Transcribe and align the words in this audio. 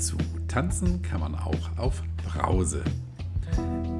zu 0.00 0.16
Tanzen 0.48 1.02
kann 1.02 1.20
man 1.20 1.34
auch 1.34 1.76
auf 1.76 2.02
Brause. 2.24 2.82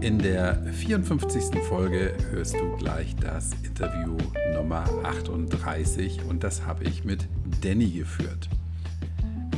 In 0.01 0.19
der 0.19 0.63
54. 0.73 1.63
Folge 1.69 2.15
hörst 2.31 2.55
du 2.55 2.77
gleich 2.77 3.15
das 3.17 3.51
Interview 3.63 4.17
Nummer 4.55 4.85
38 5.05 6.25
und 6.25 6.43
das 6.43 6.65
habe 6.67 6.85
ich 6.85 7.05
mit 7.05 7.29
Danny 7.63 7.91
geführt. 7.91 8.49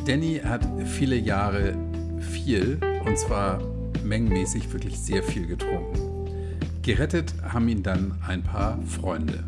Danny 0.05 0.41
hat 0.45 0.67
viele 0.85 1.17
Jahre 1.17 1.77
viel 2.19 2.81
und 3.05 3.17
zwar 3.17 3.61
mengenmäßig 4.03 4.73
wirklich 4.73 4.99
sehr 4.99 5.23
viel 5.23 5.47
getrunken. 5.47 6.29
Gerettet 6.83 7.35
haben 7.43 7.69
ihn 7.69 7.85
dann 7.85 8.19
ein 8.27 8.43
paar 8.43 8.83
Freunde. 8.83 9.45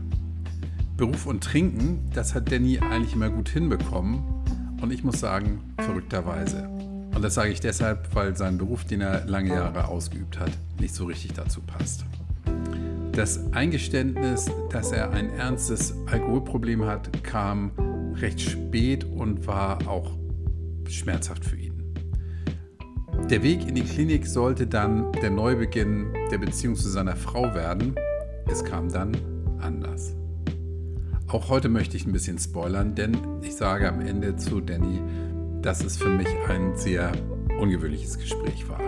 Beruf 0.96 1.26
und 1.26 1.42
Trinken, 1.42 2.08
das 2.14 2.36
hat 2.36 2.52
Danny 2.52 2.78
eigentlich 2.78 3.14
immer 3.14 3.30
gut 3.30 3.48
hinbekommen 3.48 4.22
und 4.80 4.92
ich 4.92 5.02
muss 5.02 5.18
sagen, 5.18 5.74
verrückterweise. 5.78 6.73
Und 7.14 7.22
das 7.22 7.34
sage 7.34 7.50
ich 7.50 7.60
deshalb, 7.60 8.14
weil 8.14 8.36
sein 8.36 8.58
Beruf, 8.58 8.84
den 8.84 9.00
er 9.00 9.24
lange 9.26 9.50
Jahre 9.50 9.88
ausgeübt 9.88 10.38
hat, 10.40 10.50
nicht 10.80 10.94
so 10.94 11.04
richtig 11.04 11.32
dazu 11.34 11.60
passt. 11.60 12.04
Das 13.12 13.52
Eingeständnis, 13.52 14.50
dass 14.70 14.90
er 14.90 15.12
ein 15.12 15.30
ernstes 15.30 15.94
Alkoholproblem 16.06 16.84
hat, 16.84 17.22
kam 17.22 17.70
recht 18.16 18.40
spät 18.40 19.04
und 19.04 19.46
war 19.46 19.86
auch 19.86 20.18
schmerzhaft 20.88 21.44
für 21.44 21.56
ihn. 21.56 21.74
Der 23.30 23.42
Weg 23.42 23.66
in 23.68 23.76
die 23.76 23.84
Klinik 23.84 24.26
sollte 24.26 24.66
dann 24.66 25.12
der 25.12 25.30
Neubeginn 25.30 26.12
der 26.30 26.38
Beziehung 26.38 26.74
zu 26.74 26.88
seiner 26.88 27.16
Frau 27.16 27.54
werden. 27.54 27.94
Es 28.50 28.64
kam 28.64 28.90
dann 28.90 29.16
anders. 29.60 30.14
Auch 31.28 31.48
heute 31.48 31.68
möchte 31.68 31.96
ich 31.96 32.06
ein 32.06 32.12
bisschen 32.12 32.38
spoilern, 32.38 32.94
denn 32.94 33.16
ich 33.42 33.54
sage 33.56 33.88
am 33.88 34.00
Ende 34.00 34.36
zu 34.36 34.60
Danny, 34.60 35.00
dass 35.64 35.84
es 35.84 35.96
für 35.96 36.08
mich 36.08 36.28
ein 36.48 36.76
sehr 36.76 37.12
ungewöhnliches 37.58 38.18
Gespräch 38.18 38.68
war. 38.68 38.80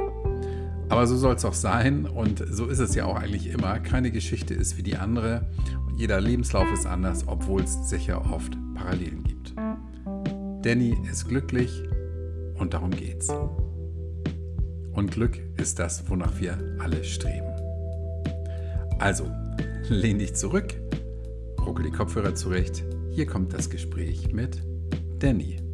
Aber 0.89 1.07
so 1.07 1.17
soll 1.17 1.35
es 1.35 1.45
auch 1.45 1.55
sein 1.55 2.07
und 2.07 2.45
so 2.51 2.67
ist 2.67 2.79
es 2.79 2.95
ja 2.95 3.07
auch 3.07 3.17
eigentlich 3.17 3.49
immer. 3.49 3.81
Keine 3.81 4.11
Geschichte 4.11 4.55
ist 4.55 4.77
wie 4.77 4.83
die 4.83 4.97
andere 4.97 5.49
und 5.87 5.99
jeder 5.99 6.21
Lebenslauf 6.21 6.71
ist 6.73 6.87
anders, 6.87 7.25
obwohl 7.27 7.63
es 7.63 7.89
sicher 7.89 8.31
oft 8.31 8.57
Parallelen 8.75 9.25
gibt. 9.25 9.55
Danny 10.63 10.97
ist 11.11 11.29
glücklich 11.29 11.83
und 12.59 12.75
darum 12.75 12.91
geht's. 12.91 13.33
Und 14.93 15.11
Glück 15.11 15.39
ist 15.57 15.79
das, 15.79 16.09
wonach 16.09 16.41
wir 16.41 16.59
alle 16.79 17.05
streben. 17.05 17.53
Also, 18.99 19.31
lehn 19.89 20.19
dich 20.19 20.35
zurück 20.35 20.75
ruckel 21.67 21.85
die 21.85 21.91
Kopfhörer 21.91 22.35
zurecht. 22.35 22.85
Hier 23.11 23.27
kommt 23.27 23.53
das 23.53 23.69
Gespräch 23.69 24.33
mit 24.33 24.63
Danny. 25.19 25.66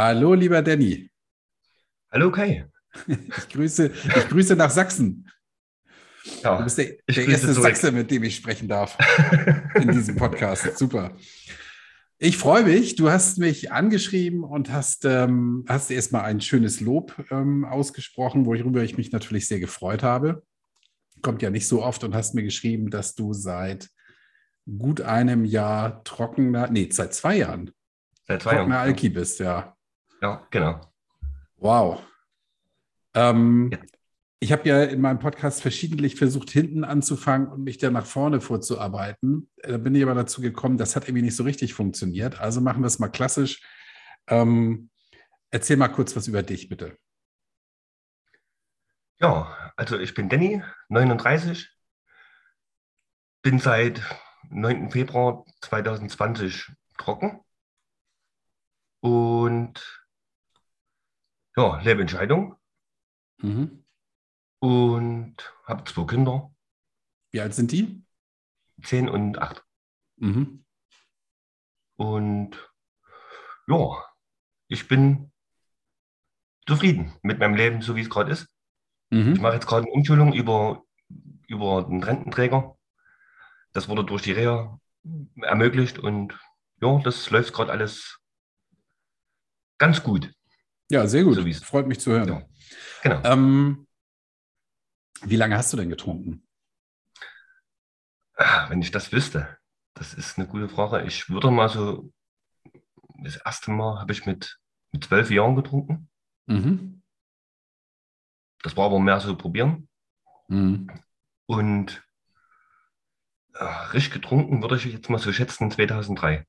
Hallo, 0.00 0.32
lieber 0.32 0.62
Danny. 0.62 1.10
Hallo 2.12 2.30
Kai. 2.30 2.70
Ich 3.08 3.48
grüße, 3.48 3.86
ich 3.86 4.28
grüße 4.28 4.54
nach 4.54 4.70
Sachsen. 4.70 5.28
Ja, 6.40 6.56
du 6.56 6.62
bist 6.62 6.78
der, 6.78 6.98
der 7.10 7.26
erste 7.26 7.52
zurück. 7.52 7.64
Sachse, 7.64 7.90
mit 7.90 8.08
dem 8.08 8.22
ich 8.22 8.36
sprechen 8.36 8.68
darf 8.68 8.96
in 9.74 9.90
diesem 9.90 10.14
Podcast. 10.14 10.62
Super. 10.78 11.16
Ich 12.18 12.38
freue 12.38 12.62
mich. 12.62 12.94
Du 12.94 13.10
hast 13.10 13.38
mich 13.38 13.72
angeschrieben 13.72 14.44
und 14.44 14.70
hast, 14.70 15.04
ähm, 15.04 15.64
hast 15.68 15.90
erstmal 15.90 16.26
ein 16.26 16.40
schönes 16.40 16.80
Lob 16.80 17.16
ähm, 17.32 17.64
ausgesprochen, 17.64 18.46
worüber 18.46 18.84
ich 18.84 18.96
mich 18.96 19.10
natürlich 19.10 19.48
sehr 19.48 19.58
gefreut 19.58 20.04
habe. 20.04 20.44
Kommt 21.22 21.42
ja 21.42 21.50
nicht 21.50 21.66
so 21.66 21.82
oft 21.82 22.04
und 22.04 22.14
hast 22.14 22.36
mir 22.36 22.44
geschrieben, 22.44 22.90
dass 22.90 23.16
du 23.16 23.32
seit 23.32 23.90
gut 24.64 25.00
einem 25.00 25.44
Jahr 25.44 26.04
trockener, 26.04 26.70
nee, 26.70 26.88
seit 26.88 27.14
zwei 27.14 27.38
Jahren. 27.38 27.72
Seit 28.28 28.42
zwei 28.42 28.54
trockener 28.54 28.76
Jahren. 28.76 28.88
Alki 28.90 29.08
bist, 29.08 29.40
ja. 29.40 29.74
Ja, 30.20 30.46
genau. 30.50 30.80
Wow. 31.56 32.02
Ähm, 33.14 33.70
ja 33.72 33.78
ich 34.40 34.52
habe 34.52 34.68
ja 34.68 34.84
in 34.84 35.00
meinem 35.00 35.18
Podcast 35.18 35.62
verschiedentlich 35.62 36.14
versucht, 36.14 36.50
hinten 36.50 36.84
anzufangen 36.84 37.48
und 37.48 37.64
mich 37.64 37.78
dann 37.78 37.94
nach 37.94 38.06
vorne 38.06 38.40
vorzuarbeiten. 38.40 39.50
Da 39.62 39.78
bin 39.78 39.94
ich 39.94 40.02
aber 40.02 40.14
dazu 40.14 40.40
gekommen, 40.40 40.78
das 40.78 40.94
hat 40.94 41.08
irgendwie 41.08 41.22
nicht 41.22 41.36
so 41.36 41.42
richtig 41.42 41.74
funktioniert. 41.74 42.40
Also 42.40 42.60
machen 42.60 42.82
wir 42.82 42.86
es 42.86 43.00
mal 43.00 43.08
klassisch. 43.08 43.60
Ähm, 44.28 44.90
erzähl 45.50 45.76
mal 45.76 45.88
kurz 45.88 46.14
was 46.14 46.28
über 46.28 46.44
dich, 46.44 46.68
bitte. 46.68 46.96
Ja, 49.20 49.72
also 49.76 49.98
ich 49.98 50.14
bin 50.14 50.28
Danny, 50.28 50.62
39, 50.88 51.68
bin 53.42 53.58
seit 53.58 54.00
9. 54.50 54.92
Februar 54.92 55.44
2020 55.62 56.70
trocken 56.96 57.40
und 59.00 59.97
ja, 61.58 61.80
lebe 61.80 62.00
Entscheidung. 62.00 62.56
Mhm 63.38 63.84
und 64.58 65.36
habe 65.64 65.84
zwei 65.84 66.04
Kinder. 66.04 66.54
Wie 67.30 67.40
alt 67.40 67.54
sind 67.54 67.72
die? 67.72 68.02
Zehn 68.82 69.08
und 69.08 69.38
acht. 69.38 69.64
Mhm. 70.16 70.64
Und 71.96 72.72
ja, 73.66 74.04
ich 74.68 74.88
bin 74.88 75.32
zufrieden 76.66 77.12
mit 77.22 77.38
meinem 77.38 77.54
Leben, 77.54 77.82
so 77.82 77.96
wie 77.96 78.02
es 78.02 78.10
gerade 78.10 78.32
ist. 78.32 78.48
Mhm. 79.10 79.32
Ich 79.32 79.40
mache 79.40 79.54
jetzt 79.54 79.66
gerade 79.66 79.84
eine 79.84 79.92
Umschulung 79.92 80.32
über, 80.32 80.84
über 81.46 81.84
den 81.84 82.02
Rententräger. 82.02 82.76
Das 83.72 83.88
wurde 83.88 84.04
durch 84.04 84.22
die 84.22 84.32
Reha 84.32 84.78
ermöglicht 85.42 85.98
und 85.98 86.38
ja, 86.80 86.98
das 87.00 87.30
läuft 87.30 87.52
gerade 87.52 87.72
alles 87.72 88.20
ganz 89.78 90.02
gut. 90.02 90.32
Ja, 90.90 91.06
sehr 91.06 91.24
gut. 91.24 91.34
So 91.34 91.64
Freut 91.64 91.86
mich 91.86 92.00
zu 92.00 92.12
hören. 92.12 92.28
Ja, 92.28 92.42
genau. 93.02 93.22
Ähm, 93.24 93.86
wie 95.22 95.36
lange 95.36 95.56
hast 95.56 95.72
du 95.72 95.76
denn 95.76 95.90
getrunken? 95.90 96.46
Ah, 98.34 98.70
wenn 98.70 98.80
ich 98.80 98.90
das 98.90 99.12
wüsste, 99.12 99.58
das 99.94 100.14
ist 100.14 100.38
eine 100.38 100.46
gute 100.46 100.68
Frage. 100.68 101.04
Ich 101.06 101.28
würde 101.28 101.50
mal 101.50 101.68
so, 101.68 102.12
das 103.22 103.36
erste 103.36 103.70
Mal 103.72 103.98
habe 104.00 104.12
ich 104.12 104.26
mit, 104.26 104.58
mit 104.92 105.04
zwölf 105.04 105.30
Jahren 105.30 105.56
getrunken. 105.56 106.08
Mhm. 106.46 107.02
Das 108.62 108.76
war 108.76 108.86
aber 108.86 109.00
mehr 109.00 109.20
so 109.20 109.36
probieren. 109.36 109.88
Mhm. 110.48 110.88
Und 111.46 112.02
äh, 113.54 113.64
richtig 113.64 114.12
getrunken 114.12 114.62
würde 114.62 114.76
ich 114.76 114.84
jetzt 114.84 115.10
mal 115.10 115.18
so 115.18 115.32
schätzen 115.32 115.70
2003. 115.70 116.46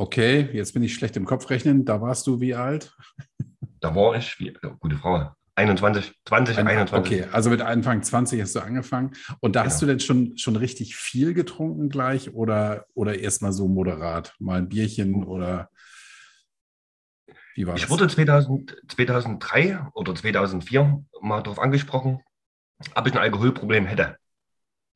Okay, 0.00 0.48
jetzt 0.54 0.72
bin 0.72 0.82
ich 0.82 0.94
schlecht 0.94 1.14
im 1.18 1.26
Kopf 1.26 1.50
rechnen. 1.50 1.84
Da 1.84 2.00
warst 2.00 2.26
du 2.26 2.40
wie 2.40 2.54
alt? 2.54 2.96
Da 3.80 3.94
war 3.94 4.16
ich, 4.16 4.40
wie, 4.40 4.56
gute 4.78 4.96
Frage, 4.96 5.34
21, 5.56 6.14
20, 6.24 6.56
Ein, 6.56 6.68
21. 6.68 7.18
Okay, 7.18 7.28
also 7.30 7.50
mit 7.50 7.60
Anfang 7.60 8.02
20 8.02 8.40
hast 8.40 8.54
du 8.54 8.60
angefangen. 8.60 9.12
Und 9.40 9.56
da 9.56 9.60
genau. 9.60 9.70
hast 9.70 9.82
du 9.82 9.84
denn 9.84 10.00
schon, 10.00 10.38
schon 10.38 10.56
richtig 10.56 10.96
viel 10.96 11.34
getrunken 11.34 11.90
gleich 11.90 12.32
oder, 12.32 12.86
oder 12.94 13.18
erstmal 13.18 13.52
so 13.52 13.68
moderat? 13.68 14.34
Mal 14.38 14.60
ein 14.60 14.70
Bierchen 14.70 15.22
oder 15.22 15.68
wie 17.54 17.66
war 17.66 17.74
ich 17.74 17.82
das? 17.82 17.90
Ich 17.90 17.90
wurde 17.90 18.08
2000, 18.08 18.76
2003 18.88 19.86
oder 19.92 20.14
2004 20.14 21.04
mal 21.20 21.42
darauf 21.42 21.58
angesprochen, 21.58 22.20
ob 22.94 23.06
ich 23.06 23.12
ein 23.12 23.18
Alkoholproblem 23.18 23.84
hätte. 23.84 24.16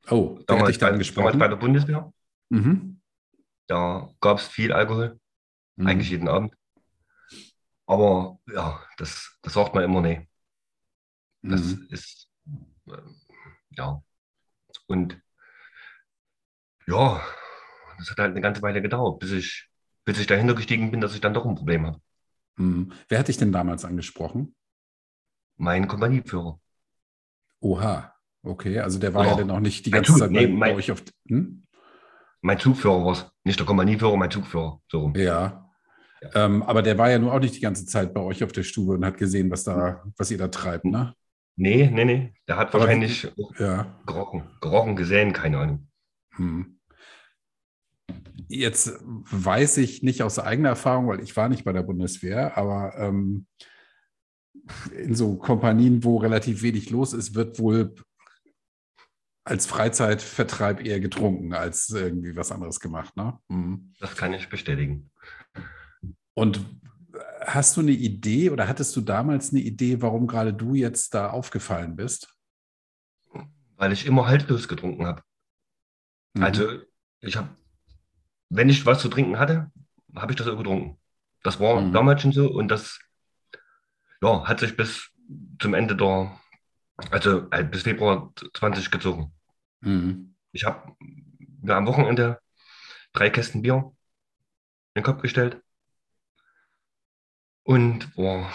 Oh, 0.09 0.39
da 0.47 0.57
hatte 0.57 0.71
ich 0.71 0.79
da 0.79 0.87
angesprochen? 0.87 1.25
Damals 1.25 1.37
bei 1.37 1.47
der 1.47 1.57
Bundeswehr. 1.57 2.11
Mhm. 2.49 3.01
Da 3.67 4.09
gab 4.21 4.37
es 4.37 4.47
viel 4.47 4.71
Alkohol, 4.71 5.19
mhm. 5.75 5.87
eigentlich 5.87 6.09
jeden 6.09 6.27
Abend. 6.27 6.55
Aber 7.87 8.39
ja, 8.47 8.83
das, 8.97 9.37
das 9.41 9.53
sagt 9.53 9.75
man 9.75 9.83
immer 9.83 10.01
nicht. 10.01 10.27
Das 11.41 11.61
mhm. 11.61 11.87
ist, 11.89 12.29
äh, 12.87 12.97
ja. 13.71 14.01
Und 14.87 15.21
ja, 16.87 17.23
das 17.97 18.11
hat 18.11 18.17
halt 18.17 18.31
eine 18.31 18.41
ganze 18.41 18.61
Weile 18.61 18.81
gedauert, 18.81 19.19
bis 19.19 19.31
ich, 19.31 19.69
bis 20.03 20.19
ich 20.19 20.27
dahinter 20.27 20.55
gestiegen 20.55 20.91
bin, 20.91 21.01
dass 21.01 21.13
ich 21.13 21.21
dann 21.21 21.33
doch 21.33 21.45
ein 21.45 21.55
Problem 21.55 21.85
habe. 21.85 22.01
Mhm. 22.57 22.91
Wer 23.07 23.19
hat 23.19 23.27
dich 23.27 23.37
denn 23.37 23.51
damals 23.51 23.85
angesprochen? 23.85 24.55
Mein 25.57 25.87
Kompanieführer. 25.87 26.59
Oha, 27.59 28.13
okay. 28.43 28.79
Also 28.79 28.99
der 28.99 29.13
war 29.13 29.25
oh, 29.25 29.29
ja 29.29 29.35
dann 29.35 29.51
auch 29.51 29.59
nicht 29.59 29.85
die 29.85 29.91
ganze 29.91 30.11
Zug, 30.11 30.19
Zeit 30.19 30.31
nee, 30.31 30.47
bei 30.47 30.53
mein, 30.53 30.75
euch 30.75 30.91
auf. 30.91 31.03
Hm? 31.27 31.64
Mein 32.45 32.59
Zugführer 32.59 33.03
war 33.03 33.13
es. 33.13 33.25
Nicht 33.43 33.57
der 33.57 33.65
Kompanieführer, 33.65 34.15
mein 34.17 34.29
Zugführer. 34.29 34.79
So 34.87 35.11
Ja. 35.15 35.71
ja. 36.21 36.45
Ähm, 36.45 36.61
aber 36.61 36.83
der 36.83 36.95
war 36.95 37.09
ja 37.09 37.17
nun 37.17 37.31
auch 37.31 37.39
nicht 37.39 37.55
die 37.55 37.59
ganze 37.59 37.87
Zeit 37.87 38.13
bei 38.13 38.21
euch 38.21 38.43
auf 38.43 38.51
der 38.51 38.61
Stube 38.61 38.93
und 38.93 39.03
hat 39.03 39.17
gesehen, 39.17 39.49
was 39.49 39.63
da, 39.63 40.03
was 40.15 40.29
ihr 40.29 40.37
da 40.37 40.47
treibt, 40.47 40.85
ne? 40.85 41.15
Nee, 41.55 41.89
nee, 41.91 42.05
nee. 42.05 42.33
Der 42.47 42.57
hat 42.57 42.71
wahrscheinlich 42.71 43.27
ja. 43.57 43.99
gerochen, 44.05 44.43
gerochen, 44.61 44.95
gesehen, 44.95 45.33
keine 45.33 45.57
Ahnung. 45.57 45.87
Hm. 46.35 46.79
Jetzt 48.47 48.93
weiß 49.03 49.77
ich 49.77 50.03
nicht 50.03 50.21
aus 50.21 50.37
eigener 50.37 50.69
Erfahrung, 50.69 51.07
weil 51.07 51.21
ich 51.21 51.35
war 51.35 51.49
nicht 51.49 51.63
bei 51.63 51.73
der 51.73 51.81
Bundeswehr, 51.81 52.55
aber 52.59 52.93
ähm, 52.99 53.47
in 54.95 55.15
so 55.15 55.35
Kompanien, 55.37 56.03
wo 56.03 56.17
relativ 56.17 56.61
wenig 56.61 56.91
los 56.91 57.13
ist, 57.13 57.33
wird 57.33 57.57
wohl 57.57 57.95
als 59.45 59.67
Freizeitvertreib 59.67 60.83
eher 60.83 60.99
getrunken 60.99 61.53
als 61.53 61.89
irgendwie 61.89 62.35
was 62.35 62.51
anderes 62.51 62.79
gemacht, 62.79 63.15
ne? 63.15 63.39
Mhm. 63.47 63.93
Das 63.99 64.15
kann 64.15 64.33
ich 64.33 64.49
bestätigen. 64.49 65.11
Und 66.33 66.65
hast 67.41 67.77
du 67.77 67.81
eine 67.81 67.91
Idee 67.91 68.49
oder 68.49 68.67
hattest 68.67 68.95
du 68.95 69.01
damals 69.01 69.51
eine 69.51 69.61
Idee, 69.61 70.01
warum 70.01 70.27
gerade 70.27 70.53
du 70.53 70.73
jetzt 70.73 71.13
da 71.13 71.29
aufgefallen 71.29 71.95
bist? 71.95 72.35
Weil 73.77 73.91
ich 73.91 74.05
immer 74.05 74.27
haltlos 74.27 74.67
getrunken 74.67 75.05
habe. 75.05 75.21
Mhm. 76.33 76.43
Also 76.43 76.79
ich 77.19 77.37
habe, 77.37 77.49
wenn 78.49 78.69
ich 78.69 78.85
was 78.85 78.99
zu 78.99 79.09
trinken 79.09 79.37
hatte, 79.37 79.71
habe 80.15 80.31
ich 80.31 80.37
das 80.37 80.47
auch 80.47 80.57
getrunken. 80.57 80.99
Das 81.43 81.59
war 81.59 81.79
mhm. 81.79 81.93
damals 81.93 82.23
schon 82.23 82.31
so 82.31 82.51
und 82.51 82.69
das 82.69 82.99
ja, 84.21 84.47
hat 84.47 84.59
sich 84.59 84.75
bis 84.75 85.11
zum 85.59 85.75
Ende 85.75 85.95
der, 85.95 86.35
also 87.11 87.47
äh, 87.51 87.63
bis 87.63 87.83
Februar 87.83 88.33
20 88.53 88.91
gezogen. 88.91 89.33
Mhm. 89.81 90.35
Ich 90.51 90.65
habe 90.65 90.95
mir 91.61 91.75
am 91.75 91.87
Wochenende 91.87 92.39
drei 93.13 93.29
Kästen 93.29 93.61
Bier 93.61 93.91
in 94.93 95.01
den 95.01 95.03
Kopf 95.03 95.21
gestellt 95.21 95.61
und 97.63 98.15
war, 98.17 98.51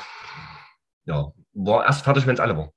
ja, 1.05 1.33
war 1.53 1.85
erst 1.85 2.05
fertig, 2.05 2.27
wenn 2.27 2.35
es 2.35 2.41
alle 2.41 2.57
war. 2.57 2.73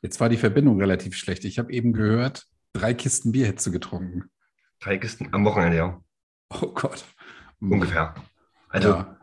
Jetzt 0.00 0.20
war 0.20 0.28
die 0.28 0.36
Verbindung 0.36 0.78
relativ 0.78 1.16
schlecht. 1.16 1.44
Ich 1.44 1.58
habe 1.58 1.72
eben 1.72 1.92
gehört, 1.92 2.46
drei 2.72 2.94
Kisten 2.94 3.32
Bier 3.32 3.46
hättest 3.46 3.66
du 3.66 3.72
getrunken. 3.72 4.30
Drei 4.80 4.96
Kisten 4.96 5.28
am 5.32 5.44
Wochenende, 5.44 5.76
ja. 5.76 6.00
Oh 6.50 6.68
Gott. 6.68 7.04
Ungefähr. 7.60 8.14
Also 8.68 8.90
ja. 8.90 9.18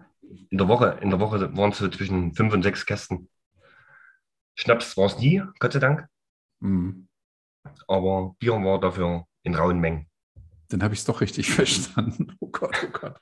in 0.49 0.57
der 0.57 0.67
Woche, 0.67 0.99
in 1.01 1.09
der 1.09 1.19
Woche 1.19 1.55
waren 1.55 1.71
es 1.71 1.77
so 1.77 1.87
zwischen 1.87 2.35
fünf 2.35 2.53
und 2.53 2.63
sechs 2.63 2.85
Kästen. 2.85 3.29
Schnaps 4.55 4.97
war 4.97 5.07
es 5.07 5.17
nie, 5.19 5.41
Gott 5.59 5.73
sei 5.73 5.79
Dank. 5.79 6.07
Mhm. 6.59 7.07
Aber 7.87 8.35
Bier 8.39 8.53
war 8.53 8.79
dafür 8.79 9.25
in 9.43 9.55
rauen 9.55 9.79
Mengen. 9.79 10.07
Dann 10.69 10.83
habe 10.83 10.93
ich 10.93 11.01
es 11.01 11.05
doch 11.05 11.21
richtig 11.21 11.49
verstanden. 11.51 12.35
Oh 12.39 12.49
Gott, 12.49 12.75
oh 12.83 12.91
Gott. 12.91 13.19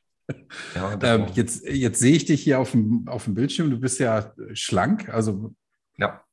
Ja, 0.75 0.97
ähm, 1.01 1.27
jetzt, 1.33 1.65
jetzt 1.67 1.99
sehe 1.99 2.15
ich 2.15 2.25
dich 2.25 2.43
hier 2.43 2.59
auf 2.59 2.71
dem, 2.71 3.07
auf 3.07 3.25
dem 3.25 3.33
Bildschirm. 3.33 3.69
Du 3.69 3.79
bist 3.79 3.99
ja 3.99 4.33
schlank, 4.53 5.09
also, 5.09 5.53
ja. 5.97 6.23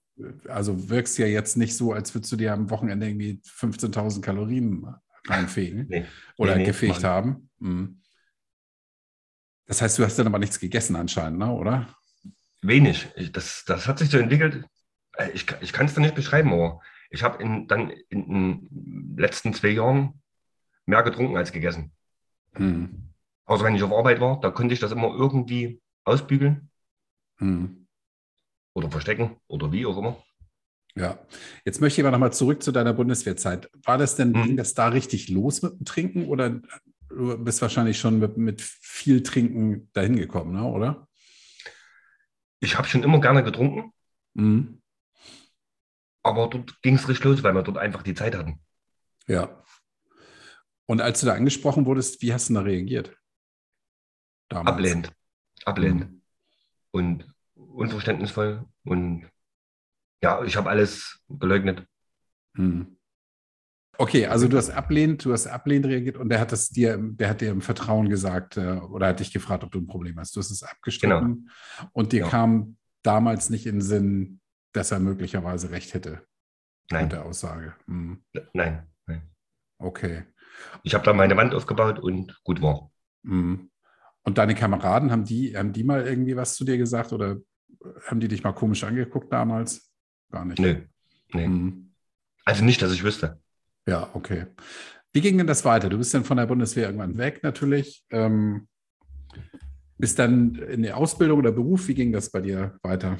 also 0.46 0.88
wirkst 0.88 1.18
ja 1.18 1.26
jetzt 1.26 1.56
nicht 1.56 1.76
so, 1.76 1.92
als 1.92 2.14
würdest 2.14 2.30
du 2.30 2.36
dir 2.36 2.52
am 2.52 2.70
Wochenende 2.70 3.08
irgendwie 3.08 3.40
15.000 3.44 4.20
Kalorien 4.20 4.86
reinfegen 5.26 5.86
nee. 5.88 6.06
oder 6.36 6.56
nee, 6.56 6.64
gefegt 6.64 7.02
Mann. 7.02 7.04
haben. 7.04 7.50
Mhm. 7.58 8.00
Das 9.66 9.82
heißt, 9.82 9.98
du 9.98 10.04
hast 10.04 10.18
dann 10.18 10.26
aber 10.26 10.38
nichts 10.38 10.58
gegessen 10.58 10.96
anscheinend, 10.96 11.38
ne? 11.38 11.52
oder? 11.52 11.94
Wenig. 12.62 13.08
Das, 13.32 13.64
das 13.66 13.86
hat 13.86 13.98
sich 13.98 14.10
so 14.10 14.18
entwickelt. 14.18 14.64
Äh, 15.20 15.30
ich, 15.32 15.46
ich 15.60 15.72
kann 15.72 15.86
es 15.86 15.94
da 15.94 16.00
nicht 16.00 16.14
beschreiben, 16.14 16.52
aber 16.52 16.80
ich 17.10 17.22
habe 17.22 17.42
in, 17.42 17.66
dann 17.66 17.90
in 18.08 18.68
den 18.68 19.16
letzten 19.16 19.52
zwei 19.52 19.68
Jahren 19.68 20.20
mehr 20.86 21.02
getrunken 21.02 21.36
als 21.36 21.52
gegessen. 21.52 21.92
Mhm. 22.56 23.10
Außer 23.44 23.64
wenn 23.64 23.74
ich 23.74 23.82
auf 23.82 23.92
Arbeit 23.92 24.20
war, 24.20 24.40
da 24.40 24.50
konnte 24.50 24.74
ich 24.74 24.80
das 24.80 24.92
immer 24.92 25.08
irgendwie 25.08 25.80
ausbügeln. 26.04 26.70
Mhm. 27.38 27.86
Oder 28.74 28.90
verstecken 28.90 29.36
oder 29.48 29.72
wie 29.72 29.86
auch 29.86 29.98
immer. 29.98 30.22
Ja, 30.94 31.18
jetzt 31.64 31.80
möchte 31.80 32.00
ich 32.00 32.06
aber 32.06 32.12
nochmal 32.12 32.32
zurück 32.32 32.62
zu 32.62 32.72
deiner 32.72 32.92
Bundeswehrzeit. 32.92 33.70
War 33.84 33.98
das 33.98 34.16
denn, 34.16 34.30
mhm. 34.30 34.42
ging 34.42 34.56
das 34.56 34.74
da 34.74 34.88
richtig 34.88 35.28
los 35.28 35.62
mit 35.62 35.72
dem 35.72 35.84
Trinken 35.84 36.26
oder 36.26 36.60
du 37.08 37.38
bist 37.38 37.62
wahrscheinlich 37.62 37.98
schon 37.98 38.18
mit, 38.18 38.36
mit 38.36 38.60
viel 38.60 39.22
Trinken 39.22 39.90
dahin 39.92 40.16
gekommen, 40.16 40.52
ne, 40.52 40.64
oder? 40.64 41.08
Ich 42.60 42.76
habe 42.76 42.88
schon 42.88 43.02
immer 43.02 43.20
gerne 43.20 43.42
getrunken. 43.42 43.92
Mhm. 44.34 44.79
Aber 46.22 46.48
dort 46.48 46.80
ging 46.82 46.94
es 46.96 47.08
richtig 47.08 47.24
los, 47.24 47.42
weil 47.42 47.54
wir 47.54 47.62
dort 47.62 47.78
einfach 47.78 48.02
die 48.02 48.14
Zeit 48.14 48.36
hatten. 48.36 48.60
Ja. 49.26 49.62
Und 50.86 51.00
als 51.00 51.20
du 51.20 51.26
da 51.26 51.34
angesprochen 51.34 51.86
wurdest, 51.86 52.20
wie 52.22 52.32
hast 52.32 52.50
du 52.50 52.54
da 52.54 52.60
reagiert? 52.60 53.16
Damals? 54.48 54.74
Ablehnend. 54.74 55.12
Ablehnend. 55.64 56.10
Mhm. 56.10 56.22
Und 56.90 57.34
unverständnisvoll. 57.54 58.66
Und 58.84 59.30
ja, 60.22 60.42
ich 60.44 60.56
habe 60.56 60.68
alles 60.68 61.22
geleugnet. 61.28 61.86
Mhm. 62.54 62.96
Okay, 63.96 64.26
also 64.26 64.48
du 64.48 64.56
hast 64.56 64.70
ablehnend, 64.70 65.24
du 65.24 65.32
hast 65.32 65.46
ablehnend 65.46 65.86
reagiert 65.86 66.16
und 66.16 66.30
der 66.30 66.40
hat 66.40 66.52
das 66.52 66.70
dir, 66.70 66.96
der 66.98 67.28
hat 67.28 67.42
dir 67.42 67.50
im 67.50 67.60
Vertrauen 67.60 68.08
gesagt 68.08 68.56
äh, 68.56 68.78
oder 68.78 69.08
hat 69.08 69.20
dich 69.20 69.32
gefragt, 69.32 69.62
ob 69.62 69.70
du 69.70 69.78
ein 69.78 69.86
Problem 69.86 70.18
hast. 70.18 70.34
Du 70.34 70.40
hast 70.40 70.50
es 70.50 70.62
abgestritten 70.62 71.46
genau. 71.76 71.90
und 71.92 72.12
dir 72.12 72.20
ja. 72.20 72.28
kam 72.28 72.76
damals 73.02 73.50
nicht 73.50 73.66
in 73.66 73.76
den 73.76 73.82
Sinn, 73.82 74.39
dass 74.72 74.90
er 74.90 75.00
möglicherweise 75.00 75.70
recht 75.70 75.94
hätte 75.94 76.22
nein. 76.90 77.04
mit 77.04 77.12
der 77.12 77.24
Aussage. 77.24 77.74
Hm. 77.86 78.22
Nein, 78.52 78.86
nein. 79.06 79.22
Okay. 79.78 80.24
Ich 80.82 80.94
habe 80.94 81.04
da 81.04 81.12
meine 81.12 81.36
Wand 81.36 81.54
aufgebaut 81.54 81.98
und 81.98 82.38
gut 82.44 82.60
war. 82.60 82.90
Hm. 83.24 83.70
Und 84.22 84.38
deine 84.38 84.54
Kameraden, 84.54 85.10
haben 85.10 85.24
die, 85.24 85.56
haben 85.56 85.72
die 85.72 85.84
mal 85.84 86.06
irgendwie 86.06 86.36
was 86.36 86.54
zu 86.54 86.64
dir 86.64 86.76
gesagt 86.76 87.12
oder 87.12 87.38
haben 88.06 88.20
die 88.20 88.28
dich 88.28 88.42
mal 88.42 88.52
komisch 88.52 88.84
angeguckt 88.84 89.32
damals? 89.32 89.90
Gar 90.30 90.44
nicht. 90.44 90.58
Nö. 90.58 90.82
Nee. 91.32 91.44
Hm. 91.44 91.94
Also 92.44 92.64
nicht, 92.64 92.82
dass 92.82 92.92
ich 92.92 93.02
wüsste. 93.02 93.40
Ja, 93.86 94.10
okay. 94.12 94.46
Wie 95.12 95.20
ging 95.20 95.38
denn 95.38 95.46
das 95.46 95.64
weiter? 95.64 95.88
Du 95.88 95.98
bist 95.98 96.12
dann 96.14 96.24
von 96.24 96.36
der 96.36 96.46
Bundeswehr 96.46 96.86
irgendwann 96.86 97.16
weg, 97.16 97.40
natürlich. 97.42 98.04
Ähm, 98.10 98.68
bist 99.98 100.18
dann 100.18 100.54
in 100.54 100.82
die 100.82 100.92
Ausbildung 100.92 101.38
oder 101.38 101.52
Beruf. 101.52 101.88
Wie 101.88 101.94
ging 101.94 102.12
das 102.12 102.30
bei 102.30 102.40
dir 102.40 102.78
weiter? 102.82 103.16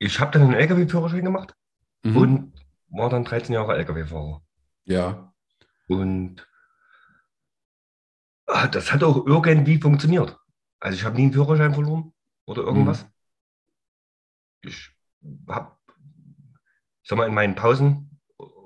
Ich 0.00 0.18
habe 0.18 0.32
dann 0.32 0.42
einen 0.42 0.54
LKW-Führerschein 0.54 1.24
gemacht 1.24 1.54
mhm. 2.02 2.16
und 2.16 2.52
war 2.88 3.08
dann 3.08 3.24
13 3.24 3.54
Jahre 3.54 3.76
LKW-Fahrer. 3.76 4.42
Ja. 4.84 5.32
Und 5.86 6.48
ah, 8.46 8.66
das 8.66 8.92
hat 8.92 9.04
auch 9.04 9.24
irgendwie 9.24 9.78
funktioniert. 9.78 10.36
Also 10.80 10.96
ich 10.96 11.04
habe 11.04 11.14
nie 11.14 11.22
einen 11.22 11.32
Führerschein 11.32 11.74
verloren 11.74 12.12
oder 12.46 12.62
irgendwas. 12.62 13.04
Mhm. 13.04 13.10
Ich 14.62 14.90
habe, 15.48 15.76
sag 17.04 17.18
mal, 17.18 17.28
in 17.28 17.34
meinen 17.34 17.54
Pausen 17.54 18.10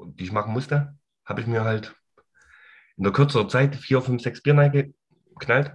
die 0.06 0.24
ich 0.24 0.32
machen 0.32 0.52
musste, 0.52 0.96
habe 1.24 1.40
ich 1.40 1.46
mir 1.46 1.64
halt 1.64 1.94
in 2.96 3.04
der 3.04 3.12
kürzeren 3.12 3.48
Zeit 3.48 3.74
vier, 3.76 4.00
fünf, 4.00 4.22
sechs 4.22 4.42
Bier 4.42 4.92
geknallt. 5.36 5.72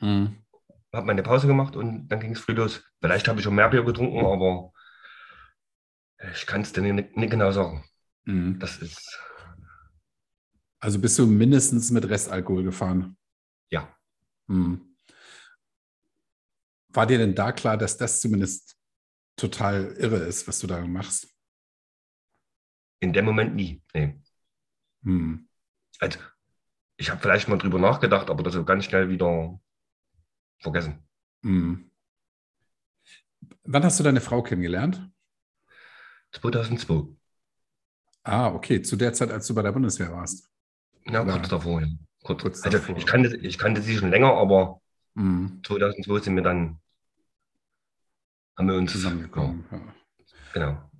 Mhm. 0.00 0.38
Habe 0.92 1.06
meine 1.06 1.22
Pause 1.22 1.46
gemacht 1.46 1.76
und 1.76 2.08
dann 2.08 2.20
ging 2.20 2.32
es 2.32 2.40
früh 2.40 2.52
los. 2.52 2.84
Vielleicht 3.00 3.28
habe 3.28 3.38
ich 3.38 3.44
schon 3.44 3.54
mehr 3.54 3.68
Bier 3.68 3.84
getrunken, 3.84 4.24
aber 4.24 4.72
ich 6.32 6.46
kann 6.46 6.62
es 6.62 6.72
dir 6.72 6.82
nicht, 6.82 7.16
nicht, 7.16 7.30
genau 7.30 7.50
sagen. 7.52 7.84
Mhm. 8.24 8.58
Das 8.58 8.78
ist. 8.78 9.20
Also 10.80 11.00
bist 11.00 11.18
du 11.18 11.26
mindestens 11.26 11.90
mit 11.90 12.08
Restalkohol 12.08 12.62
gefahren? 12.62 13.16
Ja. 13.70 13.94
Mhm. 14.46 14.96
War 16.88 17.06
dir 17.06 17.18
denn 17.18 17.34
da 17.34 17.52
klar, 17.52 17.76
dass 17.76 17.96
das 17.96 18.20
zumindest 18.20 18.76
total 19.36 19.94
irre 19.98 20.18
ist, 20.18 20.46
was 20.46 20.60
du 20.60 20.66
da 20.66 20.86
machst? 20.86 21.28
In 23.00 23.12
dem 23.12 23.24
Moment 23.24 23.54
nie. 23.54 23.82
Nee. 23.92 24.20
Hm. 25.02 25.48
Also, 25.98 26.18
ich 26.96 27.10
habe 27.10 27.20
vielleicht 27.20 27.48
mal 27.48 27.58
drüber 27.58 27.78
nachgedacht, 27.78 28.30
aber 28.30 28.42
das 28.42 28.54
so 28.54 28.64
ganz 28.64 28.84
schnell 28.84 29.08
wieder 29.08 29.60
vergessen. 30.60 31.06
Hm. 31.42 31.90
Wann 33.64 33.84
hast 33.84 33.98
du 33.98 34.04
deine 34.04 34.20
Frau 34.20 34.42
kennengelernt? 34.42 35.10
2002. 36.34 37.08
Ah, 38.22 38.48
okay. 38.48 38.82
Zu 38.82 38.96
der 38.96 39.12
Zeit, 39.12 39.30
als 39.30 39.46
du 39.46 39.54
bei 39.54 39.62
der 39.62 39.72
Bundeswehr 39.72 40.12
warst. 40.12 40.50
Ja, 41.06 41.22
Oder? 41.22 41.32
kurz 41.32 41.48
davor. 41.48 41.80
Ja. 41.80 41.88
Kurz, 42.22 42.42
kurz 42.42 42.62
also 42.62 42.78
davor. 42.78 42.96
Ich, 42.96 43.06
kannte, 43.06 43.36
ich 43.36 43.58
kannte 43.58 43.82
sie 43.82 43.96
schon 43.96 44.10
länger, 44.10 44.32
aber 44.32 44.80
mm. 45.14 45.62
2002 45.64 46.20
sind 46.20 46.36
wir 46.36 46.42
dann, 46.42 46.80
haben 48.56 48.68
wir 48.68 48.76
uns 48.76 48.92
zusammengekommen. 48.92 49.64
Ja. 49.70 49.80
Genau. 50.54 50.90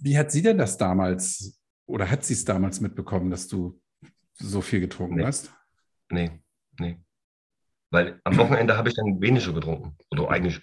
Wie 0.00 0.16
hat 0.16 0.30
sie 0.30 0.42
denn 0.42 0.58
das 0.58 0.78
damals 0.78 1.60
oder 1.86 2.10
hat 2.10 2.24
sie 2.24 2.34
es 2.34 2.44
damals 2.44 2.80
mitbekommen, 2.80 3.30
dass 3.30 3.48
du 3.48 3.80
so 4.34 4.60
viel 4.60 4.80
getrunken 4.80 5.16
nee. 5.16 5.24
hast? 5.24 5.52
Nee, 6.08 6.40
nee. 6.78 6.98
Weil 7.90 8.20
am 8.24 8.36
Wochenende 8.38 8.76
habe 8.76 8.88
ich 8.88 8.94
dann 8.94 9.20
weniger 9.20 9.52
getrunken. 9.52 9.96
Oder 10.10 10.30
eigentlich 10.30 10.62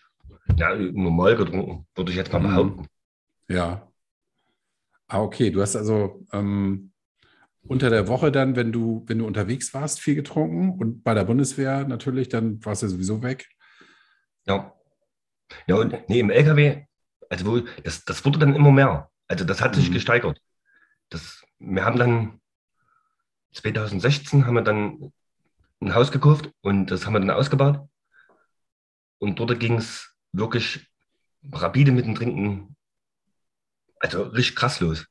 ja, 0.58 0.76
normal 0.76 1.36
getrunken, 1.36 1.86
würde 1.96 2.12
ich 2.12 2.18
jetzt 2.18 2.32
mal 2.32 2.40
mhm. 2.40 2.48
behaupten. 2.48 2.88
Ja. 3.48 3.88
Ah, 5.08 5.22
okay. 5.22 5.50
Du 5.50 5.62
hast 5.62 5.76
also 5.76 6.26
ähm, 6.32 6.92
unter 7.64 7.90
der 7.90 8.08
Woche 8.08 8.32
dann, 8.32 8.56
wenn 8.56 8.72
du, 8.72 9.04
wenn 9.08 9.20
du 9.20 9.26
unterwegs 9.26 9.74
warst, 9.74 10.00
viel 10.00 10.16
getrunken 10.16 10.80
und 10.80 11.04
bei 11.04 11.14
der 11.14 11.24
Bundeswehr 11.24 11.88
natürlich, 11.88 12.30
dann 12.30 12.64
warst 12.64 12.84
du 12.84 12.88
sowieso 12.88 13.22
weg. 13.24 13.48
Ja. 14.46 14.74
Ja, 15.68 15.76
und 15.76 15.96
nee, 16.10 16.20
im 16.20 16.30
LKW, 16.30 16.86
also 17.30 17.46
wo, 17.46 17.60
das, 17.84 18.06
das 18.06 18.24
wurde 18.24 18.40
dann 18.40 18.56
immer 18.56 18.72
mehr. 18.72 19.10
Also 19.28 19.46
das 19.46 19.62
hat 19.62 19.76
sich 19.76 19.90
mhm. 19.90 19.94
gesteigert. 19.94 20.40
Das, 21.10 21.44
wir 21.58 21.86
haben 21.86 21.98
dann 21.98 22.40
2016 23.54 24.46
haben 24.46 24.54
wir 24.54 24.62
dann 24.62 25.12
ein 25.82 25.96
Haus 25.96 26.12
gekauft 26.12 26.52
und 26.62 26.88
das 26.92 27.06
haben 27.06 27.14
wir 27.14 27.20
dann 27.20 27.32
ausgebaut. 27.32 27.88
Und 29.18 29.40
dort 29.40 29.60
ging 29.60 29.78
es 29.78 30.09
wirklich 30.32 30.88
rapide 31.52 31.92
mit 31.92 32.06
dem 32.06 32.16
Trinken, 32.16 32.76
also 34.00 34.24
richtig 34.24 34.56
krass 34.56 34.80
los. 34.80 35.06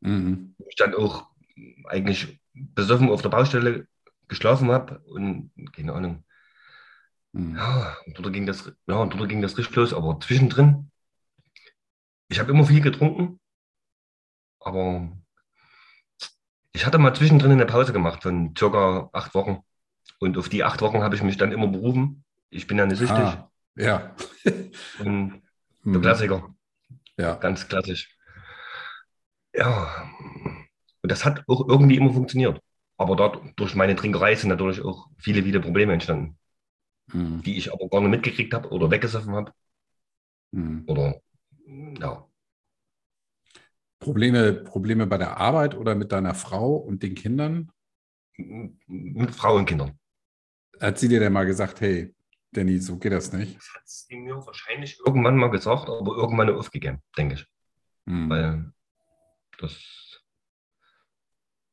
Mhm. 0.00 0.54
Ich 0.68 0.76
dann 0.76 0.94
auch 0.94 1.28
eigentlich 1.84 2.40
besoffen 2.52 3.10
auf 3.10 3.22
der 3.22 3.28
Baustelle 3.28 3.86
geschlafen 4.28 4.70
habe 4.70 5.00
und 5.00 5.50
keine 5.72 5.92
Ahnung. 5.92 6.24
Mhm. 7.32 7.56
Ja, 7.56 7.96
und 8.06 8.18
dort 8.18 8.32
ging 8.32 8.46
das, 8.46 8.72
ja, 8.86 9.06
dort 9.06 9.28
ging 9.28 9.42
das 9.42 9.56
richtig 9.58 9.76
los, 9.76 9.92
aber 9.92 10.18
zwischendrin, 10.20 10.90
ich 12.28 12.38
habe 12.38 12.52
immer 12.52 12.64
viel 12.64 12.80
getrunken, 12.80 13.40
aber 14.60 15.10
ich 16.72 16.86
hatte 16.86 16.98
mal 16.98 17.14
zwischendrin 17.14 17.52
eine 17.52 17.66
Pause 17.66 17.92
gemacht 17.92 18.22
von 18.22 18.54
circa 18.56 19.10
acht 19.12 19.34
Wochen. 19.34 19.58
Und 20.18 20.38
auf 20.38 20.48
die 20.48 20.64
acht 20.64 20.80
Wochen 20.82 21.02
habe 21.02 21.16
ich 21.16 21.22
mich 21.22 21.36
dann 21.36 21.52
immer 21.52 21.66
berufen. 21.66 22.24
Ich 22.50 22.66
bin 22.66 22.78
ja 22.78 22.86
nicht 22.86 22.98
süchtig. 22.98 23.18
Ah, 23.18 23.49
ja. 23.80 24.14
der 24.44 25.04
mhm. 25.04 26.00
Klassiker. 26.00 26.54
Ja. 27.16 27.34
Ganz 27.34 27.66
klassisch. 27.68 28.16
Ja. 29.54 30.10
Und 31.02 31.10
das 31.10 31.24
hat 31.24 31.44
auch 31.48 31.68
irgendwie 31.68 31.96
immer 31.96 32.12
funktioniert. 32.12 32.60
Aber 32.96 33.16
dort 33.16 33.42
durch 33.56 33.74
meine 33.74 33.96
Trinkerei 33.96 34.34
sind 34.34 34.50
natürlich 34.50 34.82
auch 34.82 35.08
viele, 35.18 35.42
viele 35.42 35.60
Probleme 35.60 35.92
entstanden, 35.92 36.36
mhm. 37.12 37.42
die 37.42 37.56
ich 37.56 37.72
aber 37.72 37.88
gar 37.88 38.00
nicht 38.00 38.10
mitgekriegt 38.10 38.52
habe 38.52 38.68
oder 38.68 38.90
weggesoffen 38.90 39.34
habe. 39.34 39.52
Mhm. 40.50 40.84
Oder 40.86 41.20
ja. 41.66 42.26
Probleme, 43.98 44.52
Probleme 44.52 45.06
bei 45.06 45.18
der 45.18 45.36
Arbeit 45.36 45.74
oder 45.74 45.94
mit 45.94 46.12
deiner 46.12 46.34
Frau 46.34 46.76
und 46.76 47.02
den 47.02 47.14
Kindern? 47.14 47.70
Mit 48.36 49.34
Frau 49.34 49.56
und 49.56 49.66
Kindern. 49.66 49.98
Hat 50.80 50.98
sie 50.98 51.08
dir 51.08 51.20
denn 51.20 51.32
mal 51.32 51.44
gesagt, 51.44 51.80
hey, 51.80 52.14
Danny, 52.52 52.78
so 52.78 52.98
geht 52.98 53.12
das 53.12 53.32
nicht? 53.32 53.56
Das 53.56 53.74
hat 53.74 53.88
sie 53.88 54.16
mir 54.16 54.34
wahrscheinlich 54.44 54.98
irgendwann 55.04 55.36
mal 55.36 55.50
gesagt, 55.50 55.88
aber 55.88 56.16
irgendwann 56.16 56.50
aufgegeben, 56.50 57.00
denke 57.16 57.34
ich. 57.34 57.46
Mhm. 58.06 58.30
Weil 58.30 58.72
das, 59.58 60.22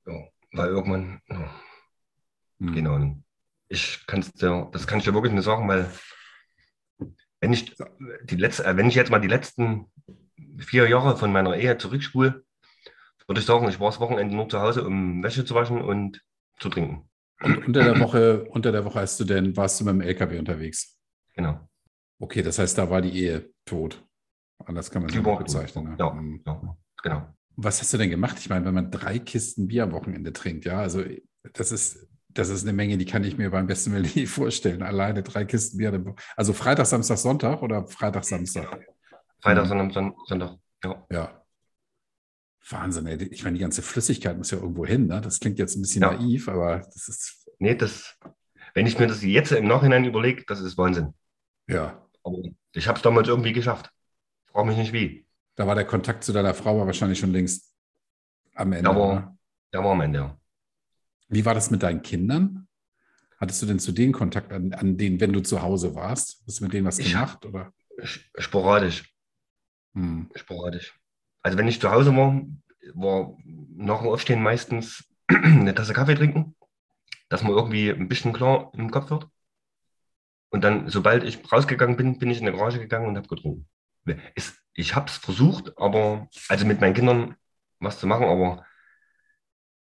ja, 0.06 0.14
weil 0.52 0.70
irgendwann, 0.70 1.22
ja, 1.30 1.52
mhm. 2.60 2.74
genau. 2.74 3.16
Ich 3.70 4.06
kann 4.06 4.20
es 4.20 4.32
dir, 4.34 4.70
das 4.72 4.86
kann 4.86 5.00
ich 5.00 5.06
dir 5.06 5.14
wirklich 5.14 5.34
nicht 5.34 5.44
sagen, 5.44 5.68
weil 5.68 5.92
wenn 7.40 7.54
ich 7.54 7.76
die 8.24 8.36
letzte, 8.36 8.66
äh, 8.66 8.78
wenn 8.78 8.88
ich 8.88 8.96
jetzt 8.96 9.12
mal 9.12 9.20
die 9.20 9.28
letzten 9.28 9.92
vier 10.60 10.88
Jahre 10.88 11.18
von 11.18 11.32
meiner 11.32 11.56
Ehe 11.56 11.78
zurückspule, 11.78 12.44
würde 13.28 13.42
ich 13.42 13.46
sagen, 13.46 13.68
ich 13.68 13.80
war 13.80 13.90
das 13.90 14.00
Wochenende 14.00 14.36
nur 14.36 14.48
zu 14.48 14.60
Hause, 14.60 14.86
um 14.86 15.22
Wäsche 15.24 15.44
zu 15.44 15.54
waschen 15.54 15.82
und 15.82 16.24
zu 16.60 16.70
trinken. 16.70 17.10
Und 17.42 17.68
unter 17.68 17.84
der 17.84 18.00
Woche, 18.00 18.46
unter 18.50 18.72
der 18.72 18.84
Woche 18.86 19.02
hast 19.02 19.20
du 19.20 19.24
denn, 19.24 19.56
warst 19.56 19.80
du 19.80 19.86
mit 19.86 19.94
dem 19.94 20.02
LKW 20.02 20.40
unterwegs? 20.40 20.98
Genau. 21.36 21.60
Okay, 22.20 22.42
das 22.42 22.58
heißt, 22.58 22.78
da 22.78 22.90
war 22.90 23.02
die 23.02 23.12
Ehe 23.12 23.50
tot. 23.66 24.04
Anders 24.66 24.90
kann 24.90 25.04
man 25.04 25.10
es 25.10 25.16
nicht 25.16 25.38
bezeichnen. 25.38 25.92
Ne? 25.92 25.96
Ja, 26.00 26.12
mhm. 26.12 26.42
ja, 26.46 26.78
genau. 27.04 27.28
Was 27.56 27.80
hast 27.80 27.94
du 27.94 27.98
denn 27.98 28.10
gemacht? 28.10 28.38
Ich 28.40 28.50
meine, 28.50 28.66
wenn 28.66 28.74
man 28.74 28.92
drei 28.92 29.20
Kisten 29.20 29.68
Bier 29.68 29.84
am 29.84 29.92
Wochenende 29.92 30.34
trinkt, 30.34 30.66
ja, 30.66 30.80
also 30.80 31.04
das 31.54 31.72
ist, 31.72 32.08
das 32.30 32.50
ist 32.50 32.64
eine 32.64 32.74
Menge, 32.74 32.98
die 32.98 33.06
kann 33.06 33.24
ich 33.24 33.38
mir 33.38 33.52
beim 33.52 33.68
besten 33.68 33.94
Willen 33.94 34.04
nicht 34.16 34.30
vorstellen. 34.30 34.82
Alleine 34.82 35.22
drei 35.22 35.46
Kisten 35.46 35.78
Bier. 35.78 36.16
Also 36.36 36.54
Freitag, 36.54 36.88
Samstag, 36.88 37.18
Sonntag 37.18 37.62
oder 37.62 37.86
Freitag, 37.88 38.24
Samstag? 38.26 38.66
Freitag. 39.42 39.68
Sonntag, 39.68 40.14
Sonntag. 40.28 40.58
Ja. 40.84 41.06
ja. 41.12 41.44
Wahnsinn, 42.70 43.08
ey. 43.08 43.24
Ich 43.32 43.44
meine, 43.44 43.56
die 43.56 43.62
ganze 43.62 43.82
Flüssigkeit 43.82 44.38
muss 44.38 44.52
ja 44.52 44.58
irgendwo 44.58 44.86
hin. 44.86 45.08
Ne? 45.08 45.22
Das 45.22 45.40
klingt 45.40 45.60
jetzt 45.60 45.76
ein 45.76 45.82
bisschen 45.82 46.02
ja. 46.02 46.14
naiv, 46.14 46.48
aber 46.50 46.80
das 46.80 47.08
ist. 47.08 47.48
Nee, 47.60 47.76
das, 47.76 48.18
wenn 48.74 48.86
ich 48.86 49.00
mir 49.00 49.08
das 49.08 49.24
jetzt 49.24 49.52
im 49.52 49.68
Nachhinein 49.68 50.06
überlege, 50.06 50.44
das 50.46 50.62
ist 50.62 50.78
Wahnsinn. 50.78 51.14
Ja. 51.68 52.08
Aber 52.24 52.38
ich 52.74 52.88
habe 52.88 52.98
es 52.98 53.02
damals 53.02 53.28
irgendwie 53.28 53.54
geschafft. 53.54 53.92
Ich 54.46 54.52
frage 54.52 54.68
mich 54.68 54.78
nicht 54.78 54.94
wie. 54.94 55.26
Da 55.56 55.66
war 55.66 55.76
der 55.76 55.86
Kontakt 55.86 56.24
zu 56.24 56.34
deiner 56.34 56.54
Frau 56.54 56.86
wahrscheinlich 56.86 57.20
schon 57.20 57.32
längst 57.32 57.74
am 58.54 58.74
Ende. 58.74 58.90
Da 58.90 58.96
war, 58.96 59.38
da 59.72 59.84
war 59.84 59.92
am 59.92 60.02
Ende, 60.02 60.20
ja. 60.20 60.40
Wie 61.30 61.44
war 61.44 61.54
das 61.54 61.72
mit 61.72 61.84
deinen 61.84 62.02
Kindern? 62.02 62.68
Hattest 63.40 63.62
du 63.62 63.66
denn 63.66 63.80
zu 63.80 63.92
denen 63.92 64.14
Kontakt, 64.14 64.52
an, 64.52 64.74
an 64.74 64.98
denen, 64.98 65.20
wenn 65.20 65.34
du 65.34 65.42
zu 65.42 65.62
Hause 65.62 65.94
warst? 65.96 66.44
Hast 66.48 66.60
du 66.60 66.64
mit 66.64 66.74
denen 66.74 66.86
was 66.86 67.00
ich 67.00 67.12
gemacht? 67.12 67.46
Oder? 67.46 67.72
Sporadisch. 68.04 69.14
Hm. 69.94 70.30
Sporadisch. 70.36 70.97
Also 71.48 71.58
wenn 71.58 71.70
ich 71.70 71.80
zu 71.80 71.90
Hause 71.90 72.14
war, 72.14 72.42
war 72.94 73.38
nach 73.78 74.00
dem 74.00 74.10
Aufstehen 74.10 74.44
meistens 74.44 75.06
eine 75.28 75.74
Tasse 75.74 75.94
Kaffee 75.94 76.16
trinken, 76.16 76.58
dass 77.30 77.42
man 77.42 77.54
irgendwie 77.54 77.90
ein 77.90 78.10
bisschen 78.10 78.34
klar 78.34 78.70
im 78.74 78.92
Kopf 78.92 79.10
wird. 79.12 79.30
Und 80.50 80.66
dann, 80.66 80.90
sobald 80.90 81.24
ich 81.24 81.50
rausgegangen 81.50 81.96
bin, 81.96 82.20
bin 82.20 82.30
ich 82.30 82.40
in 82.42 82.48
die 82.48 82.52
Garage 82.52 82.80
gegangen 82.80 83.08
und 83.08 83.16
habe 83.16 83.30
getrunken. 83.30 83.66
ich 84.74 84.94
habe 84.94 85.08
es 85.08 85.16
versucht, 85.16 85.72
aber 85.78 86.28
also 86.50 86.66
mit 86.66 86.82
meinen 86.82 86.94
Kindern 86.94 87.38
was 87.80 87.98
zu 87.98 88.08
machen, 88.08 88.26
aber 88.26 88.66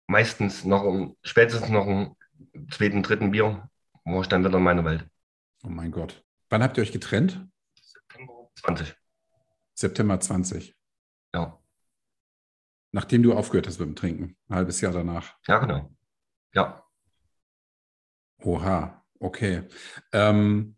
meistens 0.07 0.63
noch 0.63 1.13
spätestens 1.23 1.67
noch 1.67 1.87
einem 1.87 2.15
zweiten, 2.71 3.03
dritten 3.03 3.31
Bier 3.31 3.69
war 4.05 4.21
ich 4.21 4.29
dann 4.29 4.45
wieder 4.45 4.59
in 4.59 4.63
meiner 4.63 4.85
Welt. 4.85 5.05
Oh 5.65 5.69
mein 5.69 5.91
Gott. 5.91 6.23
Wann 6.47 6.63
habt 6.63 6.77
ihr 6.77 6.83
euch 6.83 6.93
getrennt? 6.93 7.45
September 7.81 8.49
20. 8.55 8.95
September 9.73 10.19
20. 10.21 10.78
Ja. 11.33 11.59
Nachdem 12.91 13.23
du 13.23 13.33
aufgehört 13.33 13.67
hast 13.67 13.79
mit 13.79 13.87
dem 13.87 13.95
Trinken, 13.95 14.37
ein 14.47 14.55
halbes 14.55 14.81
Jahr 14.81 14.93
danach. 14.93 15.37
Ja, 15.47 15.59
genau. 15.59 15.95
Ja. 16.53 16.83
Oha, 18.41 19.05
okay. 19.19 19.67
Ähm, 20.11 20.75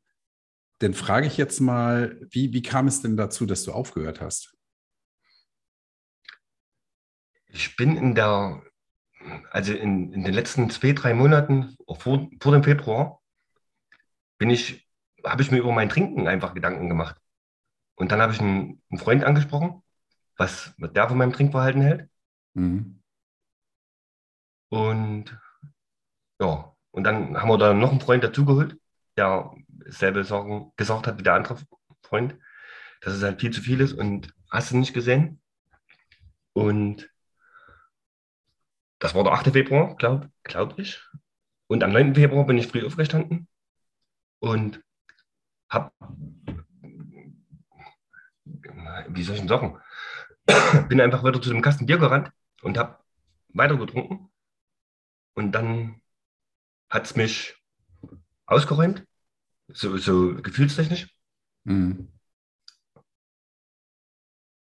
dann 0.79 0.93
frage 0.93 1.27
ich 1.27 1.37
jetzt 1.37 1.59
mal, 1.59 2.19
wie, 2.31 2.53
wie 2.53 2.61
kam 2.61 2.87
es 2.87 3.01
denn 3.01 3.15
dazu, 3.15 3.45
dass 3.45 3.63
du 3.63 3.71
aufgehört 3.71 4.19
hast? 4.19 4.57
Ich 7.47 7.75
bin 7.75 7.95
in 7.95 8.15
der, 8.15 8.63
also 9.51 9.73
in, 9.73 10.11
in 10.11 10.23
den 10.23 10.33
letzten 10.33 10.69
zwei, 10.69 10.93
drei 10.93 11.13
Monaten 11.13 11.77
vor, 11.99 12.29
vor 12.41 12.51
dem 12.51 12.63
Februar, 12.63 13.21
bin 14.37 14.49
ich, 14.49 14.89
habe 15.23 15.43
ich 15.43 15.51
mir 15.51 15.59
über 15.59 15.71
mein 15.71 15.89
Trinken 15.89 16.27
einfach 16.27 16.55
Gedanken 16.55 16.89
gemacht. 16.89 17.15
Und 17.95 18.11
dann 18.11 18.21
habe 18.21 18.33
ich 18.33 18.41
einen, 18.41 18.81
einen 18.89 18.99
Freund 18.99 19.23
angesprochen 19.23 19.83
was, 20.37 20.73
der 20.77 21.07
von 21.07 21.17
meinem 21.17 21.33
Trinkverhalten 21.33 21.81
hält. 21.81 22.09
Mhm. 22.53 23.01
Und 24.69 25.37
ja, 26.39 26.75
und 26.91 27.03
dann 27.03 27.39
haben 27.39 27.49
wir 27.49 27.57
da 27.57 27.73
noch 27.73 27.91
einen 27.91 28.01
Freund 28.01 28.23
dazugeholt, 28.23 28.79
der 29.17 29.53
selber 29.85 30.23
sagen, 30.23 30.71
gesagt 30.75 31.07
hat 31.07 31.19
wie 31.19 31.23
der 31.23 31.35
andere 31.35 31.57
Freund, 32.03 32.37
dass 33.01 33.13
es 33.13 33.23
halt 33.23 33.41
viel 33.41 33.51
zu 33.51 33.61
viel 33.61 33.81
ist 33.81 33.93
und 33.93 34.33
hast 34.49 34.71
du 34.71 34.77
nicht 34.77 34.93
gesehen. 34.93 35.41
Und 36.53 37.09
das 38.99 39.15
war 39.15 39.23
der 39.23 39.33
8. 39.33 39.51
Februar, 39.51 39.95
glaube 39.95 40.31
glaub 40.43 40.77
ich. 40.77 41.01
Und 41.67 41.83
am 41.83 41.91
9. 41.91 42.15
Februar 42.15 42.45
bin 42.45 42.57
ich 42.57 42.67
früh 42.67 42.85
aufgestanden 42.85 43.47
und 44.39 44.83
habe, 45.69 45.91
wie 49.09 49.23
soll 49.23 49.35
ich 49.35 49.41
denn 49.41 49.47
sagen, 49.47 49.79
bin 50.89 51.01
einfach 51.01 51.23
wieder 51.23 51.41
zu 51.41 51.49
dem 51.49 51.61
Kasten 51.61 51.85
Bier 51.85 51.97
gerannt 51.97 52.31
und 52.61 52.77
habe 52.77 52.97
weiter 53.49 53.77
getrunken. 53.77 54.29
Und 55.33 55.51
dann 55.53 56.01
hat 56.89 57.05
es 57.05 57.15
mich 57.15 57.55
ausgeräumt, 58.45 59.05
so, 59.69 59.97
so 59.97 60.35
gefühlstechnisch. 60.35 61.15
Mhm. 61.63 62.11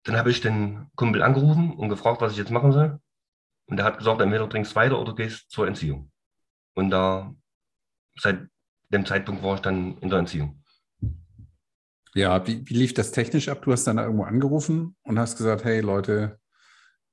Dann 0.03 0.17
habe 0.17 0.31
ich 0.31 0.41
den 0.41 0.91
Kumpel 0.97 1.23
angerufen 1.23 1.73
und 1.73 1.89
gefragt, 1.89 2.21
was 2.21 2.33
ich 2.33 2.39
jetzt 2.39 2.51
machen 2.51 2.73
soll. 2.73 3.01
Und 3.67 3.79
er 3.79 3.85
hat 3.85 3.99
gesagt, 3.99 4.21
entweder 4.21 4.49
trinkst 4.49 4.73
du 4.73 4.77
weiter 4.77 5.01
oder 5.01 5.15
gehst 5.15 5.51
zur 5.51 5.67
Entziehung. 5.67 6.13
Und 6.75 6.91
da 6.91 7.35
seit 8.19 8.49
dem 8.91 9.05
Zeitpunkt 9.05 9.43
war 9.43 9.57
ich 9.57 9.61
dann 9.61 9.99
in 9.99 10.11
der 10.11 10.21
Entziehung. 10.21 10.63
Ja, 12.17 12.47
wie, 12.47 12.67
wie 12.67 12.75
lief 12.75 12.95
das 12.95 13.13
technisch 13.13 13.51
ab? 13.51 13.61
Du 13.61 13.73
hast 13.73 13.85
dann 13.85 13.99
irgendwo 13.99 14.25
angerufen 14.25 14.97
und 15.03 15.19
hast 15.19 15.37
gesagt, 15.37 15.65
hey 15.65 15.81
Leute, 15.81 16.41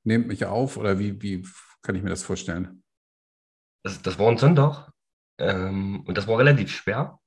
nehmt 0.06 0.28
mich 0.28 0.46
auf 0.46 0.78
oder 0.78 0.98
wie, 0.98 1.22
wie 1.22 1.46
kann 1.82 1.96
ich 1.96 2.04
mir 2.04 2.10
das 2.10 2.24
vorstellen? 2.24 2.86
Das, 3.84 4.02
das 4.02 4.18
war 4.18 4.32
ein 4.32 4.38
Sonntag 4.38 4.94
ähm, 5.40 6.06
und 6.08 6.18
das 6.18 6.26
war 6.26 6.40
relativ 6.40 6.72
schwer. 6.72 7.20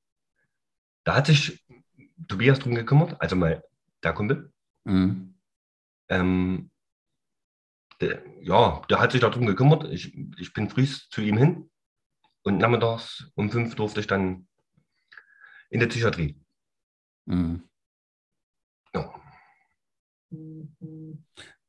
Da 1.05 1.17
hat 1.17 1.27
sich 1.27 1.63
Tobias 2.27 2.61
drum 2.61 2.75
gekümmert, 2.75 3.21
also 3.21 3.37
mal 3.37 3.63
der 4.03 4.15
Kumpel. 4.15 4.51
Mhm. 4.85 5.35
Ähm, 6.09 6.71
der, 8.01 8.23
ja, 8.41 8.81
der 8.89 9.01
hat 9.01 9.13
sich 9.13 9.21
darum 9.21 9.45
gekümmert. 9.45 9.85
Ich, 9.93 10.17
ich 10.39 10.55
bin 10.55 10.71
früh 10.71 10.87
zu 10.87 11.21
ihm 11.21 11.37
hin 11.37 11.71
und 12.43 12.57
nachmittags 12.57 13.31
um 13.35 13.51
fünf 13.51 13.75
durfte 13.75 14.01
ich 14.01 14.07
dann 14.07 14.49
in 15.69 15.81
der 15.81 15.89
Psychiatrie. 15.89 16.41
Mhm. 17.27 17.69
Ja. 18.95 19.15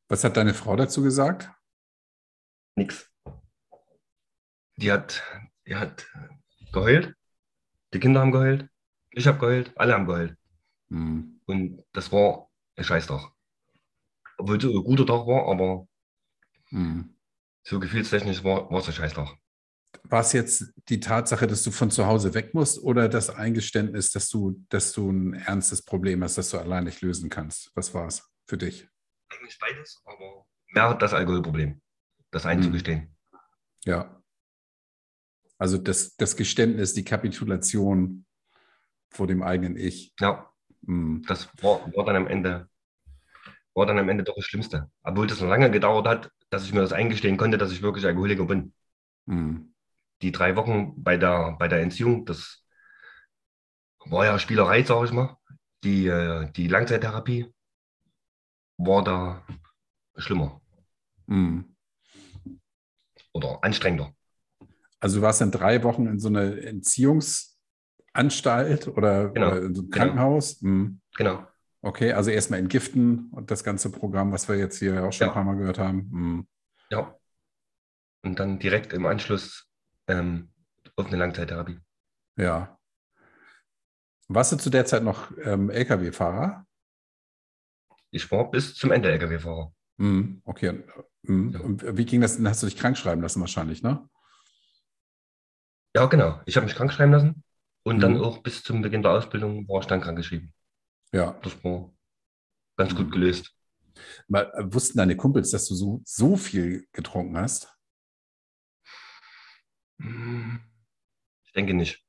Was 0.08 0.24
hat 0.24 0.38
deine 0.38 0.54
Frau 0.54 0.76
dazu 0.76 1.02
gesagt? 1.04 1.52
Nix. 2.76 3.12
Die 4.78 4.92
hat, 4.92 5.24
die 5.66 5.76
hat 5.76 6.08
geheult. 6.72 7.16
Die 7.94 8.00
Kinder 8.00 8.22
haben 8.22 8.32
geheult. 8.32 8.70
Ich 9.12 9.28
habe 9.28 9.40
geheult. 9.40 9.74
Alle 9.76 9.94
haben 9.94 10.06
geheult. 10.06 10.38
Mhm. 10.90 11.42
Und 11.46 11.84
das 11.92 12.12
war 12.12 12.50
ein 12.76 12.84
Scheißtag. 12.84 13.32
Obwohl 14.38 14.58
es 14.58 14.64
ein 14.64 14.84
guter 14.84 15.06
Tag 15.06 15.26
war, 15.26 15.50
aber 15.52 15.88
Mhm. 16.72 17.16
So 17.64 17.80
gefühlstechnisch 17.80 18.44
war, 18.44 18.70
war 18.70 18.80
es 18.80 18.88
ein 18.88 18.94
Scheißloch. 18.94 19.36
War 20.04 20.22
es 20.22 20.34
jetzt 20.34 20.74
die 20.90 21.00
Tatsache, 21.00 21.48
dass 21.48 21.64
du 21.64 21.72
von 21.72 21.92
zu 21.92 22.06
Hause 22.06 22.34
weg 22.34 22.54
musst 22.54 22.82
oder 22.82 23.10
das 23.10 23.30
Eingeständnis, 23.30 24.12
dass 24.12 24.30
du, 24.30 24.64
dass 24.70 24.92
du 24.94 25.10
ein 25.12 25.34
ernstes 25.34 25.84
Problem 25.84 26.24
hast, 26.24 26.38
das 26.38 26.50
du 26.50 26.58
allein 26.58 26.86
nicht 26.86 27.02
lösen 27.02 27.30
kannst? 27.30 27.72
Was 27.76 27.94
war 27.94 28.08
es 28.08 28.30
für 28.48 28.58
dich? 28.58 28.88
Eigentlich 29.30 29.58
beides, 29.60 30.02
aber 30.06 30.46
mehr 30.74 30.94
das 30.94 31.14
Alkoholproblem, 31.14 31.82
das 32.32 32.46
einzugestehen. 32.46 33.00
Mhm. 33.02 33.40
Ja. 33.86 34.22
Also 35.58 35.78
das, 35.78 36.16
das 36.16 36.36
Geständnis, 36.36 36.94
die 36.94 37.04
Kapitulation 37.04 38.26
vor 39.10 39.28
dem 39.28 39.42
eigenen 39.44 39.76
Ich. 39.76 40.14
Ja. 40.20 40.52
Mhm. 40.82 41.24
Das 41.28 41.50
war, 41.62 41.92
war, 41.96 42.06
dann 42.06 42.16
am 42.16 42.28
Ende, 42.28 42.70
war 43.74 43.86
dann 43.86 44.00
am 44.00 44.10
Ende 44.10 44.24
doch 44.24 44.36
das 44.36 44.46
Schlimmste. 44.46 44.90
Obwohl 45.04 45.28
das 45.28 45.42
noch 45.42 45.50
lange 45.50 45.72
gedauert 45.72 46.08
hat, 46.08 46.32
dass 46.50 46.64
ich 46.64 46.74
mir 46.74 46.82
das 46.82 46.94
eingestehen 46.94 47.38
konnte, 47.38 47.58
dass 47.58 47.72
ich 47.72 47.82
wirklich 47.82 48.06
Alkoholiker 48.06 48.46
bin. 48.46 48.74
Mhm. 49.26 49.74
Die 50.22 50.32
drei 50.32 50.56
Wochen 50.56 51.04
bei 51.04 51.18
der, 51.18 51.56
bei 51.60 51.68
der 51.68 51.82
Entziehung, 51.82 52.26
das 52.26 52.66
war 54.06 54.26
ja 54.26 54.40
Spielerei, 54.40 54.84
sage 54.84 55.06
ich 55.06 55.12
mal. 55.12 55.38
Die, 55.84 56.08
äh, 56.08 56.52
die 56.52 56.68
Langzeittherapie 56.68 57.54
war 58.78 59.04
da 59.04 59.46
schlimmer. 60.16 60.60
Mhm. 61.28 61.76
Oder 63.34 63.64
anstrengender. 63.64 64.12
Also 65.00 65.18
du 65.18 65.22
warst 65.22 65.42
dann 65.42 65.52
drei 65.52 65.84
Wochen 65.84 66.08
in 66.08 66.18
so 66.20 66.30
einer 66.30 66.58
Entziehungsanstalt 66.58 68.88
oder, 68.88 69.30
genau. 69.30 69.48
oder 69.48 69.62
in 69.62 69.76
so 69.76 69.82
einem 69.82 69.92
genau. 69.92 70.06
Krankenhaus? 70.06 70.60
Genau. 70.60 70.74
Mhm. 70.74 71.02
genau. 71.16 71.46
Okay, 71.82 72.14
also 72.14 72.32
erstmal 72.32 72.60
entgiften 72.60 73.30
und 73.32 73.52
das 73.52 73.64
ganze 73.64 73.92
Programm, 73.92 74.32
was 74.32 74.50
wir 74.50 74.58
jetzt 74.58 74.80
hier 74.80 75.04
auch 75.04 75.14
schon 75.14 75.28
ja. 75.28 75.32
ein 75.32 75.36
paar 75.36 75.44
Mal 75.44 75.58
gehört 75.58 75.78
haben. 75.78 76.10
Mhm. 76.12 76.48
Ja. 76.90 77.16
Und 78.24 78.40
dann 78.40 78.58
direkt 78.58 78.94
im 78.94 79.06
Anschluss 79.06 79.67
ähm, 80.08 80.50
auf 80.96 81.08
eine 81.08 81.18
Langzeittherapie. 81.18 81.80
Ja. 82.38 82.78
Warst 84.28 84.52
du 84.52 84.58
zu 84.58 84.70
der 84.70 84.86
Zeit 84.86 85.04
noch 85.04 85.32
ähm, 85.44 85.70
Lkw-Fahrer? 85.70 86.66
Ich 88.12 88.30
war 88.32 88.50
bis 88.52 88.76
zum 88.76 88.92
Ende 88.92 89.12
Lkw-Fahrer. 89.12 89.74
Mhm. 89.98 90.42
Okay. 90.46 90.84
Mhm. 91.24 91.80
Ja. 91.82 91.98
Wie 91.98 92.06
ging 92.06 92.22
das? 92.22 92.38
Dann 92.38 92.48
hast 92.48 92.62
du 92.64 92.68
dich 92.68 92.78
krank 92.78 92.98
schreiben 92.98 93.22
lassen 93.22 93.42
wahrscheinlich, 93.42 93.84
ne? 93.84 94.08
Ja, 95.96 96.06
genau. 96.06 96.42
Ich 96.46 96.56
habe 96.56 96.66
mich 96.66 96.76
krank 96.76 96.94
schreiben 96.94 97.12
lassen 97.12 97.44
und 97.84 97.98
mhm. 97.98 98.02
dann 98.02 98.22
auch 98.22 98.40
bis 98.40 98.64
zum 98.64 98.82
Beginn 98.82 99.02
der 99.02 99.12
Ausbildung 99.12 99.68
war 99.68 99.82
ich 99.82 99.88
dann 99.88 100.02
krank 100.02 100.18
geschrieben. 100.18 100.54
Ja. 101.12 101.40
Das 101.42 101.64
war 101.64 101.92
ganz 102.78 102.96
gut 102.96 103.08
mhm. 103.08 103.12
gelöst. 103.12 103.54
Mal, 104.28 104.52
äh, 104.56 104.74
wussten 104.74 104.98
deine 104.98 105.18
Kumpels, 105.18 105.52
dass 105.52 105.68
du 105.68 105.76
so, 105.76 106.02
so 106.06 106.36
viel 106.38 106.88
getrunken 106.92 107.38
hast? 107.38 107.77
Ich 110.00 111.54
denke 111.54 111.74
nicht. 111.74 112.04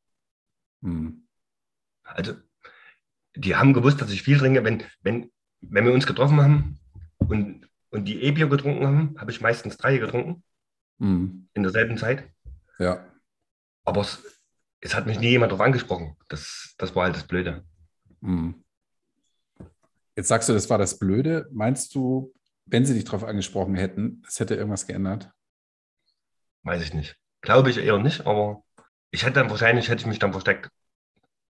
Hm. 0.82 1.26
Also, 2.02 2.34
die 3.34 3.56
haben 3.56 3.72
gewusst, 3.72 4.00
dass 4.00 4.10
ich 4.10 4.22
viel 4.22 4.38
trinke. 4.38 4.64
Wenn, 4.64 4.82
wenn, 5.02 5.30
wenn 5.60 5.84
wir 5.84 5.92
uns 5.92 6.06
getroffen 6.06 6.40
haben 6.40 6.78
und, 7.18 7.68
und 7.90 8.04
die 8.04 8.22
E-Bier 8.22 8.48
getrunken 8.48 8.86
haben, 8.86 9.14
habe 9.18 9.30
ich 9.30 9.40
meistens 9.40 9.76
drei 9.76 9.98
getrunken. 9.98 10.42
Hm. 10.98 11.48
In 11.54 11.62
derselben 11.62 11.96
Zeit. 11.96 12.28
Ja. 12.78 13.06
Aber 13.84 14.02
es, 14.02 14.22
es 14.80 14.94
hat 14.94 15.06
mich 15.06 15.18
nie 15.18 15.30
jemand 15.30 15.52
darauf 15.52 15.64
angesprochen. 15.64 16.16
Das, 16.28 16.74
das 16.78 16.94
war 16.94 17.04
halt 17.04 17.16
das 17.16 17.26
Blöde. 17.26 17.64
Hm. 18.20 18.64
Jetzt 20.16 20.28
sagst 20.28 20.48
du, 20.48 20.52
das 20.52 20.68
war 20.68 20.78
das 20.78 20.98
Blöde. 20.98 21.48
Meinst 21.52 21.94
du, 21.94 22.34
wenn 22.66 22.84
sie 22.84 22.94
dich 22.94 23.04
darauf 23.04 23.24
angesprochen 23.24 23.76
hätten, 23.76 24.22
es 24.26 24.40
hätte 24.40 24.56
irgendwas 24.56 24.86
geändert? 24.86 25.30
Weiß 26.64 26.82
ich 26.82 26.92
nicht. 26.92 27.16
Glaube 27.40 27.70
ich 27.70 27.78
eher 27.78 27.98
nicht, 27.98 28.26
aber 28.26 28.64
ich 29.10 29.22
hätte 29.22 29.34
dann 29.34 29.50
wahrscheinlich, 29.50 29.88
hätte 29.88 30.00
ich 30.02 30.06
mich 30.06 30.18
dann 30.18 30.32
versteckt. 30.32 30.70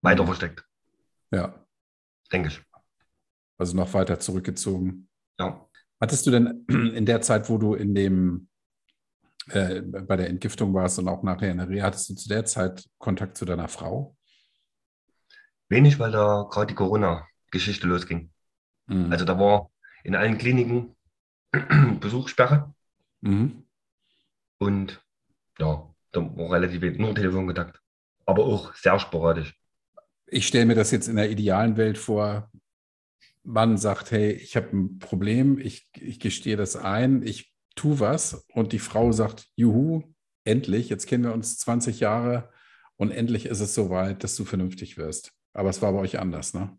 Weiter 0.03 0.23
mhm. 0.23 0.27
versteckt. 0.27 0.65
Ja. 1.31 1.55
Denke 2.33 2.49
ich. 2.49 2.63
Also 3.59 3.77
noch 3.77 3.93
weiter 3.95 4.21
zurückgezogen. 4.21 5.09
Ja. 5.39 5.69
Hattest 6.01 6.27
du 6.27 6.31
denn 6.31 6.65
in 6.95 7.07
der 7.07 7.21
Zeit, 7.23 7.49
wo 7.49 7.59
du 7.59 7.75
in 7.75 7.95
dem 7.95 8.49
äh, 9.49 9.81
bei 9.81 10.17
der 10.17 10.29
Entgiftung 10.29 10.75
warst 10.75 10.99
und 10.99 11.09
auch 11.09 11.23
nachher 11.23 11.51
in 11.51 11.59
der 11.59 11.69
Reha, 11.69 11.87
hattest 11.87 12.11
du 12.11 12.15
zu 12.15 12.29
der 12.29 12.45
Zeit 12.45 12.85
Kontakt 12.99 13.37
zu 13.37 13.45
deiner 13.45 13.69
Frau? 13.69 14.17
Wenig, 15.69 15.99
weil 15.99 16.13
da 16.13 16.47
gerade 16.51 16.69
die 16.69 16.75
Corona-Geschichte 16.75 17.87
losging. 17.87 18.31
Mhm. 18.87 19.11
Also 19.11 19.25
da 19.25 19.39
war 19.39 19.71
in 20.05 20.15
allen 20.15 20.39
Kliniken 20.39 20.97
Besuchssperre. 22.01 22.75
Mhm. 23.21 23.65
Und 24.59 25.03
ja, 25.59 25.95
da 26.13 26.21
war 26.21 26.53
relativ 26.53 26.81
wenig, 26.81 26.99
nur 26.99 27.15
Telefonkontakt. 27.15 27.81
Aber 28.27 28.45
auch 28.45 28.75
sehr 28.75 28.99
sporadisch. 28.99 29.59
Ich 30.27 30.47
stelle 30.47 30.67
mir 30.67 30.75
das 30.75 30.91
jetzt 30.91 31.09
in 31.09 31.17
der 31.17 31.31
idealen 31.31 31.77
Welt 31.77 31.99
vor. 31.99 32.51
Mann 33.43 33.79
sagt, 33.79 34.11
hey, 34.11 34.33
ich 34.33 34.57
habe 34.57 34.77
ein 34.77 34.99
Problem, 34.99 35.59
ich, 35.59 35.89
ich 35.95 36.21
gestehe 36.21 36.57
das 36.57 36.77
ein, 36.77 37.23
ich 37.23 37.55
tue 37.75 37.99
was. 38.01 38.47
Und 38.53 38.73
die 38.73 38.79
Frau 38.79 39.13
sagt, 39.13 39.47
juhu, 39.57 40.03
endlich, 40.45 40.89
jetzt 40.89 41.07
kennen 41.07 41.25
wir 41.25 41.33
uns 41.33 41.59
20 41.59 42.01
Jahre 42.01 42.53
und 42.97 43.11
endlich 43.11 43.47
ist 43.47 43.61
es 43.61 43.75
soweit, 43.75 44.23
dass 44.23 44.37
du 44.37 44.45
vernünftig 44.45 44.99
wirst. 44.99 45.33
Aber 45.55 45.71
es 45.71 45.81
war 45.81 45.93
bei 45.93 45.99
euch 45.99 46.19
anders, 46.19 46.53
ne? 46.53 46.79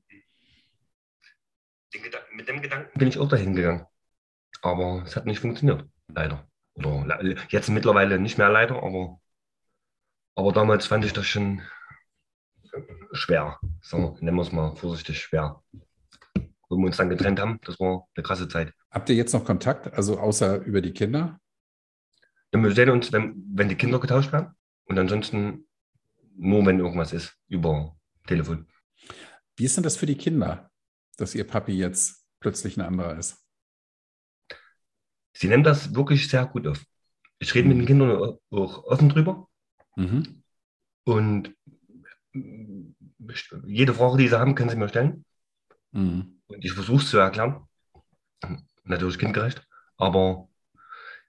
mit 2.39 2.47
dem 2.47 2.61
Gedanken 2.61 2.97
bin 2.97 3.07
ich 3.07 3.17
auch 3.17 3.27
dahin 3.27 3.53
gegangen. 3.53 3.85
Aber 4.61 5.03
es 5.05 5.15
hat 5.15 5.25
nicht 5.25 5.39
funktioniert, 5.39 5.85
leider. 6.07 6.48
Oder 6.85 7.23
jetzt 7.49 7.69
mittlerweile 7.69 8.19
nicht 8.19 8.37
mehr 8.37 8.49
leider, 8.49 8.81
aber, 8.83 9.19
aber 10.35 10.51
damals 10.51 10.87
fand 10.87 11.05
ich 11.05 11.13
das 11.13 11.25
schon 11.25 11.61
schwer. 13.11 13.59
Wir, 13.89 14.15
nennen 14.21 14.35
wir 14.35 14.41
es 14.41 14.51
mal 14.51 14.75
vorsichtig 14.75 15.19
schwer. 15.19 15.61
Wo 16.69 16.77
wir 16.77 16.85
uns 16.85 16.97
dann 16.97 17.09
getrennt 17.09 17.39
haben, 17.39 17.59
das 17.65 17.79
war 17.79 18.07
eine 18.15 18.23
krasse 18.23 18.47
Zeit. 18.47 18.73
Habt 18.91 19.09
ihr 19.09 19.15
jetzt 19.15 19.33
noch 19.33 19.43
Kontakt, 19.43 19.91
also 19.93 20.19
außer 20.19 20.57
über 20.61 20.81
die 20.81 20.93
Kinder? 20.93 21.39
Ja, 22.53 22.61
wir 22.61 22.71
sehen 22.71 22.89
uns, 22.89 23.11
wenn, 23.11 23.43
wenn 23.53 23.69
die 23.69 23.75
Kinder 23.75 23.99
getauscht 23.99 24.31
werden. 24.31 24.55
Und 24.85 24.97
ansonsten 24.97 25.67
nur, 26.35 26.65
wenn 26.65 26.79
irgendwas 26.79 27.11
ist, 27.13 27.35
über 27.47 27.95
Telefon. 28.27 28.67
Wie 29.55 29.65
ist 29.65 29.75
denn 29.75 29.83
das 29.83 29.97
für 29.97 30.05
die 30.05 30.15
Kinder? 30.17 30.69
dass 31.19 31.35
ihr 31.35 31.45
Papi 31.45 31.73
jetzt 31.73 32.25
plötzlich 32.39 32.77
ein 32.77 32.81
anderer 32.81 33.17
ist? 33.17 33.37
Sie 35.33 35.47
nehmen 35.47 35.63
das 35.63 35.93
wirklich 35.93 36.27
sehr 36.27 36.45
gut 36.45 36.67
auf. 36.67 36.83
Ich 37.39 37.53
rede 37.55 37.67
mhm. 37.67 37.77
mit 37.77 37.81
den 37.81 37.87
Kindern 37.87 38.37
auch 38.49 38.83
offen 38.85 39.09
drüber. 39.09 39.47
Mhm. 39.95 40.43
Und 41.05 41.55
jede 43.65 43.93
Frage, 43.93 44.17
die 44.17 44.27
sie 44.27 44.39
haben, 44.39 44.55
können 44.55 44.69
sie 44.69 44.75
mir 44.75 44.89
stellen. 44.89 45.25
Mhm. 45.91 46.41
Und 46.47 46.65
ich 46.65 46.73
versuche 46.73 47.03
es 47.03 47.09
zu 47.09 47.17
erklären. 47.17 47.65
Natürlich 48.83 49.17
kindgerecht. 49.17 49.65
Aber 49.97 50.49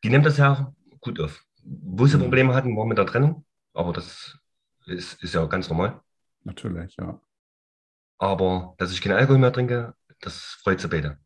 die 0.02 0.10
nehmen 0.10 0.24
das 0.24 0.36
sehr 0.36 0.74
gut 1.00 1.20
auf. 1.20 1.44
Wo 1.62 2.06
sie 2.06 2.16
mhm. 2.16 2.22
Probleme 2.22 2.54
hatten, 2.54 2.76
war 2.76 2.86
mit 2.86 2.98
der 2.98 3.06
Trennung. 3.06 3.44
Aber 3.72 3.92
das 3.92 4.38
ist, 4.86 5.22
ist 5.22 5.34
ja 5.34 5.44
ganz 5.46 5.68
normal. 5.68 6.00
Natürlich, 6.42 6.96
ja. 6.96 7.20
Aber 8.18 8.74
dass 8.78 8.92
ich 8.92 9.00
keinen 9.00 9.16
Alkohol 9.16 9.38
mehr 9.38 9.52
trinke, 9.52 9.94
das 10.20 10.58
freut 10.62 10.80
sie 10.80 10.88
beide. 10.88 11.18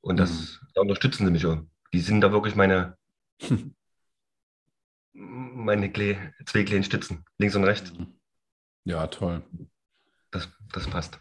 Und 0.00 0.16
das 0.18 0.30
mhm. 0.30 0.66
da 0.74 0.80
unterstützen 0.80 1.26
sie 1.26 1.32
mich 1.32 1.46
auch. 1.46 1.62
Die 1.92 2.00
sind 2.00 2.20
da 2.20 2.32
wirklich 2.32 2.54
meine, 2.54 2.96
meine 5.12 5.90
Kle 5.90 6.34
zwei 6.46 6.64
kleinen 6.64 6.84
Stützen, 6.84 7.24
links 7.38 7.56
und 7.56 7.64
rechts. 7.64 7.92
Ja, 8.84 9.06
toll. 9.08 9.42
Das, 10.30 10.48
das 10.72 10.86
passt. 10.86 11.20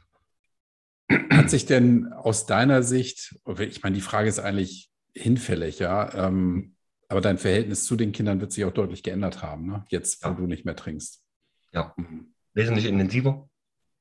Hat 1.31 1.49
sich 1.49 1.65
denn 1.65 2.13
aus 2.13 2.45
deiner 2.45 2.83
Sicht, 2.83 3.35
ich 3.59 3.81
meine, 3.81 3.95
die 3.95 4.01
Frage 4.01 4.29
ist 4.29 4.39
eigentlich 4.39 4.91
hinfällig, 5.15 5.79
ja, 5.79 6.27
ähm, 6.27 6.75
aber 7.07 7.21
dein 7.21 7.39
Verhältnis 7.39 7.85
zu 7.85 7.95
den 7.95 8.11
Kindern 8.11 8.39
wird 8.39 8.51
sich 8.51 8.63
auch 8.65 8.73
deutlich 8.73 9.01
geändert 9.01 9.41
haben, 9.41 9.65
ne? 9.65 9.83
jetzt, 9.89 10.23
wo 10.23 10.29
ja. 10.29 10.35
du 10.35 10.45
nicht 10.45 10.65
mehr 10.65 10.75
trinkst. 10.75 11.23
Ja, 11.71 11.93
mhm. 11.97 12.33
wesentlich 12.53 12.85
intensiver. 12.85 13.49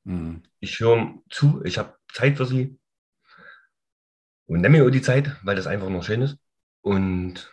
Mhm. 0.05 0.43
Ich 0.61 0.79
höre 0.81 1.15
zu, 1.31 1.63
ich 1.65 1.79
habe 1.79 1.97
Zeit 2.13 2.37
für 2.37 2.45
sie 2.45 2.79
und 4.47 4.61
nehme 4.61 4.83
mir 4.83 4.91
die 4.91 5.03
Zeit, 5.03 5.37
weil 5.43 5.57
das 5.57 5.67
einfach 5.67 5.89
noch 5.89 6.05
schön 6.05 6.23
ist. 6.23 6.39
Und 6.89 7.53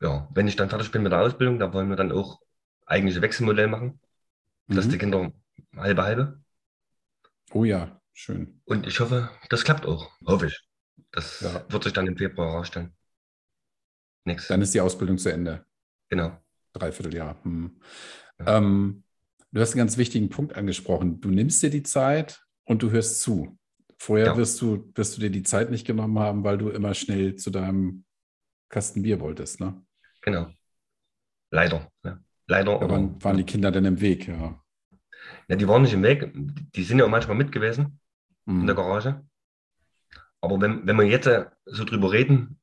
ja, 0.00 0.28
wenn 0.32 0.46
ich 0.46 0.54
dann 0.54 0.68
fertig 0.68 0.92
bin 0.92 1.02
mit 1.02 1.10
der 1.10 1.20
Ausbildung, 1.20 1.58
da 1.58 1.72
wollen 1.72 1.88
wir 1.88 1.96
dann 1.96 2.12
auch 2.12 2.40
eigentlich 2.86 3.16
ein 3.16 3.22
Wechselmodell 3.22 3.66
machen, 3.66 3.98
mhm. 4.68 4.76
dass 4.76 4.88
die 4.88 4.98
Kinder 4.98 5.32
halbe 5.76 6.02
halbe. 6.04 6.40
Oh 7.52 7.64
ja, 7.64 8.00
schön. 8.12 8.60
Und 8.64 8.86
ich 8.86 9.00
hoffe, 9.00 9.28
das 9.48 9.64
klappt 9.64 9.86
auch, 9.86 10.10
hoffe 10.24 10.46
ich. 10.46 10.60
Das 11.10 11.40
ja. 11.40 11.64
wird 11.68 11.82
sich 11.82 11.92
dann 11.92 12.06
im 12.06 12.16
Februar 12.16 12.52
herausstellen. 12.52 12.94
Nix. 14.24 14.46
Dann 14.46 14.62
ist 14.62 14.72
die 14.72 14.80
Ausbildung 14.80 15.18
zu 15.18 15.32
Ende. 15.32 15.66
Genau. 16.08 16.40
Dreivierteljahr. 16.72 17.36
Hm. 17.42 17.80
Ja. 18.38 18.58
Ähm, 18.58 19.04
Du 19.50 19.60
hast 19.60 19.70
einen 19.70 19.78
ganz 19.78 19.96
wichtigen 19.98 20.30
Punkt 20.30 20.56
angesprochen. 20.56 21.20
Du 21.20 21.28
nimmst 21.28 21.62
dir 21.62 21.70
die 21.70 21.84
Zeit 21.84 22.44
und 22.64 22.82
du 22.82 22.90
hörst 22.90 23.20
zu. 23.20 23.56
Vorher 23.98 24.26
ja. 24.26 24.36
wirst, 24.36 24.60
du, 24.60 24.90
wirst 24.96 25.16
du 25.16 25.20
dir 25.20 25.30
die 25.30 25.44
Zeit 25.44 25.70
nicht 25.70 25.86
genommen 25.86 26.18
haben, 26.18 26.42
weil 26.42 26.58
du 26.58 26.70
immer 26.70 26.92
schnell 26.92 27.36
zu 27.36 27.50
deinem 27.50 28.04
Kasten 28.74 29.02
Bier 29.02 29.20
wolltest, 29.20 29.60
ne? 29.60 29.80
Genau. 30.20 30.50
Leider. 31.52 31.92
Ja. 32.02 32.18
Leider. 32.48 32.80
Da 32.80 32.90
waren, 32.90 33.22
waren 33.22 33.36
die 33.36 33.44
Kinder 33.44 33.70
denn 33.70 33.84
im 33.84 34.00
Weg, 34.00 34.26
ja. 34.26 34.60
Ja, 35.46 35.54
die 35.54 35.68
waren 35.68 35.82
nicht 35.82 35.92
im 35.92 36.02
Weg. 36.02 36.32
Die 36.34 36.82
sind 36.82 36.98
ja 36.98 37.04
auch 37.04 37.08
manchmal 37.08 37.36
mit 37.36 37.52
gewesen 37.52 38.00
mhm. 38.46 38.62
in 38.62 38.66
der 38.66 38.74
Garage. 38.74 39.24
Aber 40.40 40.60
wenn, 40.60 40.84
wenn 40.88 40.96
wir 40.96 41.04
jetzt 41.04 41.28
äh, 41.28 41.46
so 41.66 41.84
drüber 41.84 42.10
reden, 42.10 42.58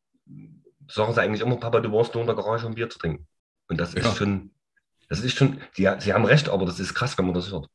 sagen 0.90 1.14
sie 1.14 1.22
eigentlich 1.22 1.42
immer, 1.42 1.56
Papa, 1.56 1.80
du 1.80 1.94
warst 1.94 2.14
nur 2.14 2.24
in 2.24 2.28
der 2.28 2.36
Garage, 2.36 2.68
um 2.68 2.76
Bier 2.76 2.90
zu 2.90 3.00
trinken. 3.00 3.26
Und 3.70 3.80
das 3.80 3.94
ja. 3.94 4.02
ist 4.02 4.18
schon, 4.18 4.52
das 5.08 5.22
ist 5.22 5.38
schon, 5.38 5.62
die, 5.78 5.90
sie 6.00 6.14
haben 6.14 6.26
recht, 6.26 6.50
aber 6.50 6.66
das 6.66 6.82
ist 6.82 6.94
krass, 6.94 7.18
wenn 7.18 7.26
man 7.26 7.36
das 7.36 7.52
hört. 7.52 7.70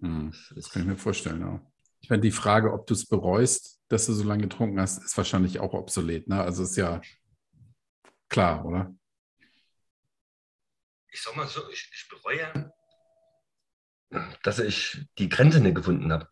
Mhm. 0.00 0.32
Das, 0.32 0.52
das, 0.54 0.70
kann 0.70 0.82
ich 0.82 0.88
mir 0.88 0.98
vorstellen, 0.98 1.40
ja. 1.40 1.62
Ich 2.02 2.10
meine, 2.10 2.20
die 2.20 2.30
Frage, 2.30 2.74
ob 2.74 2.86
du 2.86 2.92
es 2.92 3.06
bereust, 3.06 3.80
dass 3.88 4.04
du 4.04 4.12
so 4.12 4.24
lange 4.24 4.42
getrunken 4.42 4.78
hast, 4.78 5.02
ist 5.02 5.16
wahrscheinlich 5.16 5.60
auch 5.60 5.72
obsolet. 5.72 6.28
Ne? 6.28 6.42
Also 6.42 6.62
ist 6.62 6.76
ja 6.76 7.00
klar, 8.30 8.64
oder? 8.64 8.94
Ich 11.12 11.20
sag 11.20 11.36
mal 11.36 11.46
so, 11.46 11.68
ich, 11.70 11.90
ich 11.92 12.08
bereue, 12.08 12.72
dass 14.42 14.58
ich 14.58 15.06
die 15.18 15.28
Grenze 15.28 15.60
nicht 15.60 15.74
gefunden 15.74 16.10
habe. 16.12 16.28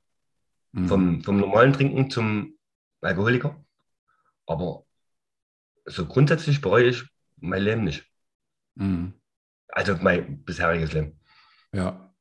Mhm. 0.72 0.88
Vom, 0.88 1.22
vom 1.22 1.38
normalen 1.38 1.72
Trinken 1.72 2.10
zum 2.10 2.58
Alkoholiker. 3.00 3.62
Aber 4.46 4.86
so 5.84 6.06
grundsätzlich 6.06 6.60
bereue 6.60 6.88
ich 6.88 7.04
mein 7.36 7.62
Leben 7.62 7.84
nicht. 7.84 8.06
Mhm. 8.74 9.20
Also 9.68 9.96
mein 9.96 10.44
bisheriges 10.44 10.92
Leben. 10.92 11.20
Ja. 11.72 12.14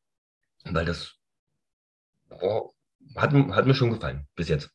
Weil 0.64 0.86
das 0.86 1.16
oh, 2.30 2.74
hat, 3.16 3.34
hat 3.34 3.66
mir 3.66 3.76
schon 3.76 3.92
gefallen, 3.92 4.28
bis 4.36 4.50
jetzt. 4.50 4.70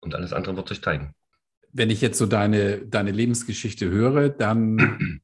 Und 0.00 0.14
alles 0.14 0.32
andere 0.32 0.56
wird 0.56 0.68
sich 0.68 0.82
zeigen. 0.82 1.14
Wenn 1.74 1.90
ich 1.90 2.00
jetzt 2.00 2.18
so 2.18 2.26
deine, 2.26 2.86
deine 2.86 3.10
Lebensgeschichte 3.10 3.90
höre, 3.90 4.30
dann 4.30 5.20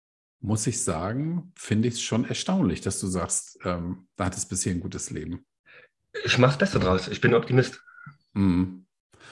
muss 0.40 0.66
ich 0.66 0.82
sagen, 0.82 1.52
finde 1.54 1.88
ich 1.88 1.94
es 1.94 2.02
schon 2.02 2.24
erstaunlich, 2.24 2.80
dass 2.80 3.00
du 3.00 3.06
sagst, 3.06 3.58
ähm, 3.64 4.08
da 4.16 4.26
hattest 4.26 4.50
bisher 4.50 4.72
ein 4.72 4.80
gutes 4.80 5.10
Leben. 5.10 5.46
Ich 6.24 6.36
mache 6.36 6.50
das 6.50 6.58
Beste 6.58 6.80
draus. 6.80 7.08
Ich 7.08 7.20
bin 7.20 7.32
Optimist. 7.32 7.80
Mhm. 8.34 8.86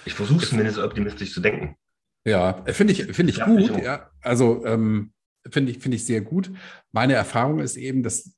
Ich 0.04 0.14
versuche 0.14 0.46
zumindest 0.46 0.78
optimistisch 0.78 1.32
zu 1.32 1.40
denken. 1.40 1.76
Ja, 2.24 2.64
finde 2.66 2.92
ich, 2.92 3.04
find 3.04 3.28
ich 3.28 3.38
ja, 3.38 3.46
gut. 3.46 3.60
Ich 3.60 3.84
ja. 3.84 4.10
Also 4.20 4.64
ähm, 4.64 5.12
finde 5.50 5.72
ich, 5.72 5.80
find 5.80 5.94
ich 5.94 6.04
sehr 6.04 6.20
gut. 6.20 6.50
Meine 6.92 7.14
Erfahrung 7.14 7.58
ist 7.58 7.76
eben, 7.76 8.02
dass 8.02 8.36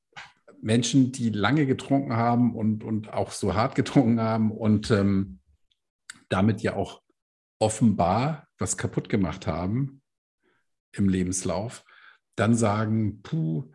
Menschen, 0.61 1.13
die 1.13 1.31
lange 1.31 1.67
getrunken 1.67 2.15
haben 2.15 2.55
und, 2.57 2.85
und 2.85 3.13
auch 3.13 3.33
so 3.33 3.55
hart 3.55 3.75
getrunken 3.75 4.21
haben 4.21 4.51
und 4.51 4.91
ähm, 4.91 5.39
damit 6.29 6.63
ja 6.63 6.75
auch 6.75 7.03
offenbar 7.59 8.49
was 8.59 8.77
kaputt 8.77 9.09
gemacht 9.09 9.47
haben 9.47 10.03
im 10.93 11.09
Lebenslauf, 11.09 11.85
dann 12.37 12.55
sagen, 12.55 13.23
puh, 13.23 13.73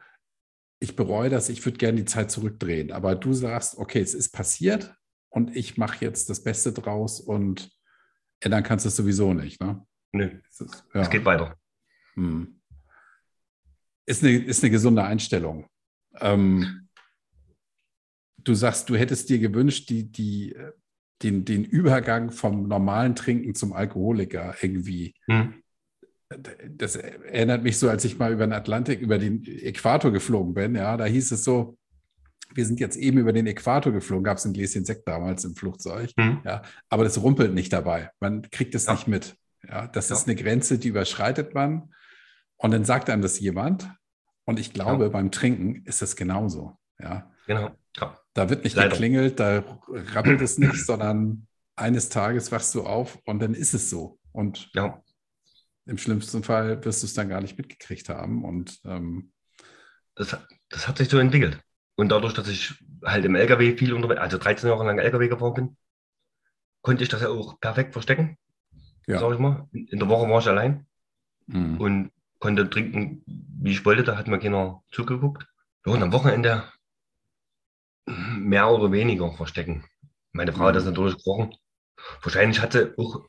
ich 0.79 0.95
bereue 0.95 1.29
das, 1.29 1.49
ich 1.49 1.63
würde 1.65 1.77
gerne 1.77 1.97
die 1.99 2.05
Zeit 2.05 2.31
zurückdrehen. 2.31 2.91
Aber 2.91 3.15
du 3.15 3.33
sagst, 3.33 3.77
okay, 3.77 4.01
es 4.01 4.13
ist 4.13 4.31
passiert 4.31 4.95
und 5.29 5.55
ich 5.55 5.77
mache 5.77 6.03
jetzt 6.03 6.29
das 6.29 6.43
Beste 6.43 6.73
draus 6.73 7.19
und 7.19 7.71
ändern 8.41 8.63
kannst 8.63 8.85
du 8.85 8.89
es 8.89 8.95
sowieso 8.95 9.33
nicht. 9.33 9.61
Ne? 9.61 9.85
Nö, 10.11 10.39
es, 10.49 10.83
ja. 10.93 11.01
es 11.01 11.09
geht 11.09 11.25
weiter. 11.25 11.57
Hm. 12.15 12.59
Ist, 14.05 14.23
eine, 14.23 14.37
ist 14.37 14.63
eine 14.63 14.71
gesunde 14.71 15.03
Einstellung. 15.03 15.67
Ähm, 16.19 16.89
du 18.37 18.53
sagst, 18.53 18.89
du 18.89 18.95
hättest 18.95 19.29
dir 19.29 19.39
gewünscht, 19.39 19.89
die, 19.89 20.11
die, 20.11 20.55
den, 21.23 21.45
den 21.45 21.63
Übergang 21.63 22.31
vom 22.31 22.67
normalen 22.67 23.15
Trinken 23.15 23.55
zum 23.55 23.73
Alkoholiker 23.73 24.55
irgendwie 24.61 25.15
hm 25.25 25.55
das 26.69 26.95
erinnert 26.95 27.63
mich 27.63 27.77
so, 27.77 27.89
als 27.89 28.05
ich 28.05 28.17
mal 28.17 28.31
über 28.31 28.45
den 28.45 28.53
Atlantik, 28.53 29.01
über 29.01 29.17
den 29.17 29.45
Äquator 29.45 30.11
geflogen 30.11 30.53
bin. 30.53 30.75
Ja, 30.75 30.97
da 30.97 31.05
hieß 31.05 31.31
es 31.31 31.43
so, 31.43 31.77
wir 32.53 32.65
sind 32.65 32.79
jetzt 32.79 32.97
eben 32.97 33.17
über 33.17 33.33
den 33.33 33.47
Äquator 33.47 33.91
geflogen, 33.91 34.23
gab 34.23 34.37
es 34.37 34.45
ein 34.45 34.53
Gläschen 34.53 34.85
Sekt 34.85 35.07
damals 35.07 35.43
im 35.43 35.55
Flugzeug. 35.55 36.11
Mhm. 36.17 36.41
Ja, 36.43 36.61
aber 36.89 37.03
das 37.03 37.21
rumpelt 37.21 37.53
nicht 37.53 37.73
dabei. 37.73 38.11
Man 38.19 38.49
kriegt 38.49 38.75
es 38.75 38.85
ja. 38.85 38.93
nicht 38.93 39.07
mit. 39.07 39.35
Ja, 39.67 39.87
das 39.87 40.09
ja. 40.09 40.15
ist 40.15 40.27
eine 40.27 40.35
Grenze, 40.35 40.77
die 40.77 40.89
überschreitet 40.89 41.53
man. 41.53 41.93
Und 42.57 42.71
dann 42.71 42.85
sagt 42.85 43.09
einem 43.09 43.21
das 43.21 43.39
jemand. 43.39 43.89
Und 44.45 44.59
ich 44.59 44.73
glaube, 44.73 45.05
ja. 45.05 45.09
beim 45.09 45.31
Trinken 45.31 45.83
ist 45.85 46.01
es 46.01 46.15
genauso. 46.15 46.77
Ja. 46.99 47.31
Genau. 47.47 47.71
Da 48.33 48.49
wird 48.49 48.63
nicht 48.63 48.75
Leider. 48.75 48.89
geklingelt, 48.89 49.39
da 49.39 49.63
rappelt 49.87 50.41
es 50.41 50.57
nicht, 50.57 50.85
sondern 50.85 51.47
eines 51.75 52.09
Tages 52.09 52.51
wachst 52.51 52.73
du 52.75 52.83
auf 52.83 53.19
und 53.25 53.39
dann 53.39 53.53
ist 53.53 53.73
es 53.73 53.89
so. 53.89 54.19
Und 54.31 54.69
ja 54.73 55.03
im 55.85 55.97
schlimmsten 55.97 56.43
Fall 56.43 56.83
wirst 56.85 57.03
du 57.03 57.07
es 57.07 57.13
dann 57.13 57.29
gar 57.29 57.41
nicht 57.41 57.57
mitgekriegt 57.57 58.09
haben. 58.09 58.45
Und 58.45 58.79
ähm, 58.85 59.31
das, 60.15 60.37
das 60.69 60.87
hat 60.87 60.97
sich 60.97 61.09
so 61.09 61.17
entwickelt. 61.17 61.59
Und 61.95 62.09
dadurch, 62.09 62.33
dass 62.33 62.47
ich 62.47 62.73
halt 63.03 63.25
im 63.25 63.35
LKW 63.35 63.77
viel 63.77 63.93
unterwegs, 63.93 64.21
also 64.21 64.37
13 64.37 64.69
Jahre 64.69 64.85
lang 64.85 64.97
LKW 64.97 65.27
gefahren 65.27 65.53
bin, 65.53 65.77
konnte 66.81 67.03
ich 67.03 67.09
das 67.09 67.21
ja 67.21 67.29
auch 67.29 67.59
perfekt 67.59 67.93
verstecken. 67.93 68.37
Ja. 69.07 69.19
Sag 69.19 69.33
ich 69.33 69.39
mal. 69.39 69.67
In 69.73 69.99
der 69.99 70.07
Woche 70.07 70.29
war 70.29 70.39
ich 70.39 70.47
allein 70.47 70.87
mhm. 71.47 71.79
und 71.79 72.11
konnte 72.39 72.69
trinken, 72.69 73.23
wie 73.25 73.71
ich 73.71 73.85
wollte. 73.85 74.03
Da 74.03 74.17
hat 74.17 74.27
mir 74.27 74.39
keiner 74.39 74.81
zugeguckt. 74.91 75.45
Ja, 75.85 75.91
und 75.91 76.01
am 76.01 76.13
Wochenende 76.13 76.63
mehr 78.05 78.69
oder 78.69 78.91
weniger 78.91 79.31
verstecken. 79.31 79.85
Meine 80.31 80.51
Frau 80.51 80.63
mhm. 80.63 80.67
hat 80.67 80.75
das 80.75 80.83
mhm. 80.85 80.91
natürlich 80.91 81.15
gesprochen. 81.15 81.55
Wahrscheinlich 82.21 82.61
hatte 82.61 82.93
auch 82.97 83.25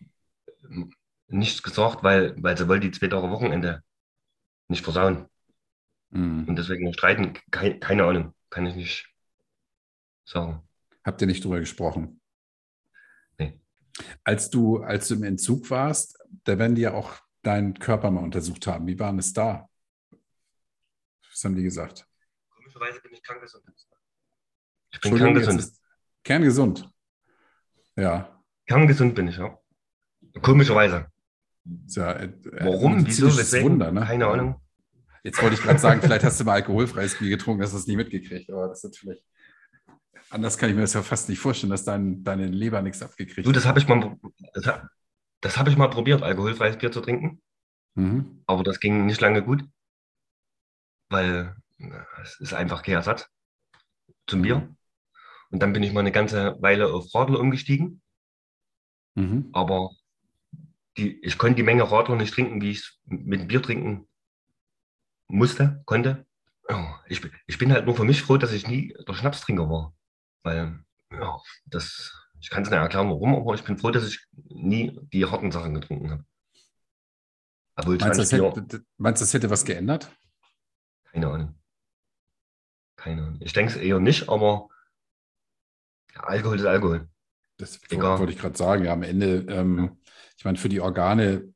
nichts 1.29 1.63
gesagt, 1.63 2.03
weil, 2.03 2.35
weil 2.43 2.57
sie 2.57 2.69
wollte 2.69 2.89
die 2.89 2.99
zwei 2.99 3.09
Tage 3.09 3.31
Wochenende 3.31 3.83
nicht 4.69 4.83
versauen. 4.83 5.29
Mhm. 6.11 6.45
Und 6.49 6.57
deswegen 6.57 6.93
streiten, 6.93 7.35
keine, 7.51 7.79
keine 7.79 8.05
Ahnung, 8.05 8.35
kann 8.51 8.67
ich 8.67 8.75
nicht 8.75 9.15
sagen. 10.25 10.67
Habt 11.05 11.21
ihr 11.21 11.27
nicht 11.27 11.45
drüber 11.45 11.61
gesprochen? 11.61 12.21
Nee. 13.39 13.61
Als 14.23 14.51
du, 14.51 14.83
als 14.83 15.09
du 15.09 15.15
im 15.15 15.25
Entzug 15.25 15.69
warst, 15.71 16.19
da 16.45 16.59
werden 16.59 16.75
die 16.75 16.83
ja 16.83 16.95
auch 16.95 17.21
deinen 17.43 17.79
Körper 17.79 18.11
mal 18.11 18.25
untersucht 18.25 18.67
haben. 18.67 18.87
Wie 18.87 18.99
waren 18.99 19.19
es 19.19 19.33
da? 19.33 19.69
Was 21.31 21.45
haben 21.45 21.57
die 21.57 21.63
gesagt? 21.63 22.07
Komischerweise 22.49 23.01
bin 23.03 23.13
ich 23.13 23.23
kerngesund. 23.23 23.65
Ich 24.95 25.01
bin 25.01 25.17
kerngesund. 25.17 25.73
Kerngesund. 26.23 26.91
Ja. 27.97 28.41
Kerngesund 28.67 29.15
bin 29.15 29.29
ich, 29.29 29.37
ja. 29.37 29.59
Komischerweise. 30.41 31.07
Ja, 31.89 32.13
äh, 32.13 32.33
Warum? 32.61 33.07
Wieso? 33.07 33.27
Weswegen? 33.27 33.73
Wunder, 33.73 33.91
ne? 33.91 34.03
Keine 34.03 34.27
Ahnung. 34.27 34.61
Jetzt 35.23 35.43
wollte 35.43 35.55
ich 35.57 35.63
gerade 35.63 35.79
sagen, 35.79 36.01
vielleicht 36.03 36.25
hast 36.25 36.39
du 36.39 36.45
mal 36.45 36.53
alkoholfreies 36.55 37.19
Bier 37.19 37.31
getrunken, 37.31 37.63
hast 37.63 37.73
du 37.73 37.79
es 37.79 37.87
nie 37.87 37.97
mitgekriegt, 37.97 38.51
aber 38.51 38.69
das 38.69 38.85
ist 38.85 38.99
vielleicht. 38.99 39.25
Anders 40.31 40.59
kann 40.59 40.69
ich 40.69 40.75
mir 40.75 40.83
das 40.83 40.93
ja 40.93 41.03
fast 41.03 41.29
nicht 41.29 41.39
vorstellen, 41.39 41.71
dass 41.71 41.85
dein, 41.85 42.23
deine 42.25 42.47
Leber 42.47 42.83
nichts 42.83 43.03
abgekriegt 43.03 43.39
hat. 43.39 43.47
Du, 43.47 43.53
das 43.53 43.67
habe 43.67 43.79
ich 43.79 43.89
mal, 43.89 44.19
das, 44.53 44.81
das 45.41 45.57
habe 45.57 45.71
ich 45.71 45.77
mal 45.77 45.89
probiert, 45.89 46.23
alkoholfreies 46.23 46.77
Bier 46.77 46.93
zu 46.93 47.01
trinken. 47.01 47.41
Mhm. 47.95 48.43
Aber 48.47 48.63
das 48.63 48.81
ging 48.81 49.07
nicht 49.07 49.21
lange 49.21 49.43
gut, 49.43 49.65
weil 51.09 51.57
es 52.23 52.41
ist 52.41 52.55
einfach 52.55 52.83
kein 52.83 52.97
Ersatz 52.97 53.29
zum 54.27 54.43
Bier. 54.43 54.75
Und 55.55 55.61
dann 55.61 55.73
bin 55.73 55.85
ich 55.85 55.93
mal 55.93 56.01
eine 56.01 56.11
ganze 56.11 56.61
Weile 56.61 56.93
auf 56.93 57.15
Radler 57.15 57.39
umgestiegen. 57.39 58.03
Mhm. 59.15 59.51
Aber 59.53 59.93
die, 60.97 61.23
ich 61.23 61.39
konnte 61.39 61.55
die 61.55 61.63
Menge 61.63 61.89
Radler 61.89 62.17
nicht 62.17 62.35
trinken, 62.35 62.61
wie 62.61 62.73
ich 62.73 62.79
es 62.79 63.01
mit 63.05 63.47
Bier 63.47 63.63
trinken 63.63 64.09
musste, 65.29 65.81
konnte. 65.87 66.27
Ich, 67.07 67.21
ich 67.47 67.57
bin 67.57 67.73
halt 67.73 67.87
nur 67.87 67.95
für 67.95 68.03
mich 68.03 68.21
froh, 68.21 68.37
dass 68.37 68.51
ich 68.51 68.67
nie 68.67 68.97
der 69.07 69.15
Schnapstrinker 69.15 69.71
war. 69.71 69.95
Weil, 70.43 70.85
ja, 71.13 71.39
das, 71.67 72.13
ich 72.41 72.51
kann 72.51 72.65
es 72.65 72.71
nicht 72.71 72.77
erklären, 72.77 73.09
warum, 73.09 73.37
aber 73.37 73.55
ich 73.55 73.63
bin 73.63 73.79
froh, 73.79 73.93
dass 73.93 74.09
ich 74.09 74.27
nie 74.33 74.99
die 75.13 75.25
harten 75.25 75.53
Sachen 75.53 75.75
getrunken 75.75 76.11
habe. 76.11 76.25
Obwohl 77.77 77.97
meinst, 77.99 78.19
das 78.19 78.33
hätte, 78.33 78.85
meinst 78.97 79.21
du, 79.21 79.25
das 79.25 79.33
hätte 79.33 79.51
was 79.51 79.65
geändert? 79.65 80.11
Keine 81.05 81.29
Ahnung. 81.29 81.55
Keine 82.97 83.23
Ahnung. 83.23 83.39
Ich 83.39 83.53
denke 83.53 83.71
es 83.71 83.79
eher 83.79 84.01
nicht, 84.01 84.29
aber 84.29 84.69
Alkohol 86.17 86.59
ist 86.59 86.67
Alkohol. 86.67 87.09
Das 87.57 87.81
Egal. 87.89 88.19
wollte 88.19 88.33
ich 88.33 88.39
gerade 88.39 88.57
sagen. 88.57 88.85
Ja, 88.85 88.93
am 88.93 89.03
Ende, 89.03 89.47
ähm, 89.49 89.99
ich 90.37 90.45
meine, 90.45 90.59
für 90.59 90.69
die 90.69 90.81
Organe, 90.81 91.53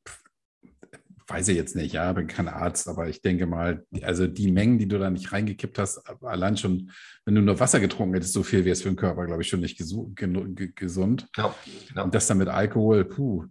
weiß 1.27 1.49
ich 1.49 1.57
jetzt 1.57 1.77
nicht, 1.77 1.93
ja, 1.93 2.11
bin 2.13 2.27
kein 2.27 2.49
Arzt, 2.49 2.89
aber 2.89 3.09
ich 3.09 3.21
denke 3.21 3.47
mal, 3.47 3.85
also 4.03 4.27
die 4.27 4.51
Mengen, 4.51 4.79
die 4.79 4.89
du 4.89 4.99
da 4.99 5.11
nicht 5.11 5.31
reingekippt 5.31 5.79
hast, 5.79 5.99
allein 6.23 6.57
schon, 6.57 6.91
wenn 7.25 7.35
du 7.35 7.43
nur 7.43 7.61
Wasser 7.61 7.81
getrunken 7.81 8.15
hättest, 8.15 8.33
so 8.33 8.43
viel 8.43 8.65
wäre 8.65 8.73
es 8.73 8.83
für 8.83 8.89
den 8.89 8.97
Körper, 8.97 9.27
glaube 9.27 9.43
ich, 9.43 9.49
schon 9.49 9.61
nicht 9.61 9.79
gesund. 9.79 11.29
Ja, 11.37 11.55
genau. 11.89 12.05
Und 12.05 12.15
das 12.15 12.27
dann 12.27 12.39
mit 12.39 12.49
Alkohol, 12.49 13.05
puh. 13.05 13.45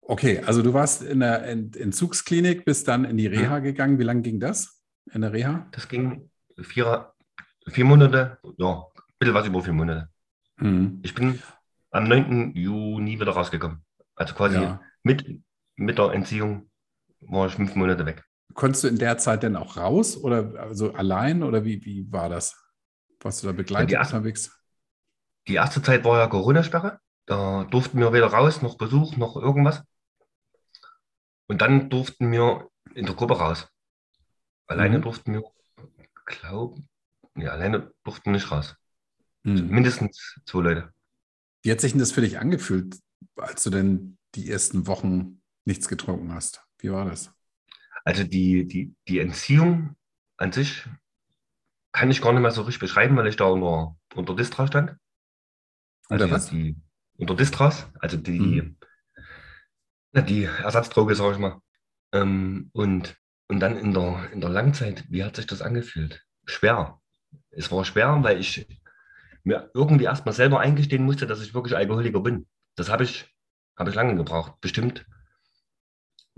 Okay, 0.00 0.38
also 0.46 0.62
du 0.62 0.72
warst 0.72 1.02
in 1.02 1.20
der 1.20 1.44
Entzugsklinik, 1.46 2.64
bist 2.64 2.86
dann 2.88 3.04
in 3.04 3.16
die 3.16 3.26
Reha 3.26 3.58
mhm. 3.58 3.64
gegangen. 3.64 3.98
Wie 3.98 4.04
lange 4.04 4.22
ging 4.22 4.38
das 4.38 4.80
in 5.12 5.22
der 5.22 5.32
Reha? 5.32 5.68
Das 5.72 5.88
ging 5.88 6.30
vier, 6.62 7.12
vier 7.66 7.84
Monate, 7.84 8.38
ja, 8.56 8.86
bisschen 9.18 9.34
was 9.34 9.46
über 9.46 9.62
vier 9.62 9.72
Monate. 9.72 10.08
Mhm. 10.56 11.00
Ich 11.02 11.14
bin 11.14 11.42
am 11.90 12.04
9. 12.04 12.54
Juni 12.54 13.20
wieder 13.20 13.32
rausgekommen. 13.32 13.84
Also 14.14 14.34
quasi 14.34 14.56
ja. 14.56 14.80
mit, 15.02 15.40
mit 15.76 15.98
der 15.98 16.12
Entziehung 16.12 16.70
war 17.20 17.46
ich 17.46 17.54
fünf 17.54 17.74
Monate 17.74 18.06
weg. 18.06 18.24
Konntest 18.54 18.84
du 18.84 18.88
in 18.88 18.98
der 18.98 19.18
Zeit 19.18 19.42
denn 19.42 19.56
auch 19.56 19.76
raus 19.76 20.16
oder 20.16 20.54
also 20.60 20.92
allein 20.94 21.42
oder 21.42 21.64
wie, 21.64 21.84
wie 21.84 22.10
war 22.10 22.28
das? 22.28 22.56
Warst 23.20 23.42
du 23.42 23.46
da 23.48 23.52
begleitet 23.52 23.90
ja, 23.90 24.02
die 24.02 24.06
unterwegs? 24.06 24.60
Die 25.46 25.54
erste 25.54 25.82
Zeit 25.82 26.04
war 26.04 26.18
ja 26.18 26.26
Corona-Sperre. 26.26 26.98
Da 27.26 27.64
durften 27.64 27.98
wir 27.98 28.12
weder 28.12 28.28
raus, 28.28 28.62
noch 28.62 28.78
Besuch, 28.78 29.16
noch 29.16 29.36
irgendwas. 29.36 29.82
Und 31.46 31.60
dann 31.60 31.90
durften 31.90 32.30
wir 32.32 32.68
in 32.94 33.06
der 33.06 33.14
Gruppe 33.14 33.38
raus. 33.38 33.68
Alleine 34.66 34.98
mhm. 34.98 35.02
durften 35.02 35.32
wir, 35.34 35.42
glaube 36.26 36.82
ja, 37.36 37.52
alleine 37.52 37.92
durften 38.04 38.26
wir 38.26 38.32
nicht 38.32 38.50
raus. 38.50 38.76
Mhm. 39.48 39.68
mindestens 39.70 40.40
zwei 40.44 40.62
Leute. 40.62 40.92
Wie 41.62 41.70
hat 41.70 41.80
sich 41.80 41.92
denn 41.92 42.00
das 42.00 42.12
für 42.12 42.20
dich 42.20 42.38
angefühlt, 42.38 42.96
als 43.36 43.62
du 43.64 43.70
denn 43.70 44.18
die 44.34 44.50
ersten 44.50 44.86
Wochen 44.86 45.42
nichts 45.64 45.88
getrunken 45.88 46.32
hast? 46.32 46.62
Wie 46.78 46.90
war 46.90 47.04
das? 47.04 47.32
Also 48.04 48.24
die, 48.24 48.66
die, 48.66 48.94
die 49.08 49.18
Entziehung 49.18 49.96
an 50.36 50.52
sich 50.52 50.86
kann 51.92 52.10
ich 52.10 52.22
gar 52.22 52.32
nicht 52.32 52.42
mehr 52.42 52.50
so 52.50 52.62
richtig 52.62 52.80
beschreiben, 52.80 53.16
weil 53.16 53.26
ich 53.26 53.36
da 53.36 53.46
unter, 53.46 53.96
unter 54.14 54.36
Distra 54.36 54.66
stand. 54.66 54.96
Also 56.08 56.24
unter 56.24 56.36
was? 56.36 56.50
Die, 56.50 56.76
unter 57.18 57.34
Distras, 57.34 57.88
also 57.98 58.16
die, 58.16 58.38
mhm. 58.40 58.76
die 60.26 60.44
Ersatzdroge, 60.44 61.14
sage 61.14 61.32
ich 61.32 61.38
mal. 61.38 61.60
Ähm, 62.12 62.70
und, 62.72 63.16
und 63.48 63.60
dann 63.60 63.76
in 63.76 63.92
der, 63.92 64.30
in 64.32 64.40
der 64.40 64.50
Langzeit, 64.50 65.04
wie 65.10 65.24
hat 65.24 65.36
sich 65.36 65.46
das 65.46 65.60
angefühlt? 65.60 66.24
Schwer. 66.46 67.00
Es 67.50 67.70
war 67.70 67.84
schwer, 67.84 68.22
weil 68.22 68.40
ich 68.40 68.66
mir 69.44 69.70
irgendwie 69.74 70.04
erstmal 70.04 70.34
selber 70.34 70.60
eingestehen 70.60 71.04
musste, 71.04 71.26
dass 71.26 71.42
ich 71.42 71.54
wirklich 71.54 71.76
Alkoholiker 71.76 72.20
bin. 72.20 72.46
Das 72.76 72.88
habe 72.88 73.04
ich, 73.04 73.34
hab 73.76 73.88
ich 73.88 73.94
lange 73.94 74.14
gebraucht. 74.14 74.60
Bestimmt 74.60 75.06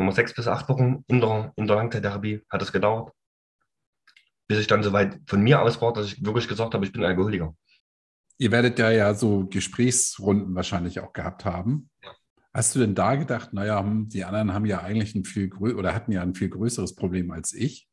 Nummer 0.00 0.12
sechs 0.12 0.34
bis 0.34 0.48
acht 0.48 0.68
Wochen 0.68 1.04
in 1.08 1.20
der, 1.20 1.52
in 1.56 1.66
der 1.66 1.76
Langzeittherapie 1.76 2.42
hat 2.48 2.62
es 2.62 2.72
gedauert, 2.72 3.12
bis 4.48 4.58
ich 4.58 4.66
dann 4.66 4.82
soweit 4.82 5.20
von 5.26 5.42
mir 5.42 5.60
aus 5.60 5.80
war, 5.82 5.92
dass 5.92 6.06
ich 6.06 6.24
wirklich 6.24 6.48
gesagt 6.48 6.74
habe, 6.74 6.84
ich 6.84 6.92
bin 6.92 7.04
Alkoholiker. 7.04 7.54
Ihr 8.38 8.50
werdet 8.50 8.78
ja 8.78 8.90
ja 8.90 9.12
so 9.12 9.46
Gesprächsrunden 9.46 10.54
wahrscheinlich 10.54 11.00
auch 11.00 11.12
gehabt 11.12 11.44
haben. 11.44 11.90
Ja. 12.02 12.16
Hast 12.52 12.74
du 12.74 12.80
denn 12.80 12.94
da 12.94 13.14
gedacht, 13.14 13.52
naja, 13.52 13.80
hm, 13.80 14.08
die 14.08 14.24
anderen 14.24 14.52
haben 14.52 14.64
ja 14.64 14.80
eigentlich 14.80 15.14
ein 15.14 15.24
viel 15.24 15.48
größeres 15.48 15.78
oder 15.78 15.94
hatten 15.94 16.12
ja 16.12 16.22
ein 16.22 16.34
viel 16.34 16.48
größeres 16.48 16.96
Problem 16.96 17.30
als 17.30 17.52
ich? 17.52 17.86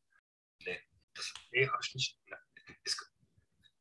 Nee, 0.65 0.79
das 1.13 1.33
nee, 1.51 1.67
habe 1.67 1.77
ich 1.83 1.93
nicht. 1.93 2.16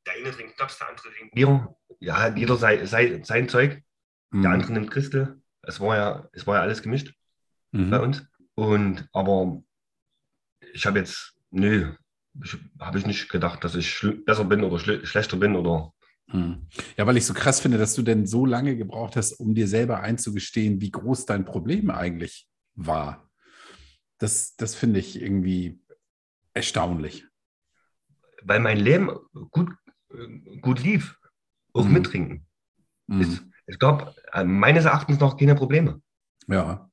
Der 0.06 0.14
eine 0.14 0.30
trinkt 0.30 0.56
Taps, 0.56 0.78
der 0.78 0.88
andere 0.88 1.12
trinkt 1.12 1.34
Bier. 1.34 1.76
Ja, 2.00 2.34
jeder 2.34 2.56
sei, 2.56 2.84
sei, 2.86 3.20
sein 3.24 3.48
Zeug. 3.48 3.82
Mhm. 4.30 4.42
Der 4.42 4.50
andere 4.52 4.72
nimmt 4.72 4.90
Christel. 4.90 5.42
Es 5.62 5.80
war 5.80 5.96
ja, 5.96 6.28
es 6.32 6.46
war 6.46 6.56
ja 6.56 6.62
alles 6.62 6.82
gemischt 6.82 7.12
mhm. 7.72 7.90
bei 7.90 8.00
uns. 8.00 8.24
Und 8.54 9.08
aber 9.12 9.62
ich 10.72 10.86
habe 10.86 11.00
jetzt, 11.00 11.34
nö, 11.50 11.92
habe 12.80 12.98
ich 12.98 13.06
nicht 13.06 13.28
gedacht, 13.28 13.64
dass 13.64 13.74
ich 13.74 14.06
besser 14.24 14.44
bin 14.44 14.62
oder 14.62 14.78
schlechter 14.78 15.36
bin 15.36 15.56
oder. 15.56 15.92
Mhm. 16.28 16.68
Ja, 16.96 17.06
weil 17.06 17.16
ich 17.16 17.26
so 17.26 17.34
krass 17.34 17.60
finde, 17.60 17.78
dass 17.78 17.94
du 17.94 18.02
denn 18.02 18.26
so 18.26 18.46
lange 18.46 18.76
gebraucht 18.76 19.16
hast, 19.16 19.34
um 19.34 19.54
dir 19.54 19.68
selber 19.68 20.00
einzugestehen, 20.00 20.80
wie 20.80 20.90
groß 20.90 21.26
dein 21.26 21.44
Problem 21.44 21.90
eigentlich 21.90 22.48
war. 22.74 23.30
Das, 24.18 24.56
das 24.56 24.74
finde 24.74 25.00
ich 25.00 25.20
irgendwie 25.20 25.80
erstaunlich. 26.54 27.26
Weil 28.42 28.60
mein 28.60 28.78
Leben 28.78 29.10
gut, 29.50 29.70
gut 30.60 30.82
lief, 30.82 31.18
auch 31.72 31.84
mhm. 31.84 31.92
mit 31.92 32.06
Trinken. 32.06 32.46
Mhm. 33.06 33.20
Es, 33.20 33.42
es 33.66 33.78
gab 33.78 34.14
meines 34.44 34.84
Erachtens 34.84 35.20
noch 35.20 35.36
keine 35.36 35.54
Probleme. 35.54 36.00
Ja. 36.46 36.90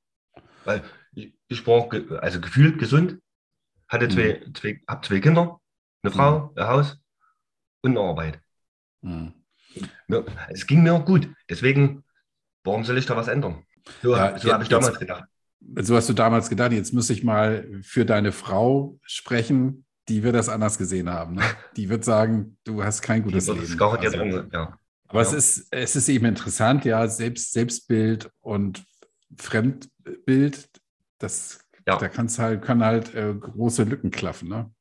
Weil 0.65 0.83
ich, 1.13 1.33
ich 1.47 1.67
war 1.67 1.89
also 2.21 2.41
gefühlt 2.41 2.79
gesund, 2.79 3.19
hatte 3.87 4.07
zwei, 4.07 4.41
mhm. 4.45 4.55
zwei, 4.55 4.81
hab 4.87 5.05
zwei 5.05 5.19
Kinder, 5.19 5.59
eine 6.01 6.11
Frau, 6.11 6.39
mhm. 6.39 6.57
ein 6.57 6.67
Haus 6.67 6.97
und 7.81 7.91
eine 7.91 7.99
Arbeit. 7.99 8.41
Mhm. 9.01 9.33
Es 10.49 10.67
ging 10.67 10.83
mir 10.83 10.99
gut. 10.99 11.29
Deswegen, 11.49 12.03
warum 12.63 12.83
soll 12.83 12.97
ich 12.97 13.05
da 13.05 13.15
was 13.15 13.27
ändern? 13.27 13.63
So, 14.01 14.15
ja, 14.15 14.37
so 14.37 14.51
habe 14.53 14.63
ich 14.63 14.69
damals 14.69 14.99
gedacht. 14.99 15.25
So 15.79 15.95
hast 15.95 16.09
du 16.09 16.13
damals 16.13 16.49
gedacht, 16.49 16.73
jetzt 16.73 16.93
muss 16.93 17.09
ich 17.09 17.23
mal 17.23 17.67
für 17.81 18.05
deine 18.05 18.31
Frau 18.31 18.99
sprechen, 19.03 19.82
die 20.09 20.23
wird 20.23 20.35
das 20.35 20.49
anders 20.49 20.77
gesehen 20.77 21.09
haben. 21.09 21.35
Ne? 21.35 21.43
Die 21.77 21.89
wird 21.89 22.03
sagen, 22.03 22.57
du 22.63 22.83
hast 22.83 23.01
kein 23.01 23.23
gutes 23.23 23.47
Leben. 23.47 23.59
Also, 23.79 24.43
ja. 24.51 24.77
Aber 25.07 25.21
ja. 25.21 25.27
es, 25.27 25.33
ist, 25.33 25.67
es 25.71 25.95
ist 25.95 26.09
eben 26.09 26.25
interessant, 26.25 26.85
ja, 26.85 27.07
Selbst, 27.07 27.53
Selbstbild 27.53 28.29
und 28.41 28.83
Fremdbild, 29.37 30.69
das, 31.19 31.59
ja. 31.87 31.97
da 31.97 32.07
kann's 32.09 32.39
halt, 32.39 32.61
können 32.61 32.83
halt 32.83 33.13
äh, 33.15 33.33
große 33.33 33.83
Lücken 33.83 34.11
klaffen. 34.11 34.49
Ne? 34.49 34.71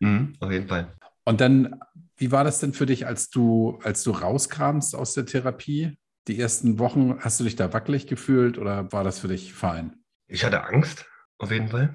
Mhm, 0.00 0.36
auf 0.40 0.50
jeden 0.50 0.68
Fall. 0.68 0.94
Und 1.24 1.40
dann, 1.40 1.80
wie 2.16 2.30
war 2.30 2.44
das 2.44 2.60
denn 2.60 2.74
für 2.74 2.86
dich, 2.86 3.06
als 3.06 3.30
du, 3.30 3.78
als 3.82 4.02
du 4.02 4.10
rauskamst 4.12 4.94
aus 4.94 5.14
der 5.14 5.26
Therapie? 5.26 5.98
Die 6.28 6.38
ersten 6.38 6.78
Wochen, 6.78 7.18
hast 7.20 7.40
du 7.40 7.44
dich 7.44 7.56
da 7.56 7.72
wackelig 7.72 8.06
gefühlt 8.06 8.56
oder 8.56 8.90
war 8.92 9.04
das 9.04 9.18
für 9.18 9.28
dich 9.28 9.52
fein? 9.52 9.96
Ich 10.26 10.44
hatte 10.44 10.64
Angst, 10.64 11.06
auf 11.38 11.50
jeden 11.50 11.68
Fall, 11.68 11.94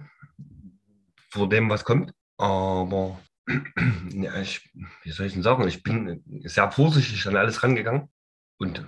vor 1.29 1.49
dem, 1.49 1.69
was 1.69 1.83
kommt. 1.83 2.11
Aber 2.39 3.19
ja, 4.11 4.41
ich, 4.41 4.71
wie 5.03 5.11
soll 5.11 5.25
ich 5.25 5.33
denn 5.33 5.43
sagen, 5.43 5.67
ich 5.67 5.83
bin 5.83 6.23
sehr 6.45 6.71
vorsichtig 6.71 7.27
an 7.27 7.35
alles 7.35 7.61
rangegangen 7.61 8.09
und 8.57 8.85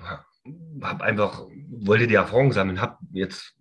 habe 0.82 1.04
einfach, 1.04 1.46
wollte 1.70 2.08
die 2.08 2.16
Erfahrung 2.16 2.54
sammeln, 2.54 2.80
habe 2.80 2.98
jetzt, 3.12 3.58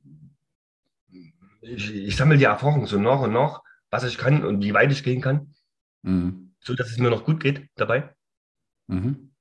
ich, 1.60 1.92
ich 1.92 2.16
sammle 2.16 2.38
die 2.38 2.44
Erfahrung 2.44 2.86
so 2.86 3.00
nach 3.00 3.20
und 3.20 3.32
nach, 3.32 3.62
was 3.90 4.04
ich 4.04 4.16
kann 4.16 4.44
und 4.44 4.62
wie 4.62 4.74
weit 4.74 4.92
ich 4.92 5.02
gehen 5.02 5.20
kann, 5.20 5.54
mhm. 6.02 6.54
so 6.60 6.74
dass 6.74 6.90
es 6.90 6.98
mir 6.98 7.10
noch 7.10 7.24
gut 7.24 7.40
geht 7.40 7.68
dabei. 7.74 8.14
Mhm. 8.86 9.32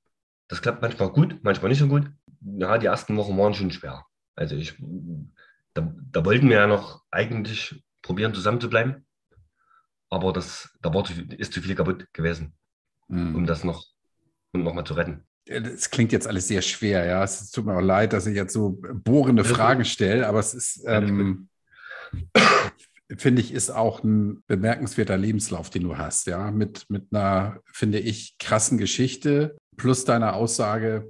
Das 0.48 0.62
klappt 0.62 0.82
manchmal 0.82 1.10
gut, 1.10 1.38
manchmal 1.44 1.68
nicht 1.68 1.78
so 1.78 1.86
gut. 1.86 2.10
Ja, 2.40 2.76
die 2.76 2.86
ersten 2.86 3.16
Wochen 3.16 3.38
waren 3.38 3.54
schon 3.54 3.70
schwer. 3.70 4.04
Also 4.34 4.56
ich, 4.56 4.74
da, 5.74 5.94
da 6.10 6.24
wollten 6.24 6.48
wir 6.48 6.56
ja 6.56 6.66
noch 6.66 7.04
eigentlich 7.12 7.84
probieren, 8.02 8.34
zusammen 8.34 8.60
zu 8.60 8.68
bleiben. 8.68 9.06
Aber 10.10 10.32
das, 10.32 10.70
da 10.82 10.92
war 10.92 11.04
zu, 11.04 11.14
ist 11.38 11.52
zu 11.52 11.62
viel 11.62 11.74
kaputt 11.74 12.06
gewesen, 12.12 12.52
mhm. 13.08 13.34
um 13.34 13.46
das 13.46 13.64
noch, 13.64 13.84
um 14.52 14.64
noch 14.64 14.74
mal 14.74 14.84
zu 14.84 14.94
retten. 14.94 15.24
Es 15.46 15.90
klingt 15.90 16.12
jetzt 16.12 16.26
alles 16.26 16.48
sehr 16.48 16.62
schwer, 16.62 17.06
ja. 17.06 17.24
Es 17.24 17.50
tut 17.50 17.64
mir 17.64 17.76
auch 17.76 17.80
leid, 17.80 18.12
dass 18.12 18.26
ich 18.26 18.36
jetzt 18.36 18.52
so 18.52 18.80
bohrende 18.92 19.44
Fragen 19.44 19.84
stelle, 19.84 20.26
aber 20.26 20.38
es 20.40 20.54
ist, 20.54 20.84
ähm, 20.86 21.48
finde 23.16 23.40
ich, 23.40 23.52
ist 23.52 23.70
auch 23.70 24.04
ein 24.04 24.42
bemerkenswerter 24.46 25.16
Lebenslauf, 25.16 25.70
den 25.70 25.84
du 25.84 25.96
hast, 25.96 26.26
ja. 26.26 26.50
Mit, 26.50 26.86
mit 26.88 27.06
einer, 27.12 27.60
finde 27.72 27.98
ich, 28.00 28.36
krassen 28.38 28.78
Geschichte 28.78 29.56
plus 29.76 30.04
deiner 30.04 30.34
Aussage, 30.34 31.08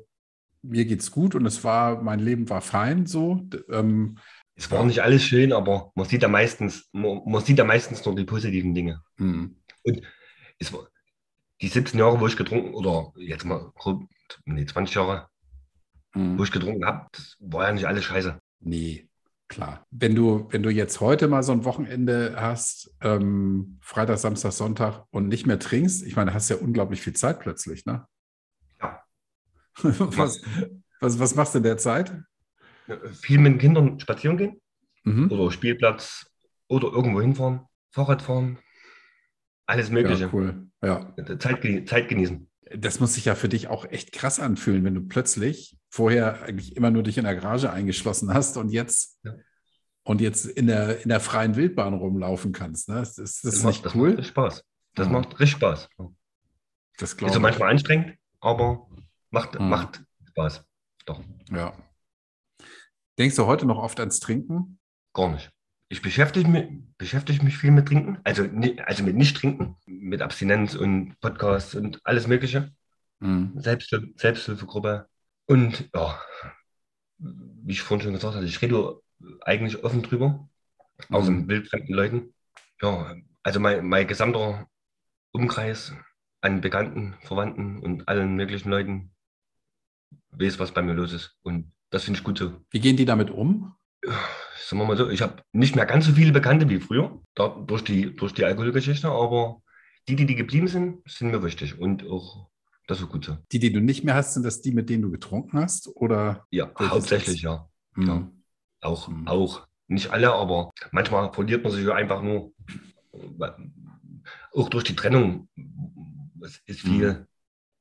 mir 0.63 0.85
geht's 0.85 1.11
gut 1.11 1.35
und 1.35 1.47
es 1.47 1.65
war, 1.65 2.03
mein 2.03 2.21
Leben 2.21 2.49
war 2.51 2.61
fein 2.61 3.07
so. 3.07 3.47
Ähm, 3.71 4.19
es 4.61 4.71
war 4.71 4.85
nicht 4.85 5.03
alles 5.03 5.23
schön, 5.23 5.55
aber 5.55 5.91
man 5.95 6.07
sieht 6.07 6.21
ja 6.21 6.29
meistens, 6.29 6.91
man, 6.93 7.23
man 7.25 7.43
sieht 7.43 7.57
ja 7.57 7.65
meistens 7.65 8.05
nur 8.05 8.15
die 8.15 8.25
positiven 8.25 8.75
Dinge. 8.75 9.03
Mhm. 9.17 9.57
Und 9.85 10.03
es 10.59 10.71
war 10.71 10.87
die 11.63 11.69
17 11.69 11.99
Jahre, 11.99 12.21
wo 12.21 12.27
ich 12.27 12.37
getrunken, 12.37 12.75
oder 12.75 13.11
jetzt 13.17 13.47
mal 13.47 13.73
grob 13.75 14.03
nee, 14.45 14.67
20 14.67 14.95
Jahre, 14.95 15.29
mhm. 16.13 16.39
wo 16.39 16.45
ich 16.45 16.53
getrunken 16.53 16.85
habe, 16.85 17.09
das 17.13 17.39
war 17.41 17.69
ja 17.69 17.73
nicht 17.73 17.87
alles 17.87 18.05
scheiße. 18.05 18.39
Nee, 18.61 19.09
klar. 19.49 19.87
Wenn 19.91 20.15
du, 20.15 20.47
wenn 20.51 20.63
du 20.63 20.69
jetzt 20.69 21.01
heute 21.01 21.27
mal 21.27 21.43
so 21.43 21.53
ein 21.53 21.65
Wochenende 21.65 22.37
hast, 22.37 22.95
ähm, 23.01 23.79
Freitag, 23.81 24.19
Samstag, 24.19 24.53
Sonntag 24.53 25.07
und 25.11 25.29
nicht 25.29 25.47
mehr 25.47 25.59
trinkst, 25.59 26.03
ich 26.03 26.17
meine, 26.17 26.35
hast 26.35 26.51
ja 26.51 26.57
unglaublich 26.57 27.01
viel 27.01 27.15
Zeit 27.15 27.41
plötzlich, 27.41 27.87
ne? 27.87 28.07
Ja. 28.79 29.03
was, 29.83 30.43
was, 31.01 31.19
was 31.19 31.35
machst 31.35 31.55
du 31.55 31.59
in 31.59 31.65
der 31.65 31.79
Zeit? 31.79 32.13
Viel 33.13 33.39
mit 33.39 33.53
den 33.53 33.59
Kindern 33.59 34.01
spazieren 34.01 34.37
gehen 34.37 34.61
mhm. 35.05 35.31
oder 35.31 35.51
Spielplatz 35.51 36.31
oder 36.69 36.89
irgendwo 36.89 37.21
hinfahren, 37.21 37.61
Fahrrad 37.91 38.23
fahren, 38.23 38.59
alles 39.67 39.91
Mögliche. 39.91 40.25
Ja, 40.25 40.31
cool. 40.33 40.67
Ja. 40.83 41.15
Zeit, 41.39 41.89
Zeit 41.89 42.09
genießen 42.09 42.51
das 42.75 43.01
muss 43.01 43.15
sich 43.15 43.25
ja 43.25 43.35
für 43.35 43.49
dich 43.49 43.69
auch 43.69 43.85
echt 43.85 44.13
krass 44.13 44.39
anfühlen, 44.39 44.85
wenn 44.85 44.95
du 44.95 45.03
plötzlich 45.03 45.77
vorher 45.89 46.43
eigentlich 46.43 46.77
immer 46.77 46.91
nur 46.91 47.03
dich 47.03 47.19
in 47.19 47.25
der 47.25 47.35
Garage 47.35 47.71
eingeschlossen 47.71 48.33
hast 48.33 48.57
und 48.57 48.71
jetzt, 48.71 49.19
ja. 49.25 49.35
und 50.05 50.21
jetzt 50.21 50.47
in, 50.47 50.69
der, 50.69 51.03
in 51.03 51.09
der 51.09 51.21
freien 51.21 51.57
Wildbahn 51.57 51.95
rumlaufen 51.95 52.53
kannst. 52.53 52.89
Ne? 52.89 52.97
Das, 52.97 53.17
das, 53.17 53.41
das, 53.41 53.63
macht, 53.63 53.85
das 53.85 53.95
cool? 53.95 54.15
macht 54.15 54.27
Spaß. 54.27 54.65
Das 54.95 55.07
ja. 55.07 55.13
macht 55.13 55.41
richtig 55.41 55.59
Spaß. 55.59 55.89
Das 56.99 57.13
Ist 57.15 57.33
so 57.33 57.41
manchmal 57.41 57.71
anstrengend, 57.71 58.17
aber 58.41 58.87
macht, 59.31 59.55
ja. 59.55 59.61
macht 59.61 60.03
Spaß. 60.29 60.65
Doch. 61.07 61.21
Ja. 61.51 61.73
Denkst 63.21 63.37
du 63.37 63.45
heute 63.45 63.67
noch 63.67 63.77
oft 63.77 64.01
ans 64.01 64.19
Trinken? 64.19 64.79
Gar 65.13 65.33
nicht. 65.33 65.53
Ich 65.91 66.01
beschäftige 66.01 66.49
mich, 66.49 66.69
beschäftige 66.97 67.45
mich 67.45 67.59
viel 67.59 67.71
mit 67.71 67.87
Trinken, 67.87 68.19
also, 68.25 68.49
also 68.87 69.05
mit 69.05 69.15
Nicht-Trinken, 69.15 69.77
mit 69.85 70.23
Abstinenz 70.23 70.75
und 70.75 71.21
Podcasts 71.21 71.75
und 71.75 72.01
alles 72.05 72.27
Mögliche. 72.29 72.73
Mhm. 73.19 73.53
Selbsthil 73.57 74.15
Selbsthilfegruppe. 74.17 75.07
Und 75.45 75.91
ja, 75.95 76.19
wie 77.19 77.73
ich 77.73 77.83
vorhin 77.83 78.03
schon 78.03 78.15
gesagt 78.15 78.37
hatte, 78.37 78.47
ich 78.47 78.63
rede 78.63 78.99
eigentlich 79.43 79.85
offen 79.85 80.03
drüber, 80.03 80.49
mhm. 81.11 81.15
außer 81.15 81.47
wildfremden 81.47 81.95
Leuten. 81.95 82.35
Ja, 82.81 83.17
also 83.43 83.61
mein, 83.61 83.87
mein 83.87 84.07
gesamter 84.07 84.67
Umkreis 85.33 85.93
an 86.41 86.63
Bekannten, 86.63 87.19
Verwandten 87.21 87.81
und 87.81 88.09
allen 88.09 88.35
möglichen 88.35 88.71
Leuten 88.71 89.11
weiß, 90.31 90.59
was 90.59 90.73
bei 90.73 90.81
mir 90.81 90.95
los 90.95 91.13
ist. 91.13 91.37
Und 91.43 91.71
das 91.91 92.05
finde 92.05 92.19
ich 92.19 92.25
gut 92.25 92.39
so. 92.39 92.53
Wie 92.71 92.81
gehen 92.81 92.97
die 92.97 93.05
damit 93.05 93.31
um? 93.31 93.75
Sagen 94.03 94.83
wir 94.83 94.87
mal 94.87 94.97
so, 94.97 95.11
ich 95.11 95.23
habe 95.23 95.43
nicht 95.53 95.77
mehr 95.77 95.87
ganz 95.87 96.07
so 96.07 96.13
viele 96.13 96.33
Bekannte 96.33 96.69
wie 96.69 96.81
früher, 96.81 97.21
da, 97.35 97.49
durch, 97.49 97.83
die, 97.85 98.15
durch 98.15 98.33
die 98.33 98.45
Alkoholgeschichte, 98.45 99.09
aber 99.09 99.63
die, 100.09 100.17
die, 100.17 100.27
die 100.27 100.37
geblieben 100.37 100.69
sind, 100.69 101.03
sind 101.09 101.31
mir 101.31 101.43
wichtig 101.43 101.79
und 101.79 102.07
auch 102.09 102.49
das 102.87 103.01
ist 103.01 103.09
gut 103.09 103.25
so. 103.25 103.37
Die, 103.53 103.61
die 103.61 103.73
du 103.73 103.81
nicht 103.81 104.03
mehr 104.03 104.15
hast, 104.15 104.35
sind 104.35 104.45
das 104.45 104.63
die, 104.63 104.73
mit 104.73 104.91
denen 104.91 105.03
du 105.03 105.11
getrunken 105.13 105.61
hast? 105.61 105.89
Oder 105.95 106.47
ja, 106.51 106.73
hauptsächlich, 106.77 107.43
ja. 107.43 107.69
Mhm. 107.95 108.07
ja. 108.07 108.33
Auch, 108.81 109.09
mhm. 109.09 109.29
auch. 109.29 109.67
Nicht 109.87 110.11
alle, 110.11 110.33
aber 110.33 110.71
manchmal 110.93 111.33
verliert 111.33 111.63
man 111.65 111.73
sich 111.73 111.89
einfach 111.91 112.23
nur. 112.23 112.53
Auch 114.53 114.69
durch 114.69 114.85
die 114.85 114.95
Trennung 114.95 115.49
es 116.43 116.61
ist 116.65 116.81
viel 116.81 117.13
mhm. 117.13 117.27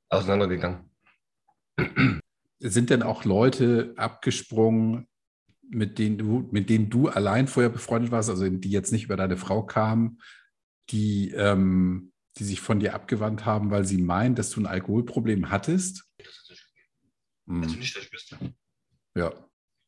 auseinandergegangen. 0.09 0.89
Sind 2.59 2.89
denn 2.89 3.03
auch 3.03 3.25
Leute 3.25 3.93
abgesprungen, 3.95 5.07
mit 5.69 5.99
denen 5.99 6.17
du, 6.17 6.49
mit 6.51 6.69
denen 6.69 6.89
du 6.89 7.07
allein 7.07 7.47
vorher 7.47 7.69
befreundet 7.69 8.11
warst, 8.11 8.29
also 8.29 8.47
die 8.49 8.71
jetzt 8.71 8.91
nicht 8.91 9.05
über 9.05 9.15
deine 9.15 9.37
Frau 9.37 9.63
kamen, 9.63 10.19
die, 10.89 11.31
ähm, 11.31 12.11
die 12.37 12.43
sich 12.43 12.59
von 12.59 12.79
dir 12.79 12.95
abgewandt 12.95 13.45
haben, 13.45 13.69
weil 13.69 13.85
sie 13.85 14.01
meinen, 14.01 14.35
dass 14.35 14.49
du 14.49 14.61
ein 14.61 14.65
Alkoholproblem 14.65 15.51
hattest? 15.51 16.05
Mhm. 17.45 17.63
also 17.63 17.75
nicht, 17.75 17.95
dass 17.95 18.03
ich 18.03 18.13
wüsste. 18.13 18.37
Ja, 19.15 19.33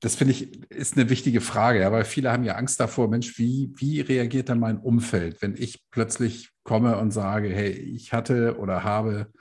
das 0.02 0.16
finde 0.16 0.34
ich 0.34 0.72
ist 0.72 0.98
eine 0.98 1.10
wichtige 1.10 1.42
Frage, 1.42 1.80
ja, 1.80 1.92
weil 1.92 2.06
viele 2.06 2.32
haben 2.32 2.44
ja 2.44 2.56
Angst 2.56 2.80
davor, 2.80 3.08
Mensch, 3.08 3.38
wie, 3.38 3.72
wie 3.78 4.02
reagiert 4.02 4.50
dann 4.50 4.60
mein 4.60 4.80
Umfeld, 4.80 5.42
wenn 5.42 5.56
ich 5.56 5.84
plötzlich 5.92 6.50
komme 6.64 6.98
und 6.98 7.12
sage, 7.12 7.50
hey, 7.50 7.72
ich 7.72 8.12
hatte 8.12 8.58
oder 8.58 8.84
habe 8.84 9.32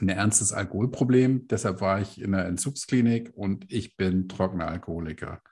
ein 0.00 0.08
ernstes 0.08 0.52
Alkoholproblem, 0.52 1.48
deshalb 1.48 1.80
war 1.80 2.00
ich 2.00 2.20
in 2.20 2.32
der 2.32 2.46
Entzugsklinik 2.46 3.32
und 3.34 3.70
ich 3.70 3.96
bin 3.96 4.28
trockener 4.28 4.68
Alkoholiker. 4.68 5.42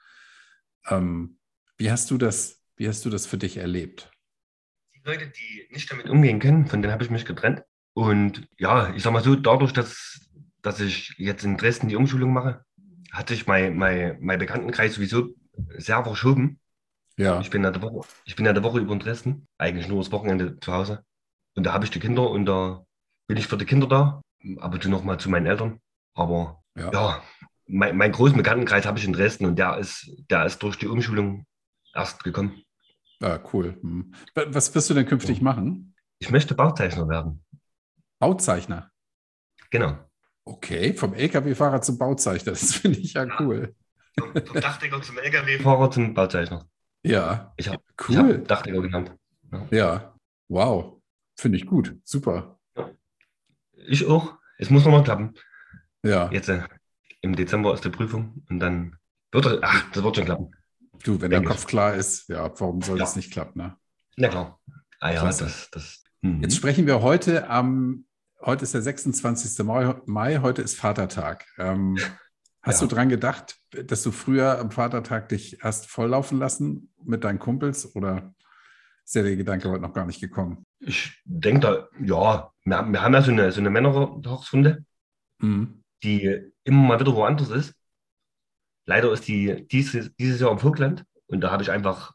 Ähm, 0.88 1.38
wie 1.76 1.90
hast 1.90 2.10
du 2.10 2.18
das, 2.18 2.62
wie 2.76 2.88
hast 2.88 3.04
du 3.04 3.10
das 3.10 3.26
für 3.26 3.38
dich 3.38 3.56
erlebt? 3.56 4.10
Die 4.94 5.00
Leute, 5.04 5.28
die 5.28 5.72
nicht 5.72 5.90
damit 5.90 6.08
umgehen 6.08 6.38
können, 6.38 6.66
von 6.66 6.82
denen 6.82 6.92
habe 6.92 7.04
ich 7.04 7.10
mich 7.10 7.24
getrennt. 7.24 7.62
Und 7.94 8.46
ja, 8.58 8.94
ich 8.94 9.02
sag 9.02 9.12
mal 9.12 9.22
so, 9.22 9.34
dadurch, 9.34 9.72
dass, 9.72 10.20
dass 10.62 10.80
ich 10.80 11.14
jetzt 11.18 11.44
in 11.44 11.56
Dresden 11.56 11.88
die 11.88 11.96
Umschulung 11.96 12.32
mache, 12.32 12.64
hat 13.12 13.28
sich 13.28 13.46
mein, 13.46 13.76
mein, 13.76 14.18
mein 14.20 14.38
Bekanntenkreis 14.38 14.94
sowieso 14.94 15.34
sehr 15.76 16.02
verschoben. 16.04 16.60
Ja. 17.16 17.40
Ich 17.40 17.50
bin 17.50 17.64
ja 17.64 17.70
der 17.70 17.82
Woche, 17.82 18.08
ich 18.24 18.36
bin 18.36 18.46
ja 18.46 18.52
der 18.52 18.62
Woche 18.62 18.78
über 18.78 18.92
in 18.92 19.00
Dresden, 19.00 19.46
eigentlich 19.58 19.88
nur 19.88 19.98
das 19.98 20.12
Wochenende 20.12 20.58
zu 20.60 20.72
Hause. 20.72 21.04
Und 21.54 21.64
da 21.64 21.72
habe 21.72 21.84
ich 21.84 21.90
die 21.90 22.00
Kinder 22.00 22.30
und 22.30 22.46
da 22.46 22.84
bin 23.26 23.36
ich 23.36 23.46
für 23.46 23.58
die 23.58 23.66
Kinder 23.66 23.86
da, 23.86 24.22
ab 24.58 24.74
und 24.74 24.82
zu 24.82 24.88
noch 24.88 25.04
mal 25.04 25.18
zu 25.18 25.30
meinen 25.30 25.46
Eltern. 25.46 25.80
Aber 26.14 26.62
ja, 26.76 26.90
ja 26.92 27.22
mein, 27.70 27.96
meinen 27.96 28.12
großen 28.12 28.36
Bekanntenkreis 28.36 28.86
habe 28.86 28.98
ich 28.98 29.04
in 29.04 29.12
Dresden 29.12 29.46
und 29.46 29.58
der 29.58 29.78
ist, 29.78 30.10
der 30.30 30.44
ist 30.46 30.62
durch 30.62 30.76
die 30.76 30.88
Umschulung 30.88 31.46
erst 31.94 32.24
gekommen. 32.24 32.62
Ah, 33.22 33.38
cool. 33.52 33.78
Hm. 33.80 34.14
Was 34.34 34.74
wirst 34.74 34.90
du 34.90 34.94
denn 34.94 35.06
künftig 35.06 35.38
ja. 35.38 35.44
machen? 35.44 35.94
Ich 36.18 36.30
möchte 36.30 36.54
Bauzeichner 36.54 37.08
werden. 37.08 37.44
Bauzeichner? 38.18 38.90
Genau. 39.70 39.98
Okay, 40.44 40.94
vom 40.94 41.14
LKW-Fahrer 41.14 41.80
zum 41.80 41.98
Bauzeichner, 41.98 42.52
das 42.52 42.74
finde 42.74 42.98
ich 42.98 43.14
ja, 43.14 43.24
ja, 43.24 43.36
cool. 43.40 43.74
Vom, 44.18 44.32
vom 44.32 44.60
Dachdecker 44.60 45.00
zum 45.02 45.18
LKW-Fahrer 45.18 45.90
zum 45.90 46.14
Bauzeichner. 46.14 46.66
Ja, 47.02 47.52
ich 47.56 47.68
habe 47.68 47.82
cool. 48.08 48.16
Hab 48.16 48.48
Dachdecker 48.48 48.82
genannt. 48.82 49.16
Ja. 49.52 49.66
ja, 49.70 50.14
wow, 50.48 51.00
finde 51.38 51.58
ich 51.58 51.66
gut, 51.66 51.96
super. 52.04 52.59
Ich 53.86 54.06
auch. 54.06 54.34
Es 54.58 54.70
muss 54.70 54.84
nochmal 54.84 55.04
klappen. 55.04 55.34
Ja. 56.02 56.30
Jetzt 56.30 56.48
äh, 56.48 56.62
im 57.20 57.36
Dezember 57.36 57.74
ist 57.74 57.84
die 57.84 57.90
Prüfung 57.90 58.44
und 58.48 58.60
dann 58.60 58.96
wird 59.32 59.46
es, 59.46 59.58
ach, 59.62 59.90
das 59.92 60.02
wird 60.02 60.16
schon 60.16 60.24
klappen. 60.24 60.50
Du, 61.04 61.20
wenn 61.20 61.30
dein 61.30 61.44
Kopf 61.44 61.66
klar 61.66 61.94
ist, 61.94 62.28
ja, 62.28 62.50
warum 62.60 62.82
soll 62.82 62.98
ja. 62.98 63.04
das 63.04 63.16
nicht 63.16 63.32
klappen, 63.32 63.58
ne? 63.62 63.76
Na 64.16 64.28
klar. 64.28 64.60
Ah 65.00 65.12
ja, 65.12 65.20
Klasse. 65.20 65.44
das, 65.44 65.70
das. 65.70 66.04
Mhm. 66.20 66.42
Jetzt 66.42 66.56
sprechen 66.56 66.86
wir 66.86 67.00
heute 67.00 67.48
am 67.48 68.04
heute 68.42 68.64
ist 68.64 68.74
der 68.74 68.82
26. 68.82 69.64
Mai, 70.06 70.38
heute 70.38 70.62
ist 70.62 70.76
Vatertag. 70.76 71.46
Ähm, 71.58 71.96
hast 72.62 72.80
ja. 72.80 72.86
du 72.86 72.94
daran 72.94 73.08
gedacht, 73.08 73.58
dass 73.70 74.02
du 74.02 74.10
früher 74.10 74.58
am 74.58 74.70
Vatertag 74.70 75.28
dich 75.28 75.58
hast 75.62 75.86
volllaufen 75.86 76.38
lassen 76.38 76.92
mit 77.02 77.24
deinen 77.24 77.38
Kumpels 77.38 77.94
oder 77.94 78.34
ist 79.10 79.24
der 79.26 79.36
Gedanke 79.36 79.68
heute 79.68 79.82
noch 79.82 79.92
gar 79.92 80.06
nicht 80.06 80.20
gekommen? 80.20 80.64
Ich 80.78 81.20
denke 81.24 81.60
da, 81.60 81.88
ja, 82.00 82.52
wir, 82.64 82.92
wir, 82.92 83.02
haben 83.02 83.14
ja 83.14 83.22
so 83.22 83.32
eine, 83.32 83.50
so 83.50 83.60
eine 83.60 83.70
Männertagsrunde, 83.70 84.84
mhm. 85.38 85.82
die 86.04 86.52
immer 86.62 86.82
mal 86.82 87.00
wieder 87.00 87.14
woanders 87.14 87.50
ist. 87.50 87.74
Leider 88.86 89.12
ist 89.12 89.26
die 89.26 89.66
dieses, 89.66 90.14
dieses 90.14 90.40
Jahr 90.40 90.52
im 90.52 90.60
Vogtland 90.60 91.04
und 91.26 91.40
da 91.40 91.50
habe 91.50 91.62
ich 91.62 91.72
einfach 91.72 92.14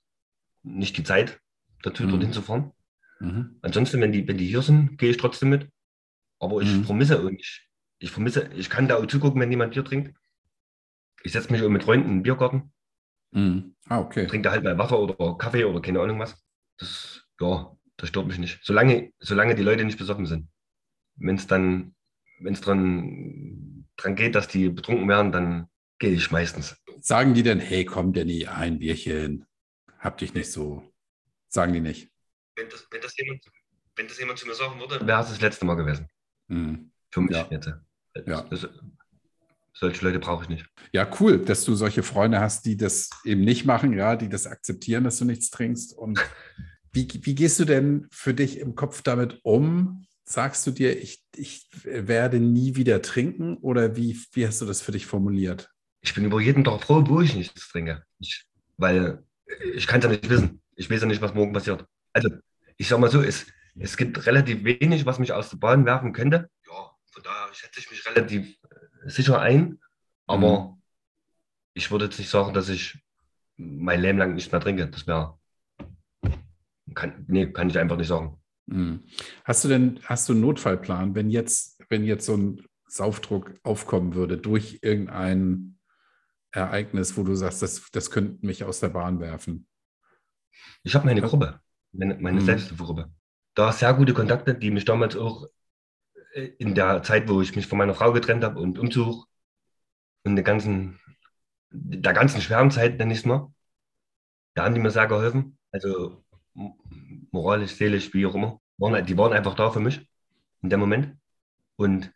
nicht 0.63 0.97
die 0.97 1.03
Zeit 1.03 1.41
dazu, 1.83 2.03
mhm. 2.03 2.11
dorthin 2.11 2.33
zu 2.33 2.41
fahren. 2.41 2.71
Mhm. 3.19 3.59
Ansonsten, 3.61 3.99
wenn 3.99 4.13
die, 4.13 4.25
wenn 4.27 4.37
die 4.37 4.47
hier 4.47 4.61
sind, 4.61 4.97
gehe 4.97 5.09
ich 5.09 5.17
trotzdem 5.17 5.49
mit. 5.49 5.69
Aber 6.39 6.61
ich 6.61 6.73
mhm. 6.73 6.85
vermisse 6.85 7.21
und 7.21 7.39
ich, 7.39 7.69
ich 7.99 8.11
vermisse, 8.11 8.49
ich 8.55 8.69
kann 8.69 8.87
da 8.87 8.95
auch 8.95 9.05
zugucken, 9.05 9.41
wenn 9.41 9.51
jemand 9.51 9.73
Bier 9.73 9.83
trinkt. 9.83 10.17
Ich 11.23 11.33
setze 11.33 11.51
mich 11.51 11.61
mit 11.61 11.83
Freunden 11.83 12.07
in 12.07 12.17
den 12.17 12.23
Biergarten. 12.23 12.71
Mhm. 13.31 13.75
Ah, 13.89 13.99
okay. 13.99 14.27
Trinke 14.27 14.47
da 14.47 14.51
halt 14.51 14.63
mal 14.63 14.77
Wasser 14.77 14.97
oder 14.97 15.37
Kaffee 15.37 15.65
oder 15.65 15.81
keine 15.81 15.99
Ahnung 15.99 16.19
was. 16.19 16.44
Das, 16.77 17.23
ja, 17.39 17.75
das 17.97 18.09
stört 18.09 18.27
mich 18.27 18.37
nicht. 18.37 18.59
Solange, 18.63 19.13
solange 19.19 19.55
die 19.55 19.63
Leute 19.63 19.85
nicht 19.85 19.97
besoffen 19.97 20.25
sind. 20.25 20.49
Wenn 21.15 21.35
es 21.35 21.47
dann, 21.47 21.95
wenn 22.39 22.53
es 22.53 22.61
dran, 22.61 23.87
dran 23.95 24.15
geht, 24.15 24.35
dass 24.35 24.47
die 24.47 24.69
betrunken 24.69 25.07
werden, 25.07 25.31
dann 25.31 25.69
gehe 25.99 26.11
ich 26.11 26.31
meistens. 26.31 26.75
Sagen 26.99 27.33
die 27.33 27.43
denn, 27.43 27.59
hey, 27.59 27.85
komm, 27.85 28.13
Danny, 28.13 28.47
ein 28.47 28.79
Bierchen, 28.79 29.45
hab 29.99 30.17
dich 30.17 30.33
nicht 30.33 30.51
so. 30.51 30.91
Sagen 31.47 31.73
die 31.73 31.81
nicht. 31.81 32.11
Wenn 32.55 32.69
das, 32.69 32.87
wenn 32.91 33.01
das, 33.01 33.17
jemand, 33.17 33.45
wenn 33.95 34.07
das 34.07 34.19
jemand 34.19 34.39
zu 34.39 34.47
mir 34.47 34.55
sagen 34.55 34.79
würde, 34.79 35.05
wäre 35.05 35.21
es 35.21 35.29
das 35.29 35.41
letzte 35.41 35.65
Mal 35.65 35.75
gewesen. 35.75 36.07
Mhm. 36.47 36.91
Für 37.11 37.21
mich 37.21 37.35
ja. 37.35 37.47
jetzt. 37.49 37.71
Ja. 38.25 38.41
Das, 38.43 38.67
solche 39.75 40.05
Leute 40.05 40.19
brauche 40.19 40.43
ich 40.43 40.49
nicht. 40.49 40.65
Ja, 40.93 41.07
cool, 41.19 41.39
dass 41.39 41.63
du 41.65 41.75
solche 41.75 42.01
Freunde 42.01 42.39
hast, 42.39 42.65
die 42.65 42.77
das 42.77 43.09
eben 43.23 43.41
nicht 43.41 43.65
machen, 43.65 43.93
ja, 43.93 44.15
die 44.15 44.29
das 44.29 44.47
akzeptieren, 44.47 45.03
dass 45.03 45.17
du 45.17 45.25
nichts 45.25 45.49
trinkst. 45.49 45.93
Und 45.93 46.19
wie, 46.91 47.07
wie 47.21 47.35
gehst 47.35 47.59
du 47.59 47.65
denn 47.65 48.07
für 48.11 48.33
dich 48.33 48.59
im 48.59 48.75
Kopf 48.75 49.01
damit 49.01 49.39
um? 49.43 50.05
Sagst 50.23 50.65
du 50.65 50.71
dir, 50.71 50.99
ich, 50.99 51.23
ich 51.35 51.69
werde 51.83 52.39
nie 52.39 52.75
wieder 52.75 53.01
trinken 53.01 53.57
oder 53.57 53.95
wie, 53.95 54.19
wie 54.31 54.47
hast 54.47 54.61
du 54.61 54.65
das 54.65 54.81
für 54.81 54.91
dich 54.91 55.05
formuliert? 55.05 55.69
Ich 56.01 56.13
bin 56.13 56.25
über 56.25 56.39
jeden 56.39 56.63
Tag 56.63 56.81
froh, 56.81 57.03
wo 57.05 57.21
ich 57.21 57.35
nichts 57.35 57.69
trinke. 57.69 58.03
Ich, 58.19 58.45
weil 58.77 59.23
ich 59.73 59.85
kann 59.85 59.99
es 59.99 60.05
ja 60.05 60.09
nicht 60.09 60.29
wissen. 60.29 60.61
Ich 60.75 60.89
weiß 60.89 61.01
ja 61.01 61.07
nicht, 61.07 61.21
was 61.21 61.33
morgen 61.33 61.53
passiert. 61.53 61.85
Also, 62.13 62.29
ich 62.77 62.87
sag 62.87 62.99
mal 62.99 63.11
so, 63.11 63.21
es, 63.21 63.45
es 63.77 63.97
gibt 63.97 64.25
relativ 64.25 64.63
wenig, 64.63 65.05
was 65.05 65.19
mich 65.19 65.31
aus 65.31 65.49
der 65.49 65.57
Bahn 65.57 65.85
werfen 65.85 66.13
könnte. 66.13 66.49
Ja, 66.65 66.91
von 67.11 67.23
daher 67.23 67.53
schätze 67.53 67.79
ich 67.79 67.91
mich 67.91 68.05
relativ 68.05 68.57
sicher 69.05 69.39
ein. 69.39 69.79
Aber 70.27 70.59
mhm. 70.59 70.81
ich 71.73 71.91
würde 71.91 72.05
jetzt 72.05 72.19
nicht 72.19 72.29
sagen, 72.29 72.53
dass 72.53 72.69
ich 72.69 72.99
mein 73.57 74.01
Leben 74.01 74.17
lang 74.17 74.35
nicht 74.35 74.51
mehr 74.51 74.61
trinke. 74.61 74.87
Das 74.87 75.07
wäre. 75.07 75.37
Kann, 76.93 77.25
nee, 77.27 77.51
kann 77.51 77.69
ich 77.69 77.77
einfach 77.77 77.97
nicht 77.97 78.07
sagen. 78.07 78.41
Mhm. 78.67 79.03
Hast 79.43 79.63
du 79.63 79.67
denn, 79.67 79.99
hast 80.03 80.27
du 80.29 80.33
einen 80.33 80.41
Notfallplan, 80.41 81.15
wenn 81.15 81.29
jetzt, 81.29 81.81
wenn 81.89 82.03
jetzt 82.03 82.25
so 82.25 82.35
ein 82.35 82.65
Saufdruck 82.87 83.53
aufkommen 83.63 84.15
würde 84.15 84.37
durch 84.37 84.79
irgendein 84.81 85.77
Ereignis, 86.51 87.17
wo 87.17 87.23
du 87.23 87.35
sagst, 87.35 87.61
das, 87.61 87.89
das 87.91 88.11
könnte 88.11 88.45
mich 88.45 88.63
aus 88.63 88.79
der 88.79 88.89
Bahn 88.89 89.19
werfen? 89.19 89.67
Ich 90.83 90.95
habe 90.95 91.05
meine 91.05 91.21
Gruppe, 91.21 91.59
meine, 91.91 92.15
meine 92.15 92.39
mhm. 92.39 92.45
Selbsthilfegruppe 92.45 93.11
da 93.55 93.71
sehr 93.71 93.93
gute 93.93 94.13
Kontakte, 94.13 94.53
die 94.53 94.69
mich 94.69 94.85
damals 94.85 95.15
auch 95.15 95.47
in 96.35 96.75
der 96.75 97.03
Zeit, 97.03 97.29
wo 97.29 97.41
ich 97.41 97.55
mich 97.55 97.67
von 97.67 97.77
meiner 97.77 97.95
Frau 97.95 98.11
getrennt 98.11 98.43
habe 98.43 98.59
und 98.59 98.77
Umzug 98.77 99.25
und 100.23 100.35
der 100.35 100.43
ganzen, 100.43 100.99
der 101.69 102.13
ganzen 102.13 102.41
schweren 102.41 102.71
Zeit, 102.71 102.97
nenne 102.97 103.13
ich 103.13 103.19
es 103.19 103.25
mal, 103.25 103.53
da 104.53 104.65
haben 104.65 104.75
die 104.75 104.81
mir 104.81 104.91
sehr 104.91 105.07
geholfen. 105.07 105.57
Also 105.71 106.23
moralisch, 107.31 107.75
seelisch, 107.75 108.13
wie 108.13 108.25
auch 108.25 108.35
immer. 108.35 108.59
Die 109.01 109.17
waren 109.17 109.33
einfach 109.33 109.55
da 109.55 109.71
für 109.71 109.79
mich 109.79 110.09
in 110.61 110.69
dem 110.69 110.79
Moment. 110.79 111.17
Und 111.77 112.11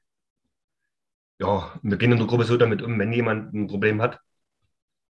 ja, 1.39 1.77
wir 1.81 1.97
gehen 1.97 2.11
in 2.11 2.17
der 2.17 2.27
Gruppe 2.27 2.45
so 2.45 2.57
damit 2.57 2.81
um, 2.81 2.99
wenn 2.99 3.13
jemand 3.13 3.53
ein 3.53 3.67
Problem 3.67 4.01
hat, 4.01 4.19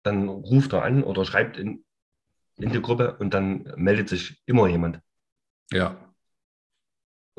dann 0.03 0.30
ruft 0.30 0.74
er 0.74 0.84
an 0.84 1.03
oder 1.03 1.26
schreibt 1.26 1.57
in, 1.57 1.84
in 2.57 2.72
die 2.72 2.82
Gruppe 2.82 3.18
und 3.18 3.34
dann 3.34 3.72
meldet 3.76 4.10
sich 4.10 4.41
immer 4.45 4.68
jemand. 4.68 5.01
Ja 5.72 6.10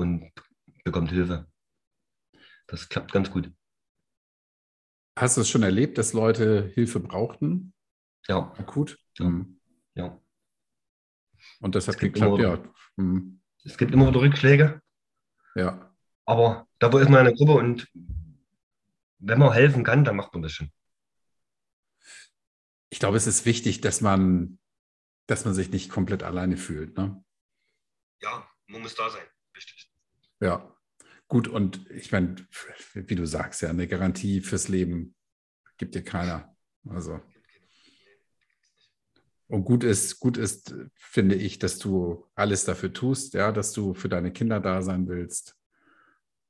und 0.01 0.33
bekommt 0.83 1.11
Hilfe. 1.11 1.47
Das 2.71 2.89
klappt 2.89 3.11
ganz 3.11 3.31
gut. 3.31 3.53
Hast 5.17 5.37
du 5.37 5.41
es 5.41 5.49
schon 5.49 5.65
erlebt, 5.65 5.99
dass 5.99 6.13
Leute 6.13 6.71
Hilfe 6.75 7.01
brauchten? 7.01 7.75
Ja. 8.29 8.53
Akut? 8.59 8.97
Ja. 9.19 9.25
Mhm. 9.27 9.61
ja. 9.95 10.21
Und 11.61 11.75
das 11.75 11.89
hat 11.89 11.99
geklappt, 11.99 12.39
immer, 12.39 12.49
ja. 12.49 12.75
Mhm. 12.97 13.41
Es 13.65 13.77
gibt 13.77 13.93
immer 13.93 14.09
wieder 14.09 14.21
Rückschläge. 14.21 14.81
Ja. 15.57 15.95
Aber 16.25 16.69
da 16.79 16.87
ist 16.99 17.09
man 17.09 17.27
eine 17.27 17.35
Gruppe 17.35 17.55
und 17.55 17.89
wenn 19.19 19.39
man 19.39 19.53
helfen 19.53 19.83
kann, 19.83 20.05
dann 20.05 20.17
macht 20.17 20.33
man 20.33 20.43
das 20.43 20.53
schon. 20.53 20.71
Ich 22.89 23.01
glaube, 23.01 23.17
es 23.17 23.27
ist 23.27 23.47
wichtig, 23.47 23.81
dass 23.81 24.01
man, 24.01 24.61
dass 25.27 25.45
man 25.45 25.55
sich 25.55 25.71
nicht 25.71 25.91
komplett 25.91 26.23
alleine 26.23 26.57
fühlt. 26.57 26.97
Ne? 26.97 27.23
Ja, 28.23 28.49
man 28.69 28.83
muss 28.83 28.95
da 28.95 29.11
sein. 29.11 29.27
Richtig. 29.57 29.91
Ja. 30.41 30.75
Gut, 31.31 31.47
und 31.47 31.89
ich 31.93 32.11
meine, 32.11 32.35
wie 32.93 33.15
du 33.15 33.25
sagst, 33.25 33.63
ja, 33.63 33.69
eine 33.71 33.87
Garantie 33.87 34.41
fürs 34.41 34.67
Leben 34.67 35.15
gibt 35.77 35.95
dir 35.95 36.03
keiner. 36.03 36.57
Also. 36.89 37.21
Und 39.47 39.65
gut 39.65 39.85
ist, 39.85 40.19
gut 40.19 40.37
ist, 40.37 40.75
finde 40.97 41.37
ich, 41.37 41.61
dass 41.61 41.79
du 41.79 42.27
alles 42.35 42.65
dafür 42.65 42.93
tust, 42.93 43.35
ja, 43.35 43.53
dass 43.53 43.73
du 43.73 43.95
für 43.95 44.09
deine 44.09 44.33
Kinder 44.33 44.59
da 44.59 44.83
sein 44.83 45.07
willst, 45.07 45.57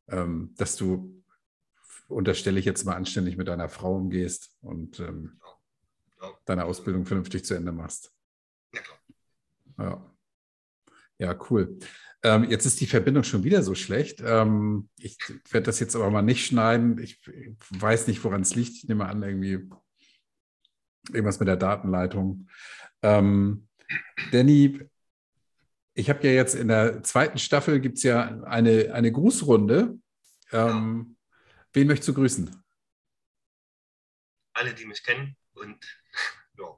ähm, 0.09 0.55
dass 0.57 0.77
du, 0.77 1.23
unterstelle 2.09 2.59
ich 2.59 2.65
jetzt 2.65 2.85
mal, 2.85 2.97
anständig 2.97 3.37
mit 3.37 3.49
deiner 3.49 3.69
Frau 3.69 3.95
umgehst 3.97 4.57
und 4.63 4.99
ähm, 5.01 5.39
deine 6.47 6.65
Ausbildung 6.65 7.05
vernünftig 7.05 7.45
zu 7.45 7.53
Ende 7.53 7.73
machst. 7.73 8.15
Ja. 8.73 8.81
Ja, 9.79 10.15
ja 11.19 11.39
cool. 11.51 11.79
Ähm, 12.23 12.45
jetzt 12.45 12.67
ist 12.67 12.81
die 12.81 12.87
Verbindung 12.87 13.25
schon 13.25 13.45
wieder 13.45 13.63
so 13.63 13.75
schlecht. 13.75 14.23
Ähm, 14.25 14.91
ich 14.99 15.17
werde 15.51 15.67
das 15.67 15.81
jetzt 15.81 15.97
aber 15.97 16.11
mal 16.11 16.23
nicht 16.23 16.45
schneiden. 16.45 16.99
Ich 16.99 17.21
weiß 17.71 18.07
nicht, 18.09 18.23
woran 18.25 18.43
es 18.43 18.55
liegt. 18.55 18.77
Ich 18.77 18.89
nehme 18.89 19.07
an, 19.07 19.23
irgendwie 19.23 19.69
irgendwas 21.09 21.41
mit 21.41 21.49
der 21.49 21.57
Datenleitung. 21.57 22.49
Ähm, 23.03 23.69
Danny, 24.33 24.81
ich 25.95 26.11
habe 26.11 26.27
ja 26.27 26.33
jetzt 26.33 26.55
in 26.55 26.69
der 26.69 27.03
zweiten 27.03 27.39
Staffel 27.39 27.81
gibt 27.81 27.97
es 27.97 28.03
ja 28.03 28.43
eine, 28.45 28.93
eine 28.93 29.13
Grußrunde. 29.13 29.99
Ähm, 30.53 31.17
wen 31.73 31.87
möchtest 31.87 32.09
du 32.09 32.15
grüßen? 32.15 32.63
Alle, 34.53 34.75
die 34.75 34.85
mich 34.85 35.03
kennen 35.03 35.37
und 35.55 35.79
ja. 36.59 36.77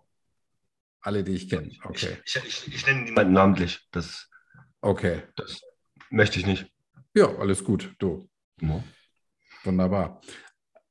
Alle, 1.01 1.25
die 1.25 1.33
ich 1.33 1.49
kenne, 1.49 1.73
okay. 1.83 2.17
Ich, 2.25 2.37
ich, 2.37 2.47
ich, 2.47 2.75
ich 2.75 2.87
nenne 2.87 3.03
niemanden 3.03 3.33
namentlich. 3.33 3.89
Das 3.91 4.29
Okay. 4.83 5.23
Das 5.37 5.63
möchte 6.11 6.39
ich 6.39 6.47
nicht. 6.47 6.71
Ja, 7.15 7.27
alles 7.39 7.65
gut, 7.65 7.95
du. 7.99 8.29
Ja. 8.61 8.83
Wunderbar. 9.65 10.21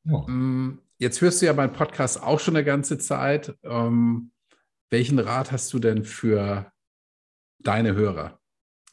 Ja. 0.06 0.20
Mm, 0.28 0.82
jetzt 0.98 1.20
hörst 1.22 1.42
du 1.42 1.46
ja 1.46 1.54
meinen 1.54 1.74
Podcast 1.74 2.24
auch 2.24 2.40
schon 2.40 2.56
eine 2.56 2.66
ganze 2.66 2.98
Zeit. 2.98 3.54
Ähm, 3.64 4.32
welchen 4.90 5.20
Rat 5.20 5.52
hast 5.52 5.72
du 5.74 5.80
denn 5.80 6.06
für 6.06 6.72
deine 7.60 7.94
Hörer, 7.94 8.40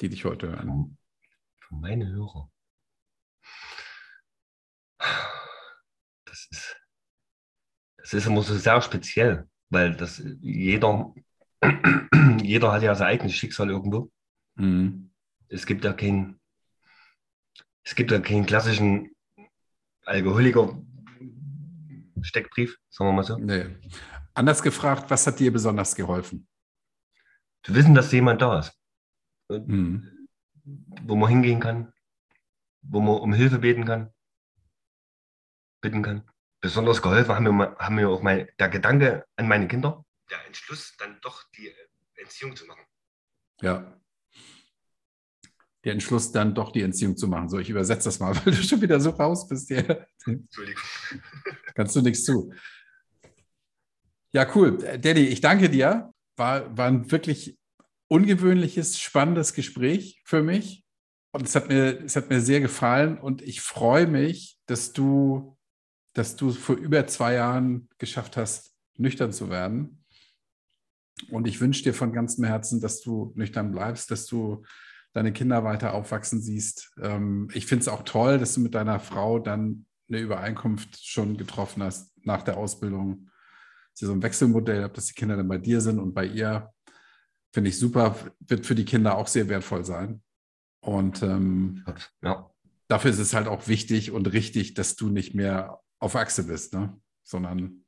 die 0.00 0.08
dich 0.08 0.24
heute 0.24 0.48
hören? 0.48 0.98
Für 1.60 1.74
meine 1.76 2.08
Hörer. 2.08 2.50
Das 6.24 6.48
ist, 6.50 6.76
das 7.98 8.14
ist 8.14 8.26
immer 8.26 8.42
so 8.42 8.56
sehr 8.56 8.82
speziell, 8.82 9.48
weil 9.70 9.94
das 9.94 10.20
jeder, 10.40 11.14
jeder 12.42 12.72
hat 12.72 12.82
ja 12.82 12.94
sein 12.96 13.08
eigenes 13.08 13.34
Schicksal 13.34 13.70
irgendwo. 13.70 14.10
Mhm. 14.58 15.10
Es 15.48 15.64
gibt 15.64 15.82
ja 15.84 15.94
keinen, 15.94 16.38
es 17.82 17.94
gibt 17.94 18.10
ja 18.10 18.20
keinen 18.20 18.44
klassischen 18.44 19.16
Alkoholiker-Steckbrief, 20.04 22.76
sagen 22.90 23.08
wir 23.08 23.14
mal 23.14 23.22
so. 23.22 23.38
Nee. 23.38 23.74
Anders 24.34 24.62
gefragt, 24.62 25.08
was 25.10 25.26
hat 25.26 25.38
dir 25.38 25.50
besonders 25.52 25.94
geholfen? 25.94 26.46
Zu 27.62 27.74
wissen, 27.74 27.94
dass 27.94 28.12
jemand 28.12 28.42
da 28.42 28.58
ist. 28.58 28.78
Mhm. 29.48 30.28
Wo 31.02 31.16
man 31.16 31.30
hingehen 31.30 31.60
kann, 31.60 31.94
wo 32.82 33.00
man 33.00 33.20
um 33.20 33.32
Hilfe 33.32 33.58
beten 33.58 33.86
kann, 33.86 34.12
bitten 35.80 36.02
kann. 36.02 36.30
Besonders 36.60 37.00
geholfen 37.00 37.34
haben 37.34 37.56
mir, 37.56 37.74
haben 37.78 37.94
mir 37.94 38.08
auch 38.08 38.20
mein, 38.20 38.48
der 38.58 38.68
Gedanke 38.68 39.24
an 39.36 39.48
meine 39.48 39.68
Kinder, 39.68 40.04
der 40.30 40.44
Entschluss, 40.46 40.94
dann 40.98 41.18
doch 41.22 41.44
die 41.56 41.72
Entziehung 42.16 42.54
zu 42.56 42.66
machen. 42.66 42.84
Ja 43.60 43.98
der 45.84 45.92
Entschluss, 45.92 46.32
dann 46.32 46.54
doch 46.54 46.72
die 46.72 46.82
Entziehung 46.82 47.16
zu 47.16 47.28
machen. 47.28 47.48
So, 47.48 47.58
ich 47.58 47.70
übersetze 47.70 48.04
das 48.04 48.20
mal, 48.20 48.34
weil 48.44 48.54
du 48.54 48.62
schon 48.62 48.80
wieder 48.80 49.00
so 49.00 49.10
raus 49.10 49.48
bist 49.48 49.68
hier. 49.68 50.06
Entschuldigung. 50.26 50.82
Kannst 51.74 51.94
du 51.96 52.02
nichts 52.02 52.24
zu. 52.24 52.52
Ja, 54.32 54.46
cool. 54.54 54.78
Danny, 55.00 55.20
ich 55.20 55.40
danke 55.40 55.70
dir. 55.70 56.12
War, 56.36 56.76
war 56.76 56.86
ein 56.86 57.10
wirklich 57.10 57.58
ungewöhnliches, 58.08 58.98
spannendes 58.98 59.54
Gespräch 59.54 60.20
für 60.24 60.42
mich. 60.42 60.84
Und 61.32 61.46
es 61.46 61.54
hat 61.54 61.68
mir, 61.68 62.02
es 62.04 62.16
hat 62.16 62.30
mir 62.30 62.40
sehr 62.40 62.60
gefallen 62.60 63.18
und 63.18 63.42
ich 63.42 63.60
freue 63.60 64.06
mich, 64.06 64.58
dass 64.66 64.92
du, 64.92 65.56
dass 66.14 66.36
du 66.36 66.52
vor 66.52 66.76
über 66.76 67.06
zwei 67.06 67.34
Jahren 67.34 67.88
geschafft 67.98 68.36
hast, 68.36 68.74
nüchtern 68.96 69.32
zu 69.32 69.50
werden. 69.50 70.04
Und 71.30 71.46
ich 71.46 71.60
wünsche 71.60 71.82
dir 71.82 71.94
von 71.94 72.12
ganzem 72.12 72.44
Herzen, 72.44 72.80
dass 72.80 73.00
du 73.00 73.32
nüchtern 73.34 73.72
bleibst, 73.72 74.10
dass 74.10 74.26
du 74.26 74.64
deine 75.18 75.32
Kinder 75.32 75.64
weiter 75.64 75.94
aufwachsen 75.94 76.40
siehst. 76.40 76.92
Ähm, 77.02 77.48
ich 77.52 77.66
finde 77.66 77.82
es 77.82 77.88
auch 77.88 78.04
toll, 78.04 78.38
dass 78.38 78.54
du 78.54 78.60
mit 78.60 78.74
deiner 78.74 79.00
Frau 79.00 79.40
dann 79.40 79.84
eine 80.08 80.20
Übereinkunft 80.20 81.04
schon 81.04 81.36
getroffen 81.36 81.82
hast 81.82 82.16
nach 82.24 82.42
der 82.42 82.56
Ausbildung. 82.56 83.28
Sie 83.92 84.06
so 84.06 84.12
ein 84.12 84.22
Wechselmodell 84.22 84.84
habt, 84.84 84.96
dass 84.96 85.06
die 85.06 85.14
Kinder 85.14 85.36
dann 85.36 85.48
bei 85.48 85.58
dir 85.58 85.80
sind 85.80 85.98
und 85.98 86.14
bei 86.14 86.24
ihr. 86.24 86.72
Finde 87.52 87.70
ich 87.70 87.78
super, 87.78 88.14
wird 88.38 88.64
für 88.64 88.76
die 88.76 88.84
Kinder 88.84 89.16
auch 89.16 89.26
sehr 89.26 89.48
wertvoll 89.48 89.84
sein. 89.84 90.22
Und 90.80 91.22
ähm, 91.22 91.84
ja. 92.22 92.48
dafür 92.86 93.10
ist 93.10 93.18
es 93.18 93.34
halt 93.34 93.48
auch 93.48 93.66
wichtig 93.66 94.12
und 94.12 94.32
richtig, 94.32 94.74
dass 94.74 94.94
du 94.94 95.08
nicht 95.08 95.34
mehr 95.34 95.80
auf 95.98 96.14
Achse 96.14 96.44
bist, 96.44 96.74
ne? 96.74 96.96
sondern 97.24 97.84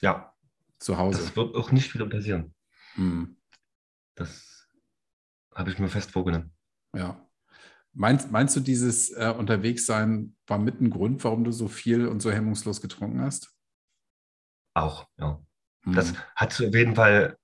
ja. 0.00 0.32
zu 0.78 0.98
Hause. 0.98 1.18
Das 1.18 1.34
wird 1.34 1.56
auch 1.56 1.72
nicht 1.72 1.92
wieder 1.94 2.06
passieren. 2.06 2.54
Hm. 2.94 3.36
Das 4.14 4.68
habe 5.52 5.70
ich 5.70 5.78
mir 5.80 5.88
fest 5.88 6.12
vorgenommen. 6.12 6.52
Ja. 6.94 7.26
Meinst, 7.92 8.30
meinst 8.30 8.54
du, 8.54 8.60
dieses 8.60 9.10
äh, 9.10 9.34
Unterwegssein 9.36 10.36
war 10.46 10.58
mit 10.58 10.80
ein 10.80 10.90
Grund, 10.90 11.24
warum 11.24 11.44
du 11.44 11.50
so 11.50 11.68
viel 11.68 12.06
und 12.06 12.20
so 12.20 12.30
hemmungslos 12.30 12.80
getrunken 12.80 13.20
hast? 13.20 13.52
Auch, 14.74 15.08
ja. 15.18 15.42
Hm. 15.82 15.94
Das 15.94 16.14
hat 16.36 16.52
auf 16.52 16.74
jeden 16.74 16.94
Fall, 16.94 17.36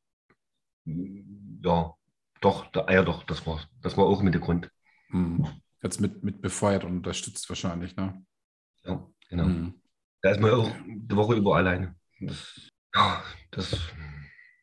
ja, 0.84 1.94
doch, 2.40 2.70
da, 2.70 2.86
ja, 2.90 3.02
doch, 3.02 3.24
das 3.24 3.44
war, 3.46 3.60
das 3.80 3.96
war 3.96 4.04
auch 4.04 4.22
mit 4.22 4.34
der 4.34 4.40
Grund. 4.40 4.70
Hm. 5.08 5.46
Jetzt 5.82 6.00
mit, 6.00 6.22
mit 6.22 6.40
befeuert 6.40 6.84
und 6.84 6.98
unterstützt 6.98 7.48
wahrscheinlich, 7.48 7.96
ne? 7.96 8.24
Ja, 8.84 9.04
genau. 9.28 9.44
Hm. 9.44 9.74
Da 10.22 10.30
ist 10.30 10.40
man 10.40 10.52
auch 10.52 10.70
die 10.86 11.16
Woche 11.16 11.34
über 11.34 11.56
alleine. 11.56 11.96
Das, 12.20 12.70
ja, 12.94 13.22
das, 13.50 13.72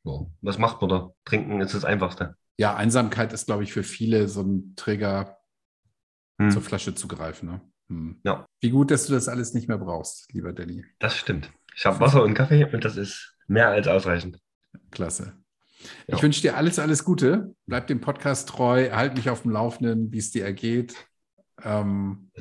ja, 0.03 0.25
was 0.41 0.57
macht 0.57 0.81
man 0.81 0.89
da? 0.89 1.11
Trinken 1.25 1.59
ist 1.61 1.73
das 1.73 1.85
Einfachste 1.85 2.37
ja, 2.57 2.75
Einsamkeit 2.75 3.33
ist, 3.33 3.45
glaube 3.47 3.63
ich, 3.63 3.73
für 3.73 3.83
viele 3.83 4.27
so 4.27 4.41
ein 4.41 4.73
Trigger, 4.75 5.37
hm. 6.39 6.51
zur 6.51 6.61
Flasche 6.61 6.95
zu 6.95 7.07
greifen. 7.07 7.49
Ne? 7.49 7.61
Hm. 7.89 8.19
Ja. 8.23 8.45
Wie 8.61 8.69
gut, 8.69 8.91
dass 8.91 9.07
du 9.07 9.13
das 9.13 9.27
alles 9.27 9.53
nicht 9.53 9.67
mehr 9.67 9.77
brauchst, 9.77 10.31
lieber 10.33 10.53
Danny. 10.53 10.85
Das 10.99 11.15
stimmt. 11.15 11.51
Ich 11.75 11.85
habe 11.85 11.99
Wasser 11.99 12.23
und 12.23 12.33
Kaffee 12.33 12.65
und 12.65 12.85
das 12.85 12.97
ist 12.97 13.35
mehr 13.47 13.69
als 13.69 13.87
ausreichend. 13.87 14.39
Klasse. 14.91 15.33
Ja. 16.07 16.15
Ich 16.15 16.23
wünsche 16.23 16.41
dir 16.41 16.55
alles, 16.55 16.79
alles 16.79 17.03
Gute. 17.03 17.55
Bleib 17.65 17.87
dem 17.87 17.99
Podcast 17.99 18.49
treu, 18.49 18.91
halt 18.91 19.15
mich 19.15 19.29
auf 19.29 19.41
dem 19.41 19.51
Laufenden, 19.51 20.11
wie 20.11 20.19
es 20.19 20.31
dir 20.31 20.45
ergeht. 20.45 20.95
Ähm, 21.61 22.31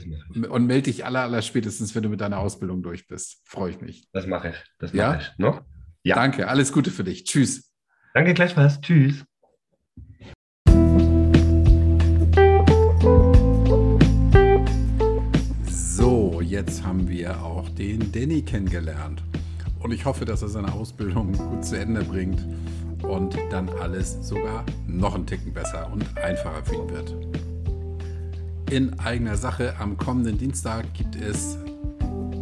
und 0.49 0.67
melde 0.67 0.83
dich 0.83 1.05
aller, 1.05 1.21
aller 1.21 1.43
spätestens, 1.43 1.95
wenn 1.95 2.03
du 2.03 2.09
mit 2.09 2.21
deiner 2.21 2.39
Ausbildung 2.39 2.83
durch 2.83 3.07
bist. 3.07 3.41
Freue 3.45 3.71
ich 3.71 3.81
mich. 3.81 4.09
Das 4.13 4.27
mache 4.27 4.51
ich. 4.51 4.57
Das 4.79 4.93
mache 4.93 5.03
ja? 5.03 5.17
ich. 5.17 5.33
Noch? 5.39 5.63
Ja. 6.03 6.17
Danke, 6.17 6.49
alles 6.49 6.73
Gute 6.73 6.91
für 6.91 7.05
dich. 7.05 7.25
Tschüss. 7.25 7.73
Danke 8.15 8.35
gleichfalls. 8.35 8.81
Tschüss. 8.81 9.25
Jetzt 16.53 16.85
haben 16.85 17.09
wir 17.09 17.43
auch 17.43 17.69
den 17.71 18.13
Danny 18.13 18.43
kennengelernt. 18.43 19.23
Und 19.81 19.91
ich 19.91 20.05
hoffe, 20.05 20.27
dass 20.27 20.43
er 20.43 20.49
seine 20.49 20.73
Ausbildung 20.73 21.33
gut 21.33 21.65
zu 21.65 21.79
Ende 21.79 22.05
bringt 22.05 22.47
und 23.03 23.37
dann 23.51 23.71
alles 23.81 24.19
sogar 24.21 24.65
noch 24.87 25.15
einen 25.15 25.27
Ticken 25.27 25.53
besser 25.53 25.91
und 25.91 26.05
einfacher 26.19 26.63
für 26.63 26.75
ihn 26.77 26.91
wird. 26.91 27.15
In 28.71 28.99
eigener 29.01 29.37
Sache 29.37 29.75
am 29.79 29.97
kommenden 29.97 30.39
Dienstag 30.39 30.93
gibt 30.95 31.17
es 31.17 31.59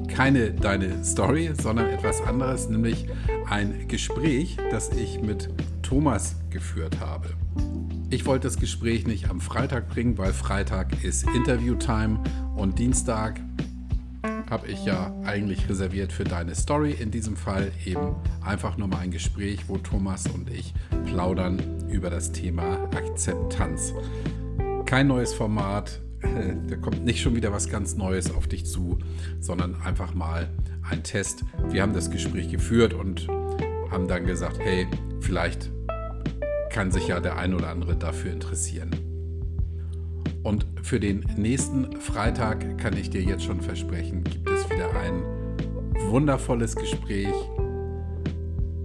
keine 0.08 0.50
deine 0.50 1.04
Story, 1.04 1.52
sondern 1.54 1.88
etwas 1.88 2.20
anderes, 2.20 2.68
nämlich 2.68 3.06
ein 3.48 3.86
Gespräch, 3.86 4.58
das 4.70 4.90
ich 4.90 5.22
mit 5.22 5.48
Thomas 5.90 6.36
geführt 6.50 7.00
habe. 7.00 7.30
Ich 8.10 8.24
wollte 8.24 8.46
das 8.46 8.60
Gespräch 8.60 9.08
nicht 9.08 9.28
am 9.28 9.40
Freitag 9.40 9.88
bringen, 9.88 10.18
weil 10.18 10.32
Freitag 10.32 11.02
ist 11.02 11.26
Interview-Time 11.34 12.20
und 12.54 12.78
Dienstag 12.78 13.40
habe 14.48 14.68
ich 14.68 14.84
ja 14.84 15.12
eigentlich 15.24 15.68
reserviert 15.68 16.12
für 16.12 16.22
deine 16.22 16.54
Story. 16.54 16.92
In 16.92 17.10
diesem 17.10 17.34
Fall 17.34 17.72
eben 17.84 18.14
einfach 18.40 18.76
nur 18.76 18.86
mal 18.86 18.98
ein 18.98 19.10
Gespräch, 19.10 19.64
wo 19.66 19.78
Thomas 19.78 20.28
und 20.28 20.48
ich 20.48 20.74
plaudern 21.06 21.60
über 21.90 22.08
das 22.08 22.30
Thema 22.30 22.84
Akzeptanz. 22.94 23.92
Kein 24.86 25.08
neues 25.08 25.34
Format, 25.34 26.00
da 26.68 26.76
kommt 26.76 27.04
nicht 27.04 27.20
schon 27.20 27.34
wieder 27.34 27.52
was 27.52 27.68
ganz 27.68 27.96
Neues 27.96 28.32
auf 28.32 28.46
dich 28.46 28.64
zu, 28.64 29.00
sondern 29.40 29.74
einfach 29.82 30.14
mal 30.14 30.50
ein 30.88 31.02
Test. 31.02 31.42
Wir 31.68 31.82
haben 31.82 31.94
das 31.94 32.12
Gespräch 32.12 32.48
geführt 32.48 32.94
und 32.94 33.26
haben 33.90 34.06
dann 34.06 34.24
gesagt, 34.24 34.60
hey, 34.60 34.86
vielleicht 35.20 35.72
kann 36.70 36.90
sich 36.90 37.08
ja 37.08 37.20
der 37.20 37.36
ein 37.36 37.54
oder 37.54 37.68
andere 37.68 37.96
dafür 37.96 38.32
interessieren. 38.32 38.90
Und 40.42 40.64
für 40.82 40.98
den 40.98 41.26
nächsten 41.36 42.00
Freitag 42.00 42.78
kann 42.78 42.96
ich 42.96 43.10
dir 43.10 43.22
jetzt 43.22 43.44
schon 43.44 43.60
versprechen, 43.60 44.24
gibt 44.24 44.48
es 44.48 44.70
wieder 44.70 44.90
ein 44.94 45.22
wundervolles 46.08 46.76
Gespräch. 46.76 47.34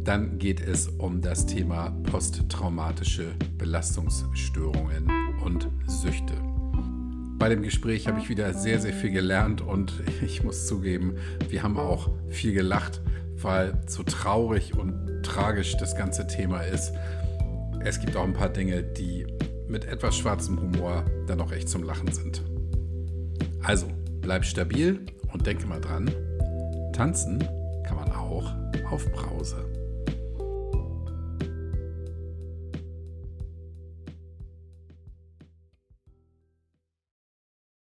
Dann 0.04 0.38
geht 0.38 0.60
es 0.60 0.88
um 0.88 1.22
das 1.22 1.46
Thema 1.46 1.92
posttraumatische 2.12 3.32
Belastungsstörungen 3.58 5.10
und 5.44 5.70
Süchte. 5.88 6.34
Bei 7.40 7.50
dem 7.50 7.64
Gespräch 7.64 8.08
habe 8.08 8.20
ich 8.20 8.30
wieder 8.30 8.54
sehr, 8.54 8.80
sehr 8.80 8.94
viel 8.94 9.12
gelernt 9.12 9.62
und 9.62 9.94
ich 10.26 10.44
muss 10.44 10.68
zugeben, 10.68 11.16
wir 11.50 11.64
haben 11.64 11.78
auch 11.78 12.10
viel 12.30 12.54
gelacht, 12.54 13.02
weil 13.42 13.82
so 13.88 14.04
traurig 14.04 14.78
und 14.78 15.24
tragisch 15.24 15.76
das 15.78 15.96
ganze 15.96 16.28
Thema 16.28 16.62
ist. 16.62 16.94
Es 17.88 18.00
gibt 18.00 18.18
auch 18.18 18.24
ein 18.24 18.34
paar 18.34 18.50
Dinge, 18.50 18.82
die 18.82 19.28
mit 19.68 19.86
etwas 19.86 20.18
schwarzem 20.18 20.60
Humor 20.60 21.06
dann 21.28 21.40
auch 21.40 21.52
echt 21.52 21.70
zum 21.70 21.84
Lachen 21.84 22.12
sind. 22.12 22.42
Also, 23.62 23.86
bleib 24.22 24.44
stabil 24.44 25.06
und 25.32 25.46
denke 25.46 25.68
mal 25.68 25.80
dran, 25.80 26.10
tanzen 26.94 27.48
kann 27.84 27.98
man 27.98 28.12
auch 28.12 28.52
auf 28.90 29.06
Brause. 29.12 29.75